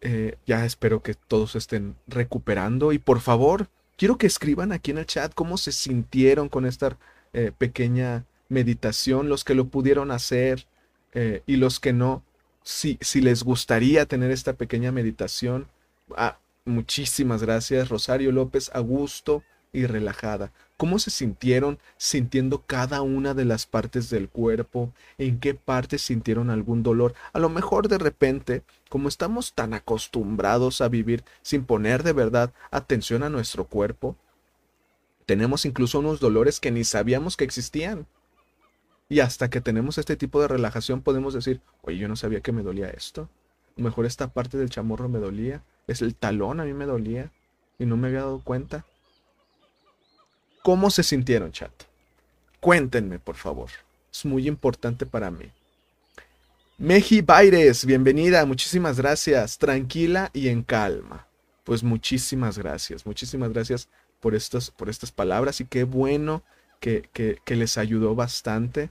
Eh, 0.00 0.36
ya 0.46 0.64
espero 0.64 1.02
que 1.02 1.14
todos 1.14 1.56
estén 1.56 1.96
recuperando 2.06 2.92
y 2.92 2.98
por 2.98 3.20
favor, 3.20 3.68
quiero 3.96 4.18
que 4.18 4.26
escriban 4.26 4.70
aquí 4.72 4.90
en 4.90 4.98
el 4.98 5.06
chat 5.06 5.32
cómo 5.34 5.56
se 5.56 5.72
sintieron 5.72 6.48
con 6.48 6.66
esta 6.66 6.98
eh, 7.32 7.50
pequeña 7.56 8.24
meditación, 8.48 9.28
los 9.28 9.42
que 9.42 9.54
lo 9.54 9.68
pudieron 9.68 10.10
hacer 10.10 10.66
eh, 11.12 11.42
y 11.46 11.56
los 11.56 11.80
que 11.80 11.92
no, 11.92 12.22
si, 12.66 12.98
si 13.00 13.20
les 13.20 13.44
gustaría 13.44 14.06
tener 14.06 14.32
esta 14.32 14.54
pequeña 14.54 14.90
meditación. 14.90 15.68
Ah, 16.16 16.36
muchísimas 16.64 17.40
gracias, 17.40 17.88
Rosario 17.88 18.32
López, 18.32 18.72
a 18.74 18.80
gusto 18.80 19.44
y 19.72 19.86
relajada. 19.86 20.50
¿Cómo 20.76 20.98
se 20.98 21.10
sintieron 21.10 21.78
sintiendo 21.96 22.64
cada 22.66 23.02
una 23.02 23.34
de 23.34 23.44
las 23.44 23.66
partes 23.66 24.10
del 24.10 24.28
cuerpo? 24.28 24.92
¿En 25.16 25.38
qué 25.38 25.54
partes 25.54 26.02
sintieron 26.02 26.50
algún 26.50 26.82
dolor? 26.82 27.14
A 27.32 27.38
lo 27.38 27.48
mejor 27.48 27.86
de 27.86 27.98
repente, 27.98 28.64
como 28.88 29.08
estamos 29.08 29.52
tan 29.52 29.72
acostumbrados 29.72 30.80
a 30.80 30.88
vivir 30.88 31.22
sin 31.42 31.64
poner 31.64 32.02
de 32.02 32.14
verdad 32.14 32.52
atención 32.72 33.22
a 33.22 33.30
nuestro 33.30 33.66
cuerpo, 33.66 34.16
tenemos 35.24 35.64
incluso 35.66 36.00
unos 36.00 36.18
dolores 36.18 36.58
que 36.58 36.72
ni 36.72 36.82
sabíamos 36.82 37.36
que 37.36 37.44
existían. 37.44 38.08
Y 39.08 39.20
hasta 39.20 39.48
que 39.50 39.60
tenemos 39.60 39.98
este 39.98 40.16
tipo 40.16 40.40
de 40.40 40.48
relajación 40.48 41.02
podemos 41.02 41.34
decir, 41.34 41.60
oye, 41.82 41.98
yo 41.98 42.08
no 42.08 42.16
sabía 42.16 42.40
que 42.40 42.52
me 42.52 42.62
dolía 42.62 42.88
esto. 42.88 43.28
mejor 43.76 44.06
esta 44.06 44.28
parte 44.28 44.58
del 44.58 44.70
chamorro 44.70 45.08
me 45.08 45.18
dolía. 45.18 45.62
Es 45.86 46.02
el 46.02 46.14
talón 46.14 46.60
a 46.60 46.64
mí 46.64 46.72
me 46.72 46.86
dolía. 46.86 47.30
Y 47.78 47.86
no 47.86 47.96
me 47.96 48.08
había 48.08 48.20
dado 48.20 48.40
cuenta. 48.40 48.84
¿Cómo 50.62 50.90
se 50.90 51.04
sintieron, 51.04 51.52
chat? 51.52 51.70
Cuéntenme, 52.58 53.20
por 53.20 53.36
favor. 53.36 53.70
Es 54.12 54.24
muy 54.24 54.48
importante 54.48 55.06
para 55.06 55.30
mí. 55.30 55.52
Meji 56.78 57.22
Baires, 57.22 57.86
bienvenida, 57.86 58.44
muchísimas 58.44 58.98
gracias. 58.98 59.58
Tranquila 59.58 60.30
y 60.32 60.48
en 60.48 60.62
calma. 60.62 61.26
Pues 61.64 61.82
muchísimas 61.82 62.58
gracias, 62.58 63.06
muchísimas 63.06 63.52
gracias 63.52 63.88
por 64.20 64.36
por 64.76 64.88
estas 64.88 65.12
palabras 65.12 65.60
y 65.60 65.66
qué 65.66 65.84
bueno 65.84 66.42
que, 66.86 67.56
les 67.56 67.78
ayudó 67.78 68.14
bastante 68.14 68.90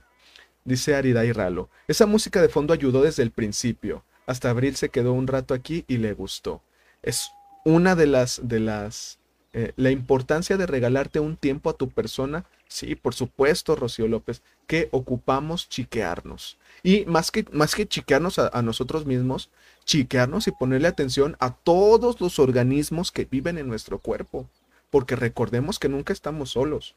dice 0.64 0.94
Aridai 0.94 1.32
Ralo. 1.32 1.70
Esa 1.88 2.06
música 2.06 2.42
de 2.42 2.48
fondo 2.48 2.74
ayudó 2.74 3.02
desde 3.02 3.22
el 3.22 3.30
principio. 3.30 4.04
Hasta 4.26 4.50
Abril 4.50 4.76
se 4.76 4.88
quedó 4.88 5.12
un 5.12 5.28
rato 5.28 5.54
aquí 5.54 5.84
y 5.86 5.98
le 5.98 6.12
gustó. 6.12 6.60
Es 7.02 7.30
una 7.64 7.94
de 7.94 8.06
las, 8.06 8.40
de 8.42 8.58
las, 8.58 9.18
eh, 9.52 9.72
la 9.76 9.92
importancia 9.92 10.56
de 10.56 10.66
regalarte 10.66 11.20
un 11.20 11.36
tiempo 11.36 11.70
a 11.70 11.74
tu 11.74 11.88
persona. 11.88 12.44
Sí, 12.68 12.96
por 12.96 13.14
supuesto, 13.14 13.76
Rocío 13.76 14.08
López, 14.08 14.42
que 14.66 14.88
ocupamos 14.90 15.68
chiquearnos. 15.68 16.58
Y 16.82 17.04
más 17.06 17.30
que, 17.30 17.46
más 17.52 17.76
que 17.76 17.86
chiquearnos 17.86 18.40
a, 18.40 18.48
a 18.48 18.60
nosotros 18.62 19.06
mismos, 19.06 19.50
chiquearnos 19.84 20.48
y 20.48 20.50
ponerle 20.50 20.88
atención 20.88 21.36
a 21.38 21.54
todos 21.54 22.20
los 22.20 22.40
organismos 22.40 23.12
que 23.12 23.24
viven 23.24 23.56
en 23.56 23.68
nuestro 23.68 24.00
cuerpo. 24.00 24.48
Porque 24.90 25.14
recordemos 25.14 25.78
que 25.78 25.88
nunca 25.88 26.12
estamos 26.12 26.50
solos 26.50 26.96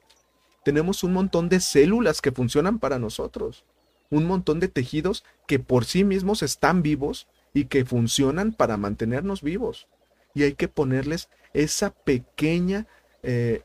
tenemos 0.69 1.03
un 1.03 1.13
montón 1.13 1.49
de 1.49 1.61
células 1.61 2.21
que 2.21 2.31
funcionan 2.31 2.77
para 2.77 2.99
nosotros, 2.99 3.65
un 4.11 4.25
montón 4.25 4.59
de 4.59 4.67
tejidos 4.67 5.23
que 5.47 5.57
por 5.57 5.83
sí 5.83 6.03
mismos 6.03 6.43
están 6.43 6.83
vivos 6.83 7.27
y 7.55 7.65
que 7.65 7.85
funcionan 7.85 8.53
para 8.53 8.77
mantenernos 8.77 9.41
vivos. 9.41 9.87
Y 10.35 10.43
hay 10.43 10.53
que 10.53 10.67
ponerles 10.67 11.27
esa 11.55 11.89
pequeña 11.89 12.85
eh, 13.23 13.63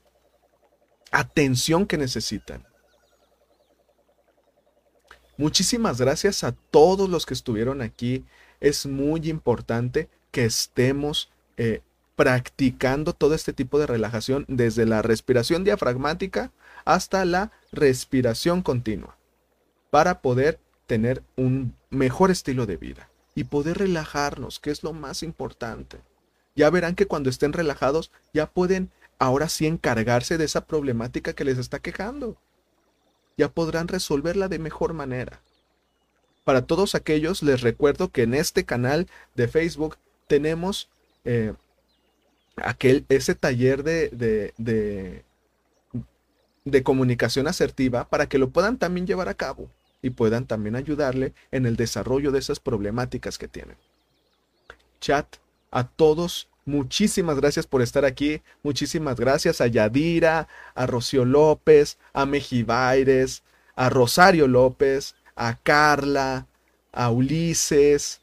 atención 1.11 1.85
que 1.85 1.99
necesitan. 1.99 2.67
Muchísimas 5.37 6.01
gracias 6.01 6.43
a 6.43 6.53
todos 6.53 7.11
los 7.11 7.27
que 7.27 7.35
estuvieron 7.35 7.83
aquí. 7.83 8.25
Es 8.61 8.87
muy 8.87 9.29
importante 9.29 10.09
que 10.31 10.47
estemos 10.47 11.31
eh, 11.59 11.83
practicando 12.17 13.13
todo 13.13 13.35
este 13.35 13.53
tipo 13.53 13.79
de 13.79 13.89
relajación 13.89 14.47
desde 14.49 14.87
la 14.87 15.03
respiración 15.03 15.65
diafragmática 15.65 16.51
hasta 16.85 17.25
la 17.25 17.53
respiración 17.73 18.63
continua 18.63 19.17
para 19.91 20.21
poder 20.21 20.59
tener 20.87 21.23
un 21.37 21.75
mejor 21.91 22.31
estilo 22.31 22.67
de 22.67 22.77
vida 22.77 23.09
y 23.35 23.45
poder 23.45 23.79
relajarnos, 23.79 24.61
que 24.61 24.71
es 24.71 24.83
lo 24.83 24.93
más 24.93 25.23
importante. 25.23 25.99
Ya 26.57 26.71
verán 26.71 26.95
que 26.95 27.07
cuando 27.07 27.31
estén 27.31 27.53
relajados 27.53 28.11
ya 28.33 28.47
pueden 28.47 28.91
ahora 29.19 29.49
sí 29.49 29.67
encargarse 29.67 30.39
de 30.39 30.45
esa 30.45 30.67
problemática 30.67 31.33
que 31.33 31.45
les 31.45 31.59
está 31.59 31.79
quejando. 31.79 32.37
Ya 33.37 33.49
podrán 33.49 33.89
resolverla 33.89 34.49
de 34.49 34.59
mejor 34.59 34.93
manera. 34.93 35.41
Para 36.45 36.67
todos 36.67 36.95
aquellos 36.95 37.43
les 37.43 37.63
recuerdo 37.63 38.11
que 38.11 38.23
en 38.23 38.35
este 38.35 38.65
canal 38.65 39.09
de 39.35 39.49
Facebook 39.49 39.97
tenemos 40.27 40.89
eh, 41.25 41.55
aquel, 42.57 43.05
ese 43.09 43.35
taller 43.35 43.83
de, 43.83 44.11
de, 44.11 44.55
de, 44.59 45.25
de 46.65 46.83
comunicación 46.83 47.47
asertiva 47.47 48.09
para 48.09 48.29
que 48.29 48.39
lo 48.39 48.51
puedan 48.51 48.79
también 48.79 49.07
llevar 49.07 49.29
a 49.29 49.35
cabo 49.35 49.71
y 50.03 50.11
puedan 50.11 50.47
también 50.47 50.77
ayudarle 50.77 51.35
en 51.51 51.67
el 51.67 51.77
desarrollo 51.77 52.31
de 52.33 52.39
esas 52.39 52.61
problemáticas 52.61 53.39
que 53.39 53.49
tienen. 53.49 53.77
Chat, 55.01 55.37
a 55.71 55.87
todos, 55.87 56.49
muchísimas 56.65 57.37
gracias 57.37 57.67
por 57.67 57.83
estar 57.83 58.05
aquí. 58.05 58.43
Muchísimas 58.63 59.17
gracias 59.17 59.61
a 59.61 59.67
Yadira, 59.67 60.49
a 60.75 60.87
Rocío 60.87 61.25
López, 61.25 61.99
a 62.13 62.27
Mejibaires, 62.27 63.43
a 63.77 63.91
Rosario 63.91 64.47
López, 64.47 65.15
a 65.37 65.57
Carla, 65.63 66.47
a 66.93 67.11
Ulises. 67.11 68.21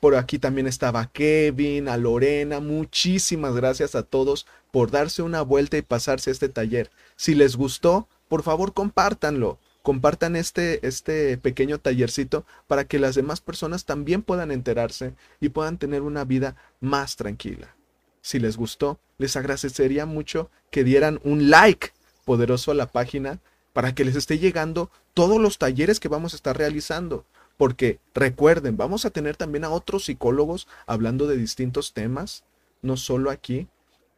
Por 0.00 0.14
aquí 0.14 0.38
también 0.38 0.66
estaba 0.66 1.10
Kevin, 1.10 1.88
a 1.88 1.96
Lorena. 1.96 2.60
Muchísimas 2.60 3.54
gracias 3.54 3.94
a 3.94 4.02
todos 4.02 4.46
por 4.70 4.90
darse 4.90 5.22
una 5.22 5.42
vuelta 5.42 5.76
y 5.76 5.82
pasarse 5.82 6.30
este 6.30 6.48
taller. 6.48 6.90
Si 7.16 7.34
les 7.34 7.56
gustó, 7.56 8.08
por 8.28 8.42
favor 8.42 8.72
compártanlo 8.72 9.58
compartan 9.84 10.34
este, 10.34 10.84
este 10.88 11.36
pequeño 11.36 11.78
tallercito 11.78 12.46
para 12.66 12.84
que 12.86 12.98
las 12.98 13.14
demás 13.14 13.42
personas 13.42 13.84
también 13.84 14.22
puedan 14.22 14.50
enterarse 14.50 15.12
y 15.40 15.50
puedan 15.50 15.76
tener 15.76 16.00
una 16.00 16.24
vida 16.24 16.56
más 16.80 17.16
tranquila. 17.16 17.76
Si 18.22 18.38
les 18.38 18.56
gustó, 18.56 18.98
les 19.18 19.36
agradecería 19.36 20.06
mucho 20.06 20.50
que 20.70 20.84
dieran 20.84 21.20
un 21.22 21.50
like 21.50 21.92
poderoso 22.24 22.70
a 22.70 22.74
la 22.74 22.86
página 22.86 23.40
para 23.74 23.94
que 23.94 24.06
les 24.06 24.16
esté 24.16 24.38
llegando 24.38 24.90
todos 25.12 25.38
los 25.38 25.58
talleres 25.58 26.00
que 26.00 26.08
vamos 26.08 26.32
a 26.32 26.36
estar 26.36 26.56
realizando. 26.56 27.26
Porque 27.58 28.00
recuerden, 28.14 28.78
vamos 28.78 29.04
a 29.04 29.10
tener 29.10 29.36
también 29.36 29.64
a 29.64 29.70
otros 29.70 30.06
psicólogos 30.06 30.66
hablando 30.86 31.26
de 31.26 31.36
distintos 31.36 31.92
temas, 31.92 32.44
no 32.80 32.96
solo 32.96 33.30
aquí. 33.30 33.68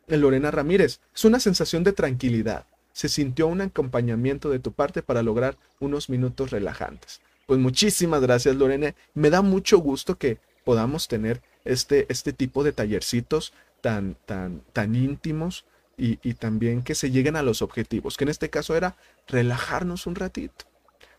En 0.07 0.21
Lorena 0.21 0.53
Ramírez, 0.53 1.01
es 1.13 1.25
una 1.25 1.41
sensación 1.41 1.83
de 1.83 1.93
tranquilidad 1.93 2.67
se 2.97 3.11
sintió 3.11 3.47
un 3.47 3.61
acompañamiento 3.61 4.49
de 4.49 4.59
tu 4.59 4.73
parte 4.73 5.03
para 5.03 5.23
lograr 5.23 5.59
unos 5.81 6.09
minutos 6.09 6.51
relajantes. 6.51 7.21
Pues 7.47 7.61
muchísimas 7.61 8.23
gracias 8.23 8.57
Lorena. 8.57 8.95
Me 9.13 9.29
da 9.29 9.43
mucho 9.43 9.77
gusto 9.81 10.17
que 10.17 10.39
podamos 10.65 11.07
tener 11.07 11.43
este, 11.67 12.07
este 12.09 12.33
tipo 12.33 12.65
de 12.65 12.73
tallercitos 12.73 13.53
tan, 13.83 14.17
tan, 14.25 14.63
tan 14.73 14.95
íntimos 14.95 15.67
y, 15.99 16.19
y 16.27 16.33
también 16.33 16.83
que 16.83 16.95
se 16.95 17.11
lleguen 17.11 17.37
a 17.37 17.43
los 17.43 17.61
objetivos, 17.61 18.17
que 18.17 18.25
en 18.25 18.31
este 18.31 18.49
caso 18.49 18.75
era 18.75 18.97
relajarnos 19.29 20.07
un 20.07 20.15
ratito, 20.15 20.65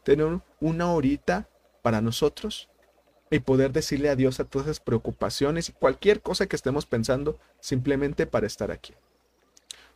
tener 0.02 0.40
una 0.60 0.92
horita 0.92 1.48
para 1.84 2.02
nosotros 2.02 2.70
y 3.30 3.38
poder 3.38 3.72
decirle 3.72 4.10
adiós 4.10 4.40
a 4.40 4.46
todas 4.46 4.66
esas 4.66 4.80
preocupaciones 4.80 5.70
y 5.70 5.74
cualquier 5.74 6.24
cosa 6.24 6.48
que 6.48 6.56
estemos 6.56 6.88
pensando 6.88 7.38
simplemente 7.60 8.26
para 8.26 8.48
estar 8.48 8.72
aquí. 8.72 8.96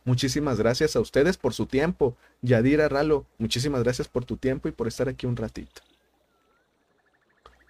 Muchísimas 0.04 0.58
gracias 0.58 0.96
a 0.96 1.00
ustedes 1.00 1.36
por 1.36 1.54
su 1.54 1.66
tiempo. 1.66 2.16
Yadira 2.40 2.88
Ralo, 2.88 3.26
muchísimas 3.38 3.82
gracias 3.82 4.08
por 4.08 4.24
tu 4.24 4.36
tiempo 4.36 4.68
y 4.68 4.72
por 4.72 4.88
estar 4.88 5.08
aquí 5.08 5.26
un 5.26 5.36
ratito. 5.36 5.82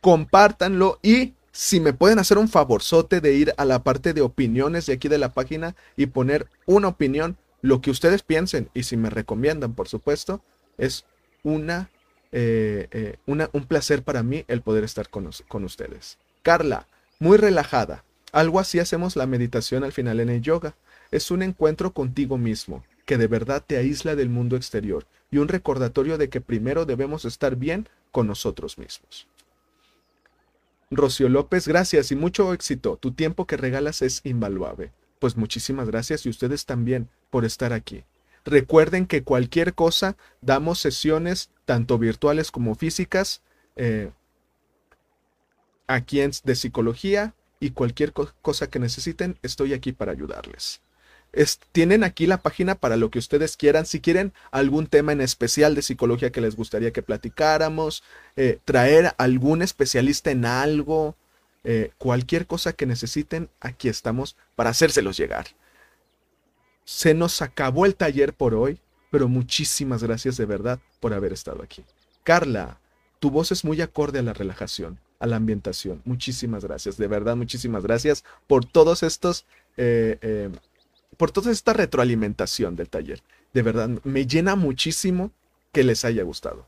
Compártanlo 0.00 0.98
y 1.02 1.34
si 1.52 1.80
me 1.80 1.92
pueden 1.92 2.18
hacer 2.18 2.38
un 2.38 2.48
favorzote 2.48 3.20
de 3.20 3.34
ir 3.34 3.54
a 3.58 3.66
la 3.66 3.84
parte 3.84 4.14
de 4.14 4.22
opiniones 4.22 4.86
de 4.86 4.94
aquí 4.94 5.08
de 5.08 5.18
la 5.18 5.34
página 5.34 5.76
y 5.96 6.06
poner 6.06 6.48
una 6.64 6.88
opinión, 6.88 7.36
lo 7.60 7.80
que 7.82 7.90
ustedes 7.90 8.22
piensen 8.22 8.70
y 8.72 8.84
si 8.84 8.96
me 8.96 9.10
recomiendan, 9.10 9.74
por 9.74 9.86
supuesto, 9.86 10.42
es 10.78 11.04
una, 11.42 11.90
eh, 12.32 12.88
eh, 12.90 13.16
una 13.26 13.50
un 13.52 13.66
placer 13.66 14.02
para 14.02 14.22
mí 14.22 14.44
el 14.48 14.62
poder 14.62 14.82
estar 14.84 15.10
con, 15.10 15.30
con 15.46 15.64
ustedes. 15.64 16.18
Carla, 16.42 16.88
muy 17.20 17.36
relajada. 17.36 18.04
Algo 18.32 18.58
así 18.58 18.78
hacemos 18.78 19.14
la 19.14 19.26
meditación 19.26 19.84
al 19.84 19.92
final 19.92 20.18
en 20.20 20.30
el 20.30 20.40
yoga 20.40 20.74
es 21.12 21.30
un 21.30 21.42
encuentro 21.42 21.92
contigo 21.92 22.38
mismo, 22.38 22.82
que 23.04 23.18
de 23.18 23.26
verdad 23.26 23.62
te 23.64 23.76
aísla 23.76 24.16
del 24.16 24.30
mundo 24.30 24.56
exterior, 24.56 25.06
y 25.30 25.38
un 25.38 25.46
recordatorio 25.46 26.18
de 26.18 26.28
que 26.30 26.40
primero 26.40 26.86
debemos 26.86 27.24
estar 27.26 27.54
bien 27.54 27.88
con 28.10 28.26
nosotros 28.26 28.78
mismos. 28.78 29.28
Rocío 30.90 31.28
López, 31.28 31.68
gracias 31.68 32.10
y 32.12 32.16
mucho 32.16 32.52
éxito. 32.52 32.96
Tu 32.96 33.12
tiempo 33.12 33.46
que 33.46 33.56
regalas 33.56 34.02
es 34.02 34.20
invaluable. 34.24 34.92
Pues 35.18 35.36
muchísimas 35.36 35.86
gracias 35.86 36.26
y 36.26 36.28
ustedes 36.28 36.66
también 36.66 37.08
por 37.30 37.44
estar 37.44 37.72
aquí. 37.72 38.04
Recuerden 38.44 39.06
que 39.06 39.22
cualquier 39.22 39.74
cosa, 39.74 40.16
damos 40.40 40.80
sesiones 40.80 41.50
tanto 41.64 41.98
virtuales 41.98 42.50
como 42.50 42.74
físicas 42.74 43.40
eh, 43.76 44.10
aquí 45.86 46.20
en, 46.20 46.32
de 46.44 46.56
psicología 46.56 47.34
y 47.60 47.70
cualquier 47.70 48.12
cosa 48.12 48.68
que 48.68 48.78
necesiten, 48.78 49.38
estoy 49.42 49.72
aquí 49.72 49.92
para 49.92 50.12
ayudarles 50.12 50.82
tienen 51.72 52.04
aquí 52.04 52.26
la 52.26 52.42
página 52.42 52.74
para 52.74 52.96
lo 52.96 53.10
que 53.10 53.18
ustedes 53.18 53.56
quieran. 53.56 53.86
Si 53.86 54.00
quieren 54.00 54.32
algún 54.50 54.86
tema 54.86 55.12
en 55.12 55.20
especial 55.20 55.74
de 55.74 55.82
psicología 55.82 56.30
que 56.30 56.42
les 56.42 56.56
gustaría 56.56 56.92
que 56.92 57.02
platicáramos, 57.02 58.02
eh, 58.36 58.58
traer 58.64 59.14
algún 59.16 59.62
especialista 59.62 60.30
en 60.30 60.44
algo, 60.44 61.16
eh, 61.64 61.90
cualquier 61.96 62.46
cosa 62.46 62.74
que 62.74 62.86
necesiten, 62.86 63.48
aquí 63.60 63.88
estamos 63.88 64.36
para 64.56 64.70
hacérselos 64.70 65.16
llegar. 65.16 65.46
Se 66.84 67.14
nos 67.14 67.40
acabó 67.40 67.86
el 67.86 67.94
taller 67.94 68.34
por 68.34 68.54
hoy, 68.54 68.80
pero 69.10 69.28
muchísimas 69.28 70.02
gracias 70.02 70.36
de 70.36 70.44
verdad 70.44 70.80
por 71.00 71.14
haber 71.14 71.32
estado 71.32 71.62
aquí. 71.62 71.84
Carla, 72.24 72.78
tu 73.20 73.30
voz 73.30 73.52
es 73.52 73.64
muy 73.64 73.80
acorde 73.80 74.18
a 74.18 74.22
la 74.22 74.34
relajación, 74.34 74.98
a 75.18 75.26
la 75.26 75.36
ambientación. 75.36 76.02
Muchísimas 76.04 76.64
gracias, 76.64 76.98
de 76.98 77.06
verdad, 77.06 77.36
muchísimas 77.36 77.84
gracias 77.84 78.22
por 78.46 78.66
todos 78.66 79.02
estos... 79.02 79.46
Eh, 79.78 80.50
por 81.22 81.30
toda 81.30 81.52
esta 81.52 81.72
retroalimentación 81.72 82.74
del 82.74 82.88
taller. 82.88 83.22
De 83.54 83.62
verdad, 83.62 83.88
me 84.02 84.26
llena 84.26 84.56
muchísimo 84.56 85.30
que 85.70 85.84
les 85.84 86.04
haya 86.04 86.24
gustado. 86.24 86.66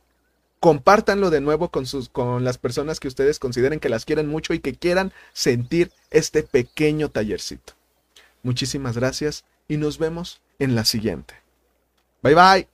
Compártanlo 0.61 1.31
de 1.31 1.41
nuevo 1.41 1.71
con, 1.71 1.87
sus, 1.87 2.09
con 2.09 2.45
las 2.45 2.57
personas 2.57 3.01
que 3.01 3.09
ustedes 3.09 3.41
consideren 3.41 3.81
que 3.81 3.89
las 3.89 4.05
quieren 4.05 4.29
mucho 4.29 4.55
y 4.55 4.61
que 4.61 4.77
quieran 4.77 5.13
sentir 5.33 5.91
este 6.11 6.45
pequeño 6.45 7.09
tallercito. 7.09 7.73
Muchísimas 8.45 8.97
gracias 8.97 9.45
y 9.67 9.77
nos 9.77 9.99
vemos 9.99 10.41
en 10.61 10.77
la 10.77 10.85
siguiente. 10.85 11.35
Bye 12.23 12.37
bye. 12.37 12.74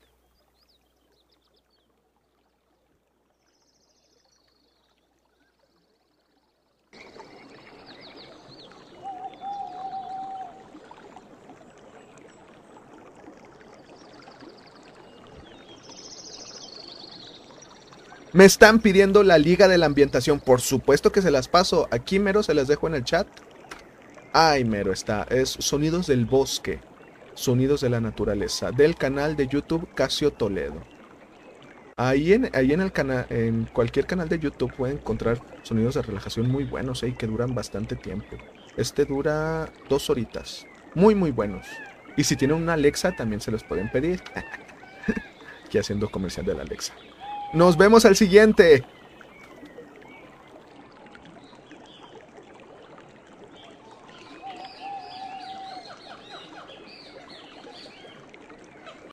Me 18.33 18.45
están 18.45 18.79
pidiendo 18.79 19.25
la 19.25 19.39
liga 19.39 19.67
de 19.67 19.77
la 19.77 19.87
ambientación. 19.87 20.39
Por 20.39 20.61
supuesto 20.61 21.11
que 21.11 21.21
se 21.21 21.33
las 21.33 21.49
paso. 21.49 21.89
Aquí 21.91 22.21
mero 22.21 22.45
se 22.45 22.55
las 22.55 22.69
dejo 22.69 22.87
en 22.87 22.95
el 22.95 23.05
chat. 23.05 23.27
Ay, 24.33 24.65
mero 24.65 24.93
está. 24.93 25.25
Es 25.25 25.49
Sonidos 25.51 26.07
del 26.07 26.27
Bosque. 26.27 26.79
Sonidos 27.35 27.81
de 27.81 27.91
la 27.91 28.01
Naturaleza. 28.01 28.71
Del 28.71 28.95
canal 28.95 29.35
de 29.35 29.49
YouTube 29.49 29.89
Casio 29.97 30.33
Toledo. 30.33 30.81
Ahí 31.97 32.33
en, 32.33 32.49
ahí 32.55 32.73
en 32.73 32.81
el 32.81 32.93
canal, 32.93 33.27
en 33.31 33.65
cualquier 33.65 34.07
canal 34.07 34.29
de 34.29 34.39
YouTube 34.39 34.73
pueden 34.75 34.99
encontrar 34.99 35.43
sonidos 35.63 35.97
de 35.97 36.03
relajación 36.03 36.49
muy 36.49 36.65
buenos 36.65 37.03
¿eh? 37.03 37.15
que 37.19 37.27
duran 37.27 37.55
bastante 37.55 37.97
tiempo. 37.97 38.39
Este 38.77 39.05
dura 39.05 39.71
dos 39.89 40.09
horitas. 40.09 40.67
Muy, 40.95 41.17
muy 41.17 41.33
buenos. 41.33 41.67
Y 42.17 42.25
si 42.25 42.37
tienen 42.37 42.57
una 42.57 42.75
Alexa, 42.75 43.11
también 43.17 43.41
se 43.41 43.51
los 43.51 43.65
pueden 43.65 43.91
pedir. 43.91 44.23
Aquí 45.67 45.79
haciendo 45.79 46.09
comercial 46.11 46.47
de 46.47 46.55
la 46.55 46.63
Alexa. 46.63 46.95
Nos 47.53 47.77
vemos 47.77 48.05
al 48.05 48.17
siguiente. 48.17 48.85